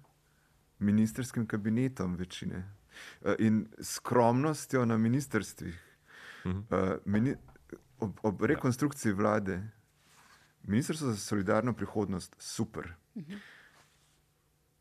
ministerskim 0.79 1.47
kabinetom 1.47 2.17
večine 2.17 2.75
eh, 3.25 3.35
in 3.39 3.67
skromnostjo 3.81 4.85
na 4.85 4.97
ministerstvih. 4.97 5.99
Mhm. 6.47 6.59
Eh, 6.71 6.97
mini, 7.05 7.35
ob, 7.99 8.19
ob 8.23 8.43
rekonstrukciji 8.43 9.13
vlade, 9.13 9.69
ministrstvo 10.63 11.09
za 11.09 11.17
solidarno 11.17 11.73
prihodnost, 11.73 12.37
super. 12.39 12.95
Mhm 13.15 13.35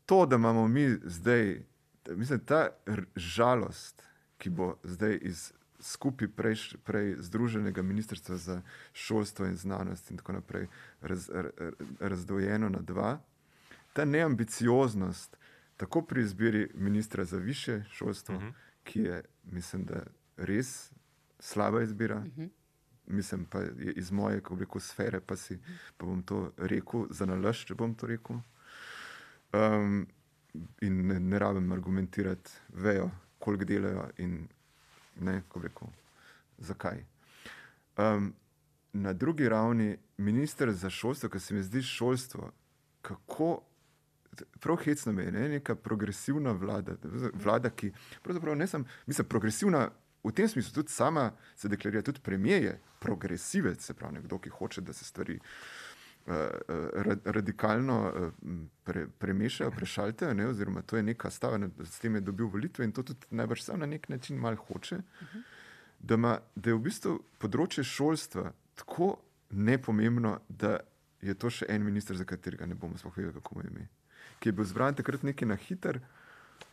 to, 0.08 0.26
da 0.26 0.36
imamo 0.36 0.68
mi 0.68 0.96
zdaj, 1.04 1.62
mislim, 2.08 2.40
ta 2.40 2.68
žalost, 3.16 4.02
ki 4.38 4.50
bo 4.50 4.76
zdaj 4.84 5.18
iz 5.22 5.52
skupaj 5.80 6.28
prej, 6.28 6.56
prej 6.84 7.16
Združenega 7.18 7.82
ministrstva 7.82 8.36
za 8.36 8.62
šolstvo 8.92 9.46
in 9.46 9.56
znanost 9.56 10.10
in 10.10 10.16
tako 10.16 10.32
naprej 10.32 10.66
raz, 11.00 11.30
razdvojeno 12.00 12.68
na 12.68 12.80
dva, 12.80 13.18
ta 13.92 14.04
neambicioznost, 14.04 15.36
tako 15.76 16.02
pri 16.02 16.22
izbiri 16.22 16.70
ministra 16.74 17.24
za 17.24 17.36
više 17.36 17.84
šolstvo, 17.92 18.36
uh 18.36 18.42
mhm. 18.42 18.50
-huh. 18.50 18.54
ki 18.84 19.00
je, 19.00 19.24
mislim, 19.44 19.84
da 19.84 20.02
res 20.36 20.92
slaba 21.38 21.82
izbira. 21.82 22.16
Uh 22.16 22.24
mhm. 22.24 22.40
-huh. 22.40 22.48
Mislim, 23.06 23.44
pa 23.44 23.62
iz 23.96 24.10
moje, 24.10 24.40
kako 24.40 24.54
bi 24.54 24.64
rekel, 24.64 24.80
sfere, 24.80 25.20
pa 25.20 25.36
si 25.36 25.58
pa 25.96 26.06
bom 26.06 26.22
to 26.22 26.52
rekel, 26.56 27.06
za 27.10 27.26
nalašč, 27.26 27.66
če 27.66 27.74
bom 27.74 27.94
to 27.94 28.06
rekel. 28.06 28.36
Um, 29.52 30.06
in 30.80 31.06
ne, 31.06 31.20
ne 31.20 31.38
rabim 31.38 31.72
argumentirati, 31.72 32.50
vejo, 32.68 33.10
koliko 33.38 33.64
delajo 33.64 34.08
in 34.18 34.48
ne, 35.20 35.42
kako 35.42 35.60
rekel, 35.60 35.88
zakaj. 36.58 37.04
Um, 37.96 38.34
na 38.92 39.12
drugi 39.12 39.48
ravni, 39.48 39.96
minister 40.16 40.72
za 40.72 40.90
šolstvo, 40.90 41.28
ki 41.28 41.40
se 41.40 41.54
mi 41.54 41.62
zdi 41.62 41.82
šolstvo, 41.82 42.52
kako. 43.02 43.62
Prav 44.60 44.76
hecno 44.76 45.12
me 45.12 45.24
je, 45.24 45.32
ne? 45.32 45.48
neka 45.48 45.74
progresivna 45.74 46.52
vlada, 46.52 46.94
vlada, 47.34 47.70
ki 47.70 47.90
pravzaprav 48.22 48.54
ne 48.56 48.66
sem, 48.66 48.84
mislim, 49.06 49.26
progresivna 49.26 49.88
v 50.24 50.32
tem 50.32 50.48
smislu, 50.48 50.72
tudi 50.74 50.92
sama 50.92 51.32
se 51.56 51.68
deklarira, 51.68 52.02
tudi 52.02 52.20
premijer 52.22 52.62
je 52.62 52.80
progresivec, 53.00 53.82
se 53.84 53.94
pravi, 53.94 54.14
nekdo, 54.14 54.38
ki 54.38 54.50
hoče, 54.50 54.80
da 54.80 54.92
se 54.92 55.04
stvari 55.04 55.34
uh, 55.34 55.87
radikalno 57.24 58.12
uh, 58.16 58.32
pre, 58.84 59.06
premešajo, 59.18 59.70
prešaltejo, 59.70 60.34
ne, 60.34 60.48
oziroma 60.48 60.82
to 60.82 60.96
je 60.96 61.02
neka 61.02 61.30
stava, 61.30 61.58
s 61.84 61.98
tem 61.98 62.14
je 62.14 62.20
dobil 62.20 62.46
volitve 62.46 62.84
in 62.84 62.92
to 62.92 63.02
tudi 63.02 63.26
najbrž 63.30 63.62
sam 63.62 63.80
na 63.80 63.86
nek 63.86 64.08
način 64.08 64.36
malo 64.36 64.56
hoče, 64.56 64.96
uh 64.96 65.02
-huh. 65.02 65.42
da, 66.00 66.16
ma, 66.16 66.38
da 66.54 66.70
je 66.70 66.74
v 66.74 66.78
bistvu 66.78 67.18
področje 67.38 67.84
šolstva 67.84 68.52
tako 68.74 69.16
nepomembno, 69.50 70.40
da 70.48 70.80
je 71.20 71.34
to 71.34 71.50
še 71.50 71.66
en 71.68 71.84
minister, 71.84 72.16
za 72.16 72.24
katerega 72.24 72.66
ne 72.66 72.74
bomo 72.74 72.98
sploh 72.98 73.16
vedeli, 73.16 73.34
kako 73.34 73.54
mu 73.54 73.62
je 73.62 73.70
ime. 73.70 73.88
Ki 74.38 74.48
je 74.48 74.52
bil 74.52 74.64
zbran 74.64 74.94
takrat 74.94 75.22
nekaj 75.22 75.48
na 75.48 75.56
hiter, 75.56 76.00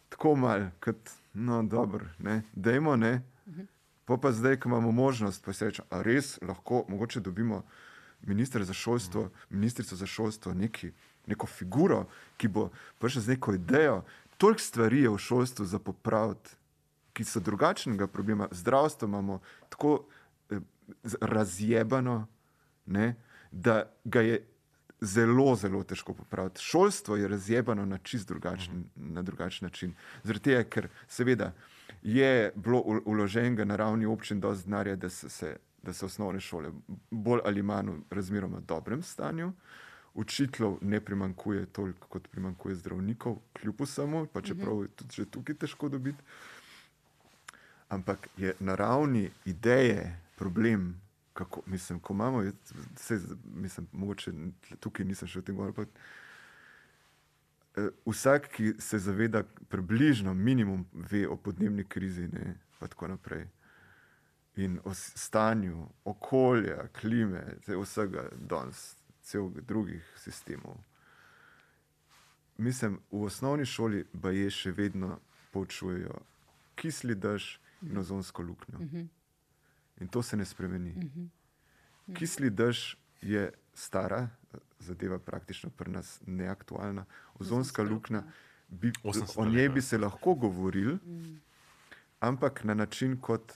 tako 0.09 0.35
mal, 0.35 0.69
kot 0.79 1.11
no, 1.33 1.63
dobro, 1.63 2.05
ne, 2.19 2.43
dajmo, 2.53 2.95
ne. 2.95 3.21
Uh 3.45 3.53
-huh. 3.53 3.65
Pa 4.05 4.17
pa 4.17 4.31
zdaj, 4.31 4.59
ko 4.59 4.69
imamo 4.69 4.91
možnost, 4.91 5.45
pa 5.45 5.53
se 5.53 5.65
reče, 5.65 5.83
a 5.89 6.01
res 6.01 6.37
lahko, 6.41 6.85
mogoče 6.89 7.19
dobimo 7.19 7.63
ministr 8.21 8.63
za 8.63 8.73
šolstvo, 8.73 9.29
ministrico 9.49 9.95
za 9.95 10.05
šolstvo, 10.05 10.53
neki, 10.53 10.91
neko 11.27 11.47
figuro, 11.47 12.05
ki 12.37 12.47
bo 12.47 12.69
prišla 12.99 13.21
z 13.21 13.27
neko 13.27 13.53
idejo. 13.53 14.03
Toliko 14.37 14.61
stvari 14.61 15.01
je 15.01 15.09
v 15.09 15.17
šolstvu 15.17 15.65
za 15.65 15.79
popraviti, 15.79 16.49
ki 17.13 17.23
so 17.23 17.39
drugačnega 17.39 18.07
problema. 18.07 18.47
Zdravstvo 18.51 19.07
imamo 19.07 19.39
tako 19.69 20.05
eh, 20.49 20.59
razjebano, 21.21 22.27
ne, 22.85 23.15
da 23.51 23.91
ga 24.03 24.21
je 24.21 24.43
zelo, 25.01 25.55
zelo 25.55 25.83
težko 25.83 26.13
popraviti. 26.13 26.61
Šolstvo 26.61 27.15
je 27.15 27.27
razjebano 27.27 27.85
na 27.85 27.97
čist 27.97 28.27
drugačen, 28.27 28.83
na 28.95 29.21
drugačen 29.21 29.65
način. 29.65 29.93
Zaradi 30.23 30.43
tega, 30.43 30.63
ker 30.63 30.89
seveda 31.07 31.53
je 32.03 32.51
bilo 32.55 32.81
uloženega 33.05 33.65
na 33.65 33.75
ravni 33.75 34.05
občin 34.05 34.39
dovolj 34.39 34.63
denarja, 34.65 34.95
da 34.95 35.09
se, 35.09 35.29
se 35.29 35.57
da 35.85 35.93
so 35.93 36.05
osnovne 36.05 36.39
šole 36.39 36.71
bolj 37.11 37.39
ali 37.45 37.63
manj 37.63 37.89
v 37.89 38.01
razmeroma 38.09 38.59
dobrem 38.59 39.03
stanju. 39.03 39.53
Učiteljev 40.13 40.77
ne 40.81 40.99
primankuje 40.99 41.65
toliko, 41.65 42.07
kot 42.07 42.27
primankuje 42.31 42.75
zdravnikov, 42.75 43.37
kljub 43.53 43.81
vsemu, 43.81 44.27
pa 44.33 44.41
čeprav 44.41 44.81
je 44.81 44.87
tudi 44.87 45.15
že 45.15 45.25
tukaj 45.25 45.55
težko 45.55 45.89
dobiti. 45.89 46.23
Ampak 47.89 48.29
je 48.37 48.53
na 48.59 48.75
ravni 48.75 49.29
ideje 49.45 50.21
problem, 50.35 51.01
kako 51.33 51.61
mislim, 51.65 51.99
ko 51.99 52.13
imamo, 52.13 52.43
vse, 52.95 53.19
mislim, 53.55 53.87
mogoče 53.91 54.31
tukaj 54.79 55.05
nisem 55.05 55.27
še 55.27 55.39
v 55.39 55.43
tem 55.43 55.55
govoril. 55.55 55.91
Eh, 57.75 57.89
vsak, 58.05 58.47
ki 58.55 58.73
se 58.79 58.99
zaveda 58.99 59.43
približno 59.69 60.33
minimum, 60.33 60.85
ve 60.93 61.27
o 61.27 61.35
podnebni 61.35 61.83
krizi, 61.83 62.27
ne, 62.31 62.55
pa 62.79 62.87
tako 62.87 63.07
naprej 63.07 63.47
in 64.55 64.79
o 64.83 64.93
stanju 64.93 65.87
okolja, 66.05 66.87
klime, 66.99 67.57
vsega 67.67 68.29
danes, 68.39 68.95
celega 69.21 69.61
drugih 69.61 70.13
sistemov. 70.17 70.77
Mislim, 72.57 72.99
v 73.11 73.25
osnovni 73.27 73.65
šoli 73.65 74.05
pa 74.21 74.31
je 74.31 74.47
še 74.51 74.71
vedno 74.71 75.19
poučujejo 75.51 76.21
kisli 76.75 77.15
dež 77.15 77.59
in 77.81 77.97
ozonsko 77.97 78.43
luknjo. 78.43 78.79
In 80.01 80.07
to 80.07 80.23
se 80.23 80.37
ne 80.37 80.45
spremeni. 80.45 80.95
Kisli 82.15 82.49
dež 82.49 82.97
je 83.21 83.51
stara, 83.73 84.27
zadeva 84.79 85.19
praktično 85.19 85.69
pri 85.69 85.91
nas 85.91 86.19
neaktualna. 86.27 87.05
Ozonska 87.39 87.83
luknja, 87.83 88.23
bi, 88.67 88.91
o 89.35 89.45
njej 89.45 89.69
bi 89.69 89.81
se 89.81 89.97
lahko 89.97 90.35
govorili, 90.35 90.97
ampak 92.19 92.63
na 92.63 92.73
način, 92.73 93.17
kot 93.21 93.53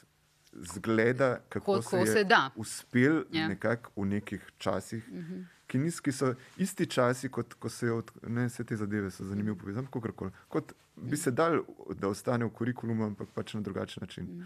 zgleda, 0.53 1.39
kako 1.49 1.65
ko, 1.65 1.81
se 1.81 1.97
je 1.97 2.05
se 2.05 2.25
uspel 2.55 3.23
ja. 3.31 3.47
nekako 3.47 3.91
v 4.01 4.05
nekih 4.05 4.51
časih, 4.57 5.07
uh 5.07 5.13
mhm. 5.13 5.33
-huh. 5.33 5.45
ki, 5.67 5.77
nis, 5.77 5.99
ki 5.99 6.11
so 6.11 6.33
isti 6.57 6.85
časi, 6.85 7.29
kot 7.29 7.53
ko 7.53 7.69
se 7.69 7.91
od, 7.91 8.11
ne, 8.27 8.45
vse 8.45 8.63
te 8.63 8.75
zadeve 8.75 9.11
so 9.11 9.25
zanimivo 9.25 9.55
povezane, 9.55 9.87
kakorkoli. 9.91 10.31
Kot 10.47 10.73
bi 10.95 11.17
se 11.17 11.31
dal, 11.31 11.63
da 11.95 12.07
ostane 12.07 12.45
v 12.45 12.49
kurikulumu, 12.49 13.05
ampak 13.05 13.27
pač 13.33 13.53
na 13.53 13.61
drugačen 13.61 14.01
način. 14.01 14.45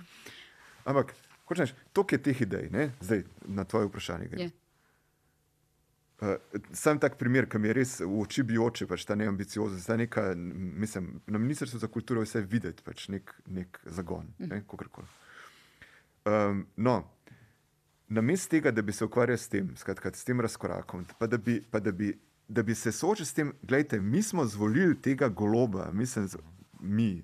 Ampak, 0.85 1.13
hočeš, 1.45 1.73
toliko 1.93 2.15
je 2.15 2.23
teh 2.23 2.41
idej, 2.41 2.69
ne? 2.69 2.91
zdaj 3.01 3.23
na 3.45 3.63
tvoje 3.63 3.87
vprašanje. 3.87 4.27
gre. 4.27 4.41
Je. 4.41 4.51
Uh, 6.21 6.35
sam 6.71 6.99
tak 6.99 7.17
primer, 7.17 7.49
ki 7.49 7.59
mi 7.59 7.67
je 7.67 7.73
res 7.73 7.99
v 7.99 8.21
oči 8.21 8.43
bijoče, 8.43 8.85
pač 8.87 9.05
ta 9.05 9.15
neambicioznost, 9.15 9.87
ta 9.87 9.97
neka, 9.97 10.21
mislim, 10.35 11.21
na 11.27 11.37
Ministrstvu 11.37 11.79
za 11.79 11.87
kulturo 11.87 12.21
je 12.21 12.25
vse 12.25 12.41
videti, 12.41 12.83
pač 12.83 13.09
nek, 13.09 13.33
nek 13.47 13.79
zagon, 13.85 14.29
ne, 14.39 14.61
kakorkoli. 14.69 15.07
Um, 16.25 16.65
no, 16.77 17.03
namesto 18.07 18.49
tega, 18.49 18.71
da 18.71 18.81
bi 18.81 18.91
se 18.91 19.05
ukvarjal 19.05 19.37
s 19.37 19.49
tem, 19.49 19.75
skratka, 19.75 20.11
s 20.13 20.23
tem 20.23 20.41
razkorakom, 20.41 21.05
pa 21.19 21.27
da 21.27 21.37
bi, 21.37 21.61
pa 21.71 21.79
da 21.79 21.91
bi, 21.91 22.13
da 22.47 22.63
bi 22.63 22.75
se 22.75 22.91
soočil 22.91 23.25
s 23.25 23.33
tem, 23.33 23.53
gledajte, 23.61 23.99
mi 23.99 24.21
smo 24.23 24.45
zvolili 24.45 25.01
tega 25.01 25.27
goloba, 25.29 25.89
mislim, 25.93 26.27
z- 26.27 26.37
mi, 26.79 27.23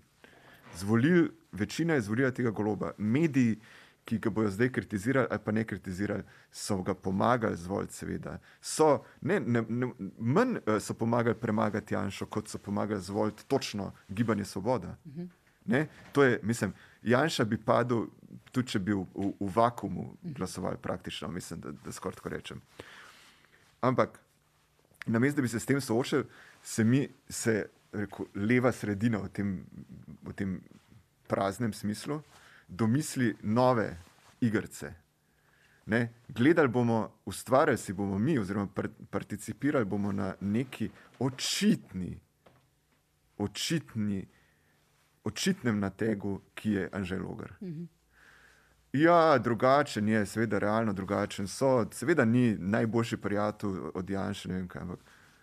zvolili, 0.75 1.29
večina 1.51 1.93
je 1.93 2.01
zvolila 2.01 2.31
tega 2.31 2.51
goloba, 2.51 2.91
mediji, 2.97 3.59
ki 4.05 4.17
ga 4.17 4.29
bodo 4.29 4.49
zdaj 4.49 4.71
kritizirali 4.71 5.27
ali 5.29 5.39
pa 5.45 5.51
ne 5.51 5.63
kritizirali, 5.63 6.23
so 6.51 6.81
ga 6.81 6.93
pomagali 6.93 7.55
zvoliti, 7.55 7.93
seveda. 7.93 8.39
So, 8.61 9.03
ne, 9.21 9.39
ne, 9.39 9.61
ne, 9.69 9.91
manj 10.17 10.55
eh, 10.65 10.79
so 10.79 10.93
pomagali 10.93 11.35
premagati 11.35 11.93
Janšo, 11.93 12.25
kot 12.25 12.47
so 12.47 12.57
pomagali 12.57 13.01
zvoliti 13.01 13.45
točno 13.45 13.91
gibanje 14.07 14.45
Svoboda. 14.45 14.97
Ne? 15.65 15.87
To 16.11 16.23
je, 16.23 16.39
mislim, 16.43 16.73
Janša 17.03 17.45
bi 17.45 17.57
padel, 17.57 18.07
tudi 18.51 18.73
če 18.73 18.79
bi 18.79 18.93
v, 18.93 19.05
v, 19.15 19.31
v 19.39 19.51
vakumu 19.55 20.09
glasoval, 20.35 20.77
praktično, 20.81 21.27
mislim, 21.31 21.61
da, 21.63 21.71
da 21.71 21.91
skoraj 21.91 22.19
tako 22.19 22.29
rečem. 22.29 22.61
Ampak 23.81 24.19
namesto 25.05 25.39
da 25.39 25.41
bi 25.41 25.47
se 25.47 25.59
s 25.59 25.65
tem 25.65 25.81
soočili, 25.81 26.25
se 26.63 26.83
mi, 26.83 27.07
se 27.29 27.69
rekel, 27.91 28.25
leva 28.35 28.71
sredina 28.71 29.17
v 29.23 29.29
tem, 29.29 29.53
v 30.23 30.33
tem 30.33 30.59
praznem 31.27 31.73
smislu, 31.73 32.21
domisli 32.67 33.35
nove 33.41 33.97
igrice. 34.41 34.93
Ne? 35.85 36.13
Gledali 36.27 36.67
bomo, 36.67 37.11
ustvarjali 37.25 37.77
si 37.77 37.93
bomo 37.93 38.17
mi, 38.19 38.37
oziroma 38.39 38.67
par, 38.67 38.89
participirali 39.09 39.85
bomo 39.85 40.11
na 40.11 40.33
neki 40.41 40.89
očitni, 41.19 42.19
očitni, 43.37 44.27
očitnem 45.30 45.80
nategu, 45.80 46.39
ki 46.55 46.71
je 46.71 46.89
Anžel 46.93 47.23
Logar. 47.23 47.53
Ja, 48.93 49.38
drugačen 49.38 50.07
je, 50.09 50.25
seveda, 50.25 50.59
realno 50.59 50.93
drugačen 50.93 51.47
so, 51.47 51.86
seveda 51.93 52.25
ni 52.25 52.55
najboljši 52.57 53.17
prijatelj 53.17 53.77
od 53.93 54.09
Janša, 54.09 54.49
ne 54.49 54.55
vem 54.55 54.67
kaj, 54.67 54.82
ampak 54.82 54.99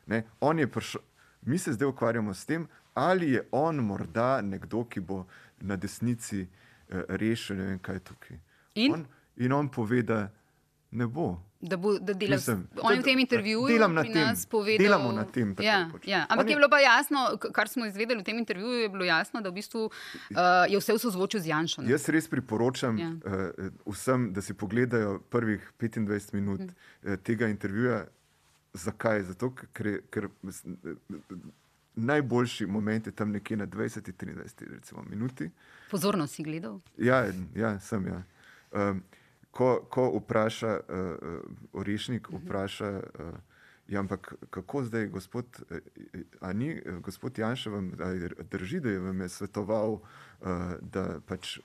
ne, 0.07 0.25
on 0.41 0.59
je 0.59 0.71
prišel. 0.71 1.01
Mi 1.47 1.59
se 1.59 1.73
zdaj 1.73 1.89
ukvarjamo 1.89 2.35
s 2.35 2.47
tem, 2.47 2.67
ali 2.95 3.31
je 3.33 3.45
on 3.53 3.77
morda 3.77 4.41
nekdo, 4.43 4.85
ki 4.85 5.01
bo 5.01 5.27
na 5.61 5.77
desnici 5.77 6.41
eh, 6.43 7.05
rešil, 7.09 7.57
ne 7.57 7.67
vem 7.67 7.79
kaj 7.79 8.01
tukaj. 8.09 8.39
In? 8.75 8.95
On, 8.95 9.07
in 9.37 9.53
on 9.53 9.69
pove, 9.69 10.03
da 10.03 10.27
ne 10.91 11.07
bo. 11.07 11.37
Da, 11.67 11.77
bo, 11.77 11.99
da 11.99 12.15
dela, 12.15 12.37
Mislim, 12.37 12.61
on 12.79 12.93
je 12.93 13.01
v 13.01 13.05
tem 13.05 13.19
intervjuju 13.19 13.67
delam 13.69 13.91
na 13.93 14.03
tem. 14.05 14.29
povedal. 14.47 14.79
Delamo 14.79 15.13
na 15.13 15.25
tem, 15.27 15.55
Ja, 15.59 15.91
pač. 15.91 16.07
ja. 16.07 16.21
Ampak 16.25 16.39
On 16.39 16.49
je 16.49 16.57
bilo 16.57 16.69
pa 16.69 16.79
jasno, 16.79 17.19
kar 17.51 17.67
smo 17.67 17.87
izvedeli 17.87 18.21
v 18.21 18.25
tem 18.25 18.39
intervjuju, 18.39 18.79
je 18.79 18.89
bilo 18.89 19.05
jasno, 19.05 19.41
da 19.41 19.49
v 19.49 19.55
bistvu 19.55 19.83
uh, 19.83 19.93
je 20.65 20.77
vse 20.77 20.93
v 20.93 20.99
sozvočju 21.01 21.41
z 21.41 21.47
Janšo. 21.47 21.83
ne. 21.83 21.91
Jaz 21.91 22.09
res 22.09 22.29
priporočam 22.29 22.95
Ja. 22.97 23.11
uh, 23.11 23.51
vsem, 23.89 24.31
da 24.31 24.41
si 24.41 24.55
pogledajo 24.55 25.19
prvih 25.21 25.73
25 25.77 26.07
minut 26.33 26.61
Hm. 26.61 26.71
uh, 27.05 27.17
tega 27.19 27.49
intervjuja. 27.49 28.05
Zakaj? 28.75 29.23
Zato, 29.25 29.51
ker, 29.73 30.03
ker 30.07 30.29
najboljši 31.97 32.67
moment 32.67 33.07
je 33.07 33.13
tam 33.13 33.31
nekje 33.31 33.57
na 33.57 33.67
20-23 33.67 34.35
recimo, 34.71 35.03
minuti. 35.03 35.51
Pozorno 35.91 36.27
si 36.27 36.43
gledal. 36.43 36.81
Ja, 36.99 37.25
ja 37.55 37.81
sem. 37.81 38.07
Ja. 38.07 38.23
Um, 38.73 39.03
ko, 39.57 39.87
ko 39.91 40.11
vpraša 40.19 40.81
uh, 40.89 41.41
Orešnik, 41.73 42.29
vpraša, 42.31 42.91
uh, 42.91 43.35
ja, 43.89 44.01
ampak 44.01 44.35
kako 44.51 44.85
zdaj, 44.85 45.07
gospod, 45.07 45.47
a 46.41 46.53
ni 46.53 46.83
gospod 47.01 47.39
Janša 47.39 47.71
vam 47.71 47.93
drži, 48.51 48.81
da 48.81 48.91
je 48.91 49.01
vam 49.01 49.21
je 49.21 49.29
svetoval, 49.29 49.93
uh, 49.93 50.01
da, 50.81 51.21
pač, 51.27 51.59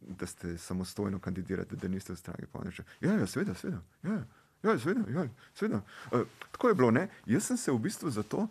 da 0.00 0.26
ste 0.26 0.58
samostojno 0.58 1.18
kandidirate, 1.18 1.76
da 1.76 1.88
niste 1.88 2.12
v 2.12 2.16
stranki? 2.16 2.46
Pa 2.52 2.58
on 2.58 2.72
reče, 2.72 2.82
Ja, 3.00 3.12
ja, 3.12 3.26
seveda, 3.26 3.54
seveda. 3.54 3.82
Ja, 4.02 4.24
ja, 4.62 4.78
seveda, 4.78 5.04
ja, 5.10 5.28
seveda. 5.54 5.82
Uh, 6.12 6.26
tako 6.52 6.68
je 6.68 6.74
bilo. 6.74 6.90
Ne? 6.90 7.08
Jaz 7.26 7.46
sem 7.46 7.56
se 7.56 7.72
v 7.72 7.78
bistvu 7.78 8.10
zato, 8.10 8.48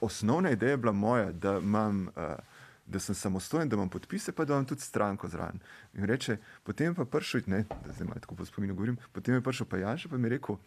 osnovna 0.00 0.50
ideja 0.50 0.76
je 0.76 0.84
bila 0.84 0.92
moja, 0.92 1.32
da 1.32 1.58
imam. 1.58 2.08
Uh, 2.16 2.55
da 2.86 3.00
sem 3.00 3.14
samostojen, 3.14 3.68
da 3.68 3.76
imam 3.76 3.88
podpise, 3.88 4.32
pa 4.32 4.44
da 4.44 4.54
imam 4.54 4.64
tudi 4.64 4.80
stranko 4.80 5.28
zraven. 5.28 5.58
In 5.94 6.04
reče, 6.04 6.36
potem 6.62 6.94
pa 6.94 7.04
prišel, 7.04 7.40
ne, 7.46 7.64
da 7.84 7.92
zdaj 7.92 8.06
malo 8.06 8.20
tako 8.20 8.34
po 8.34 8.44
spominu 8.44 8.74
govorim, 8.74 8.98
potem 9.12 9.34
je 9.34 9.40
prišel 9.42 9.66
pa 9.66 9.76
Janša, 9.78 10.08
pa 10.08 10.16
mi 10.16 10.28
je 10.28 10.36
rekel, 10.36 10.58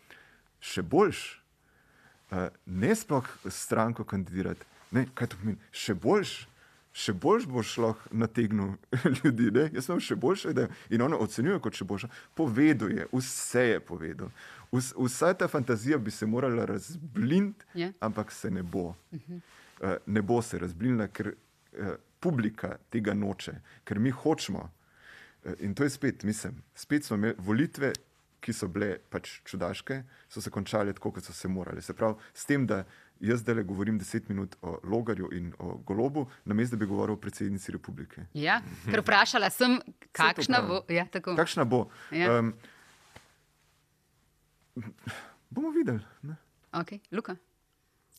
še 0.60 0.82
boljš, 0.84 1.22
uh, 2.32 2.38
ne 2.66 2.96
sploh 2.96 3.26
stranko 3.48 4.04
kandidirati, 4.04 4.66
ne, 4.92 5.06
kaj 5.14 5.28
to 5.28 5.38
pomeni, 5.42 5.60
še 5.72 5.96
boljš. 5.96 6.38
Še 7.00 7.14
boljš 7.14 7.44
boš 7.46 7.72
lahko 7.78 8.10
nategnil 8.18 8.72
ljudi, 9.20 9.52
ne? 9.54 9.68
jaz 9.78 9.86
imam 9.88 10.00
še 10.02 10.16
boljše 10.18 10.50
ideje. 10.52 10.72
In 10.90 11.04
ono 11.06 11.20
ocenjuje 11.22 11.60
kot 11.62 11.78
še 11.78 11.86
boljše. 11.86 12.08
Povedal 12.36 12.90
je, 12.92 13.06
vse 13.14 13.62
je 13.68 13.80
povedal. 13.80 14.32
Vs, 14.74 14.96
vsa 14.98 15.30
ta 15.38 15.48
fantazija 15.48 16.00
bi 16.02 16.12
se 16.12 16.26
morala 16.26 16.66
razbliniti, 16.66 17.66
Ja. 17.78 17.92
ampak 18.02 18.32
se 18.34 18.50
ne 18.52 18.64
bo. 18.66 18.96
Uh, 19.14 19.96
ne 20.06 20.22
bo 20.26 20.42
se 20.42 20.60
razblinila, 20.60 21.08
ker 21.14 21.30
uh, 21.36 21.94
publika 22.20 22.76
tega 22.90 23.14
noče, 23.14 23.56
ker 23.84 24.00
mi 24.00 24.12
hočemo. 24.12 24.64
Uh, 25.44 25.54
in 25.64 25.76
to 25.76 25.84
je 25.84 25.90
spet, 25.90 26.24
mislim, 26.24 26.62
spet 26.76 27.06
smo 27.06 27.18
imeli 27.20 27.36
volitve, 27.38 27.94
ki 28.40 28.54
so 28.56 28.70
bile 28.72 28.94
pač 29.12 29.40
čudaške, 29.48 30.02
so 30.32 30.42
se 30.42 30.52
končale 30.52 30.94
tako, 30.96 31.12
kot 31.18 31.28
so 31.28 31.36
se 31.36 31.48
morale. 31.52 31.82
Se 31.84 31.94
pravi, 31.94 32.16
s 32.34 32.48
tem, 32.48 32.66
da 32.68 32.84
jaz 33.20 33.44
zdaj 33.44 33.64
govorim 33.68 33.98
deset 34.00 34.30
minut 34.30 34.56
o 34.62 34.78
Logarju 34.84 35.30
in 35.36 35.52
o 35.60 35.78
Golobu, 35.86 36.28
namesto 36.46 36.78
da 36.78 36.86
bi 36.86 36.90
govoril 36.90 37.18
o 37.18 37.20
predsednici 37.20 37.72
republike. 37.76 38.26
Ja, 38.34 38.62
ker 38.86 39.04
vprašala 39.04 39.50
sem, 39.52 39.80
kakšna 40.20 40.62
bo. 40.68 40.82
Ja, 40.90 41.06
tako. 41.12 41.36
Kakšna 41.36 41.66
bo? 41.68 41.88
Ja. 42.16 42.40
Um, 42.40 42.54
bomo 45.50 45.76
videli. 45.76 46.00
Ne? 46.24 46.40
Okay. 46.72 47.00
Luka. 47.12 47.36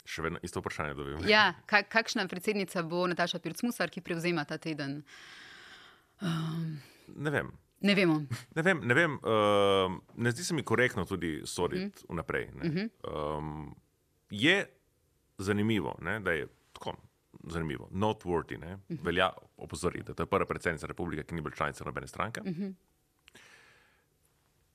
Še 0.04 0.22
vedno 0.22 0.38
isto 0.42 0.60
vprašanje 0.60 0.94
dobim. 0.94 1.24
Ja, 1.28 1.54
ka, 1.66 1.82
kakšna 1.82 2.26
predsednica 2.28 2.82
bo 2.82 3.06
Nataša 3.06 3.38
Pircmusar, 3.38 3.90
ki 3.90 4.00
prevzema 4.00 4.44
ta 4.44 4.58
teden? 4.58 5.02
Ne 6.20 7.30
vem. 7.30 7.52
Ne 7.80 7.94
vemo. 7.94 8.18
Ne 8.56 8.62
vem, 8.62 8.80
ne, 8.84 8.94
vem 8.94 9.14
uh, 9.24 9.94
ne 10.20 10.30
zdi 10.30 10.44
se 10.44 10.54
mi 10.54 10.62
korektno 10.62 11.04
tudi 11.08 11.40
soditi 11.48 12.04
mm. 12.04 12.12
vnaprej. 12.12 12.50
ne. 12.60 12.88
Um, 13.08 13.74
je 14.30 14.66
zanimivo, 15.38 15.96
ne, 16.04 16.18
da 16.20 16.34
je 16.36 16.48
tako 16.76 16.92
zanimivo, 17.48 17.88
noteworthy, 17.92 18.58
ne, 18.60 18.78
velja 19.02 19.30
opozoriti, 19.56 20.04
da 20.04 20.14
to 20.14 20.22
je 20.22 20.26
prva 20.26 20.46
predsednica 20.46 20.86
republike, 20.86 21.24
ki 21.24 21.34
ni 21.34 21.40
bila 21.40 21.56
članica 21.56 21.84
nobene 21.84 22.06
stranke. 22.06 22.40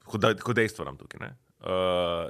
Kot 0.06 0.22
da- 0.22 0.34
kot 0.38 0.56
dejstvo 0.56 0.86
nam 0.86 0.98
tukaj. 0.98 1.20
Ne. 1.22 1.36
Uh, 1.60 1.68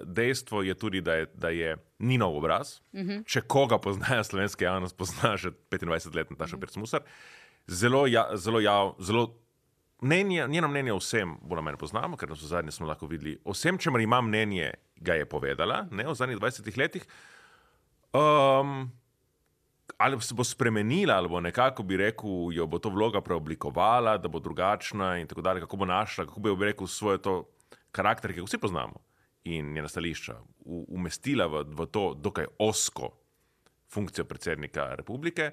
dejstvo 0.06 0.62
je 0.62 0.74
tudi, 0.74 1.02
da 1.02 1.14
je, 1.14 1.26
da 1.34 1.50
je 1.50 1.78
ni 2.00 2.18
nov 2.18 2.38
obraz. 2.38 2.80
Uh 2.94 3.00
-huh. 3.02 3.24
Če 3.26 3.42
koga 3.42 3.78
poznajo 3.78 4.24
slovenske 4.24 4.66
javnost, 4.66 4.98
pozna 4.98 5.38
že 5.38 5.52
25 5.72 6.16
let 6.16 6.30
Nataša 6.30 6.56
uh 6.56 6.60
-huh. 6.60 6.62
Pircmusar. 6.62 7.02
Zelo, 7.68 8.08
ja, 8.08 8.30
zelo, 8.38 8.60
jav, 8.60 8.94
zelo 9.00 9.36
mnenje, 10.02 10.48
njeno 10.48 10.68
mnenje 10.68 10.94
o 10.94 10.98
vsem 10.98 11.38
bolj 11.42 11.58
ali 11.58 11.66
manj 11.66 11.78
poznamo, 11.78 12.18
ker 12.18 12.30
so 12.30 12.48
zadnje 12.48 12.72
smo 12.72 12.88
lahko 12.88 13.08
videli. 13.08 13.40
O 13.46 13.52
vsem, 13.52 13.78
čemer 13.78 14.02
ima 14.02 14.22
mnenje, 14.22 14.74
ga 14.96 15.14
je 15.14 15.26
povedala 15.26 15.88
ne, 15.92 16.08
v 16.08 16.14
zadnjih 16.14 16.40
20 16.40 16.78
letih. 16.78 17.06
Um, 18.14 18.92
ali 19.98 20.22
se 20.22 20.34
bo 20.34 20.44
spremenila, 20.44 21.16
ali 21.16 21.30
bo 21.30 21.40
nekako, 21.40 21.84
bi 21.84 21.98
rekel, 21.98 22.54
jo 22.54 22.68
bo 22.68 22.80
to 22.80 22.90
vloga 22.90 23.22
preoblikovala, 23.22 24.18
da 24.18 24.28
bo 24.28 24.40
drugačna 24.40 25.18
in 25.18 25.28
tako 25.28 25.42
dalje, 25.42 25.60
kako 25.60 25.78
bo 25.78 25.86
našla, 25.86 26.26
kako 26.26 26.40
bi, 26.40 26.56
bi 26.56 26.66
rekel, 26.66 26.88
svoje 26.88 27.18
to 27.18 27.44
karakter, 27.92 28.34
ki 28.34 28.40
ga 28.40 28.46
vsi 28.46 28.58
poznamo 28.58 29.15
in 29.46 29.74
njena 29.74 29.88
stališča, 29.88 30.36
umestila 30.66 31.46
v, 31.48 31.64
v 31.78 31.86
to 31.94 32.14
dokaj 32.18 32.50
osko 32.60 33.12
funkcijo 33.94 34.26
predsednika 34.26 34.96
republike, 34.96 35.52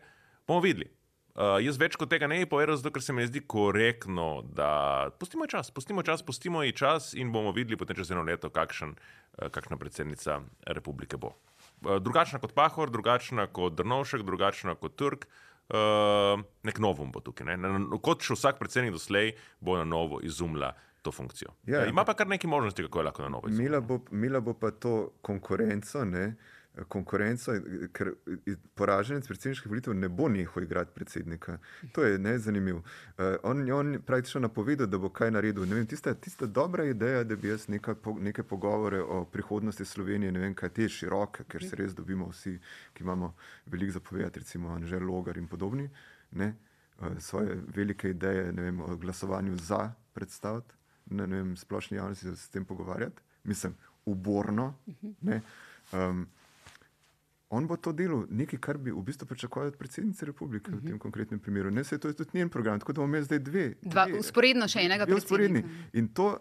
bomo 0.48 0.60
videli. 0.64 0.88
Uh, 1.32 1.56
jaz 1.64 1.78
več 1.80 1.94
kot 1.96 2.10
tega 2.12 2.28
ne 2.28 2.42
bi 2.42 2.48
povedal, 2.48 2.76
zato 2.76 2.90
ker 2.92 3.00
se 3.04 3.12
mi 3.16 3.24
zdi 3.24 3.40
korektno, 3.48 4.42
da 4.52 5.08
pustimo 5.16 5.46
čas, 5.48 5.70
pustimo 5.72 6.04
čas, 6.04 6.20
pustimo 6.20 6.60
ji 6.60 6.74
čas 6.76 7.12
in 7.16 7.30
bomo 7.32 7.54
videli 7.56 7.78
potem 7.80 7.96
čez 7.96 8.10
eno 8.12 8.24
leto, 8.26 8.50
kakšen, 8.52 8.92
uh, 8.92 9.48
kakšna 9.48 9.78
predsednica 9.80 10.42
republike 10.68 11.16
bo. 11.16 11.32
Uh, 11.80 11.96
drugačna 12.04 12.40
kot 12.42 12.52
Pahor, 12.52 12.92
drugačna 12.92 13.46
kot 13.48 13.78
Drnovšek, 13.80 14.26
drugačna 14.28 14.76
kot 14.76 14.96
Turk. 15.00 15.24
Uh, 15.72 16.42
nek 16.68 16.76
novum 16.84 17.12
bo 17.14 17.22
tukaj. 17.24 17.46
Ne? 17.48 17.56
Na- 17.56 18.00
Kot 18.04 18.20
še 18.26 18.36
vsak 18.36 18.58
predsednik 18.60 18.92
doslej 18.92 19.32
bo 19.56 19.78
na 19.78 19.86
novo 19.88 20.18
izumila 20.20 20.74
to 21.02 21.12
funkcijo. 21.12 21.48
Ja, 21.66 21.80
Ja, 21.80 21.86
ima 21.86 22.04
pa 22.04 22.14
kar 22.14 22.26
nekaj 22.26 22.50
možnosti, 22.50 22.82
kako 22.82 22.98
je 22.98 23.04
lahko 23.04 23.22
na 23.22 23.28
novo. 23.28 23.48
izvoli. 23.48 23.62
Mila 23.64 23.80
bo, 23.80 24.00
Mila 24.10 24.40
bo 24.40 24.54
pa 24.54 24.70
to 24.70 25.10
konkurenco, 25.22 26.04
ne, 26.04 26.34
konkurenco 26.88 27.52
ker 27.92 28.14
poraženec 28.74 29.26
predsedniških 29.28 29.68
volitev 29.68 29.94
ne 29.94 30.08
bo 30.08 30.28
nehal 30.28 30.62
igrati 30.64 30.92
predsednika. 30.94 31.58
To 31.92 32.04
je 32.04 32.18
ne, 32.18 32.38
zanimivo. 32.38 32.78
Uh, 33.18 33.36
on, 33.42 33.70
on 33.72 33.98
praktično 34.06 34.40
napovedal, 34.40 34.86
da 34.86 34.98
bo 34.98 35.10
kaj 35.12 35.30
naredil. 35.30 35.66
Vem, 35.68 35.86
tista, 35.86 36.14
tista 36.14 36.46
dobra 36.46 36.84
ideja, 36.84 37.24
da 37.24 37.36
bi 37.36 37.48
jaz 37.48 37.68
neka, 37.68 37.94
po, 37.94 38.16
neke 38.20 38.42
pogovore 38.42 39.02
o 39.02 39.24
prihodnosti 39.24 39.84
Slovenije, 39.84 40.32
ne 40.32 40.40
vem, 40.40 40.54
kaj 40.54 40.68
te 40.68 40.88
široke, 40.88 41.44
ker 41.44 41.64
se 41.64 41.76
res 41.76 41.94
dobimo 41.94 42.30
vsi, 42.32 42.58
ki 42.94 43.04
imamo 43.04 43.34
veliko 43.66 43.92
zapovedati, 43.98 44.40
recimo 44.40 44.72
Anžel 44.72 45.04
Logar 45.04 45.36
in 45.36 45.48
podobni, 45.48 45.90
ne, 46.30 46.54
uh, 46.98 47.18
svoje 47.18 47.60
velike 47.76 48.10
ideje 48.10 48.52
vem, 48.52 48.80
o 48.80 48.96
glasovanju 48.96 49.56
za 49.56 49.90
predstaviti, 50.12 50.74
ne, 51.12 51.26
ne 51.26 51.42
vem, 51.42 51.56
splošni 51.56 51.96
javnosti 51.96 52.26
se 52.26 52.36
s 52.36 52.48
tem 52.48 52.64
pogovarjati. 52.64 53.22
Mislim, 53.44 53.74
uborno. 54.04 54.74
Ne, 55.20 55.40
um, 55.92 56.26
On 57.52 57.66
bo 57.68 57.76
to 57.76 57.92
delal 57.92 58.22
nekaj, 58.32 58.58
kar 58.64 58.78
bi 58.80 58.90
v 58.90 59.02
bistvu 59.04 59.26
pričakovali 59.28 59.68
od 59.68 59.76
predsednice 59.76 60.26
republike 60.26 60.70
uh 60.70 60.76
-huh. 60.76 60.80
v 60.80 60.88
tem 60.88 60.98
konkretnem 60.98 61.40
primeru. 61.40 61.70
Ne, 61.70 61.84
se, 61.84 61.98
to 61.98 62.08
je 62.08 62.14
tudi 62.14 62.30
njen 62.34 62.48
program, 62.48 62.80
tako 62.80 62.92
da 62.92 63.00
bomo 63.00 63.10
imeli 63.10 63.24
zdaj 63.24 63.38
dve. 63.38 63.74
Dva, 63.82 64.06
dve 64.06 64.18
usporedno 64.18 64.68
še 64.68 64.80
enega 64.80 65.04
dve 65.04 65.14
usporedni. 65.14 65.64
In 65.92 66.08
to, 66.08 66.38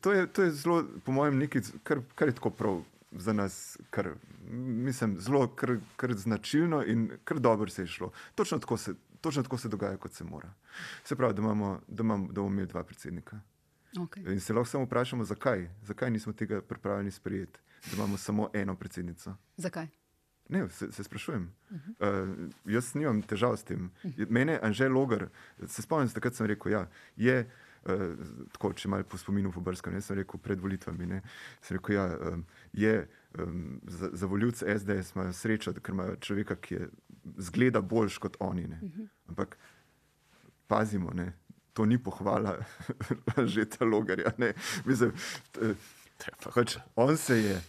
to, 0.00 0.12
je, 0.12 0.26
to 0.26 0.42
je 0.42 0.50
zelo, 0.50 0.84
po 1.04 1.12
mojem, 1.12 1.38
nekaj, 1.38 1.62
kar, 1.82 2.00
kar 2.14 2.28
je 2.28 2.34
tako 2.34 2.50
prav 2.50 2.82
za 3.12 3.32
nas, 3.32 3.78
kar, 3.90 4.10
mislim, 4.50 5.20
zelo 5.20 5.46
kar, 5.48 5.76
kar 5.96 6.14
značilno 6.14 6.84
in 6.84 7.10
kar 7.24 7.38
dobro 7.38 7.70
se 7.70 7.82
je 7.82 7.86
šlo. 7.86 8.12
Točno 8.34 8.58
tako 8.58 8.76
se, 8.76 8.94
točno 9.20 9.42
tako 9.42 9.58
se 9.58 9.68
dogaja, 9.68 9.96
kot 9.96 10.12
se 10.12 10.24
mora. 10.24 10.52
Se 11.04 11.16
pravi, 11.16 11.34
da, 11.34 11.42
imamo, 11.42 11.80
da, 11.88 12.02
imamo, 12.02 12.26
da 12.26 12.40
bomo 12.40 12.52
imeli 12.52 12.68
dva 12.68 12.84
predsednika. 12.84 13.40
Okay. 13.98 14.32
In 14.32 14.40
se 14.40 14.52
lahko 14.52 14.68
samo 14.68 14.84
vprašamo, 14.84 15.24
zakaj, 15.24 15.68
zakaj 15.82 16.10
nismo 16.10 16.32
tega 16.32 16.60
pripravljeni 16.62 17.10
sprejeti, 17.10 17.60
da 17.90 17.96
imamo 17.96 18.16
samo 18.16 18.50
eno 18.54 18.76
predsednico. 18.76 19.34
Zakaj? 19.56 19.88
Ne, 20.48 20.68
se, 20.70 20.92
se 20.92 21.04
sprašujem. 21.04 21.52
Uh 21.70 21.76
-huh. 21.76 22.44
uh, 22.44 22.50
jaz 22.64 22.94
nimam 22.94 23.22
težav 23.22 23.56
s 23.56 23.64
tem. 23.64 23.90
Mene, 24.28 24.58
Anžel 24.62 24.92
Logar, 24.92 25.28
se 25.66 25.82
spomnim, 25.82 26.08
da 26.08 26.14
takrat 26.14 26.34
sem 26.34 26.46
rekel, 26.46 26.72
ja, 26.72 26.88
je. 27.16 27.50
Uh, 27.84 28.26
tako, 28.52 28.72
če 28.72 28.88
malo 28.88 29.04
po 29.04 29.18
spominu 29.18 29.52
pobrskam, 29.52 29.94
ne 29.94 30.00
sem 30.00 30.16
rekel 30.16 30.40
pred 30.40 30.60
volitvami. 30.60 31.06
Ne, 31.06 31.22
sem 31.62 31.76
rekel, 31.76 31.94
ja, 31.94 32.18
um, 32.32 32.46
je 32.72 33.08
um, 33.38 33.80
za, 33.86 34.10
za 34.12 34.26
voljivce 34.26 34.78
SDS 34.78 35.14
imajo 35.14 35.32
srečo, 35.32 35.72
ker 35.72 35.94
imajo 35.94 36.16
človeka, 36.16 36.56
ki 36.56 36.74
je 36.74 36.88
zgleda 37.36 37.80
boljš 37.80 38.18
kot 38.18 38.36
oni. 38.40 38.66
Ne. 38.66 38.80
Ampak 39.28 39.58
pazimo, 40.66 41.10
ne, 41.14 41.32
to 41.72 41.86
ni 41.86 41.98
pohvala 41.98 42.56
že 43.54 43.64
ta 43.64 43.84
logarja. 43.84 44.32
ne. 44.38 44.52
Mislim, 44.84 45.12
pač, 46.54 46.76
on 46.96 47.16
se 47.16 47.38
je, 47.42 47.60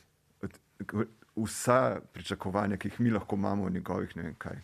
vsa 1.36 2.00
pričakovanja, 2.14 2.78
ki 2.78 2.88
jih 2.88 3.00
mi 3.00 3.12
lahko 3.12 3.36
imamo 3.36 3.64
od 3.66 3.74
njegovih, 3.74 4.16
ne 4.16 4.24
vem 4.24 4.36
kaj. 4.36 4.58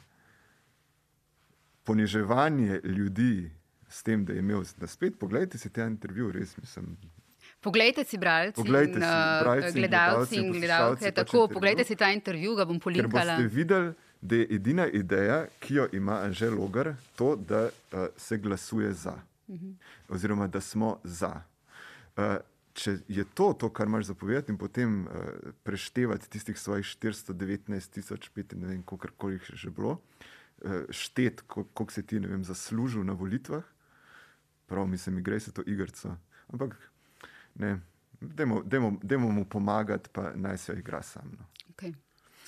Poniževanje 1.84 2.82
ljudi 2.84 3.52
s 3.90 4.04
tem, 4.04 4.26
da 4.26 4.34
je 4.34 4.40
imel 4.40 4.64
na 4.78 4.88
spet, 4.88 5.20
pogledajte 5.20 5.58
si 5.58 5.70
ta 5.70 5.86
intervju, 5.86 6.32
res 6.32 6.58
mislim. 6.58 6.98
Poglejte 7.62 8.04
si, 8.04 8.18
bralci, 8.18 8.56
Poglejte 8.56 8.92
in, 8.92 9.02
si, 9.02 9.08
uh, 9.08 9.42
bralci 9.42 9.72
gledalci 9.72 9.80
gledalci 9.80 10.36
in 10.36 10.52
gledalke. 10.52 11.06
pač 11.06 11.16
Tako, 11.16 11.38
intervju. 11.38 11.54
poglejte 11.54 11.84
si 11.84 11.96
ta 11.96 12.12
intervju, 12.12 12.56
ga 12.56 12.66
bom 12.66 12.76
Ker 12.76 12.84
polinkala. 12.84 13.38
boste 13.38 13.48
videli, 13.56 13.94
da 14.22 14.36
je 14.36 14.48
edina 14.56 14.88
ideja, 14.88 15.46
ki 15.60 15.76
jo 15.76 15.88
ima 15.94 16.20
Anžel 16.22 16.56
Logar, 16.56 16.96
to, 17.16 17.36
da 17.36 17.64
uh, 17.64 18.06
se 18.18 18.38
glasuje 18.38 18.94
za. 18.94 19.14
Oziroma, 20.10 20.48
da 20.48 20.62
smo 20.62 21.00
za. 21.04 21.42
Uh, 22.18 22.24
če 22.74 22.98
je 23.08 23.24
to, 23.34 23.54
to, 23.54 23.70
kar 23.70 23.88
imaš 23.88 24.06
zapovedati, 24.06 24.52
in 24.52 24.58
potem 24.58 25.02
uh, 25.02 25.12
preštevati 25.64 26.30
tistih 26.30 26.60
svojih 26.60 26.86
419 26.86 27.90
tisoč, 27.90 28.30
ne 28.36 28.68
vem, 28.68 28.84
koliko 28.84 29.30
jih 29.30 29.50
je 29.50 29.56
že 29.56 29.70
bilo, 29.70 29.98
uh, 30.62 30.72
štet, 30.90 31.44
kol- 31.48 31.66
koliko 31.74 31.94
si 31.94 32.04
ti 32.04 32.20
ne 32.20 32.28
vem, 32.28 32.44
zaslužil 32.44 33.04
na 33.04 33.14
volitvah, 33.14 33.64
prav 34.68 34.88
mislim, 34.88 35.20
igrej 35.20 35.40
se 35.40 35.52
to 35.52 35.64
igrico. 35.66 36.18
Ampak 36.48 36.76
ne, 37.56 37.80
dajmo, 38.22 38.64
dajmo, 38.64 39.00
dajmo 39.04 39.32
mu 39.32 39.46
pomagati, 39.46 40.10
pa 40.14 40.32
naj 40.36 40.58
se 40.58 40.74
igra 40.74 41.02
sam. 41.02 41.32
No. 41.40 41.46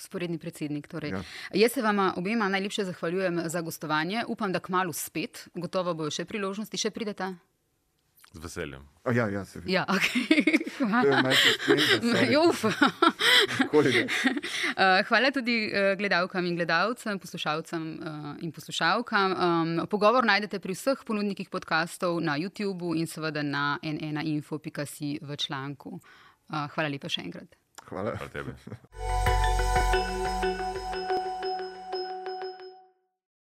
Sporedni 0.00 0.38
predsednik. 0.38 0.88
Torej. 0.88 1.14
Ja. 1.14 1.22
Jaz 1.64 1.76
se 1.76 1.82
vama 1.82 2.14
obema 2.16 2.48
najlepše 2.48 2.84
zahvaljujem 2.88 3.42
za 3.46 3.60
gostovanje. 3.60 4.24
Upam, 4.28 4.52
da 4.52 4.60
kmalo 4.60 4.92
spet, 4.92 5.46
gotovo 5.54 5.94
bojo 5.94 6.10
še 6.10 6.24
priložnosti, 6.24 6.80
še 6.80 6.90
pridete. 6.90 7.34
Z 8.30 8.38
veseljem. 8.38 8.82
A 9.04 9.12
ja, 9.12 9.26
ja, 9.28 9.44
se 9.44 9.58
vidi. 9.58 9.72
Ja, 9.72 9.84
okay. 9.90 10.60
Sklenda, 10.70 11.32
Juf. 12.34 12.64
Uh, 12.64 12.72
Hvala 15.08 15.30
tudi 15.34 15.66
uh, 15.66 15.98
gledalkam 15.98 16.46
in 16.46 16.54
gledalcem, 16.56 17.18
poslušalcem 17.18 17.82
uh, 17.98 18.34
in 18.40 18.52
poslušalkam. 18.52 19.34
Pogovor 19.90 20.24
najdete 20.24 20.62
pri 20.62 20.78
vseh 20.78 21.02
ponudnikih 21.06 21.50
podkastov 21.50 22.20
na 22.22 22.38
YouTubu 22.38 22.94
in 22.94 23.10
seveda 23.10 23.42
na 23.42 23.78
n1info.si 23.82 25.18
v 25.22 25.36
članku. 25.36 25.98
Hvala 26.50 26.88
lepa 26.90 27.10
še 27.10 27.26
enkrat. 27.26 27.59
Hvala. 27.90 28.10
Hvala 28.16 28.30
tebi. 28.32 28.50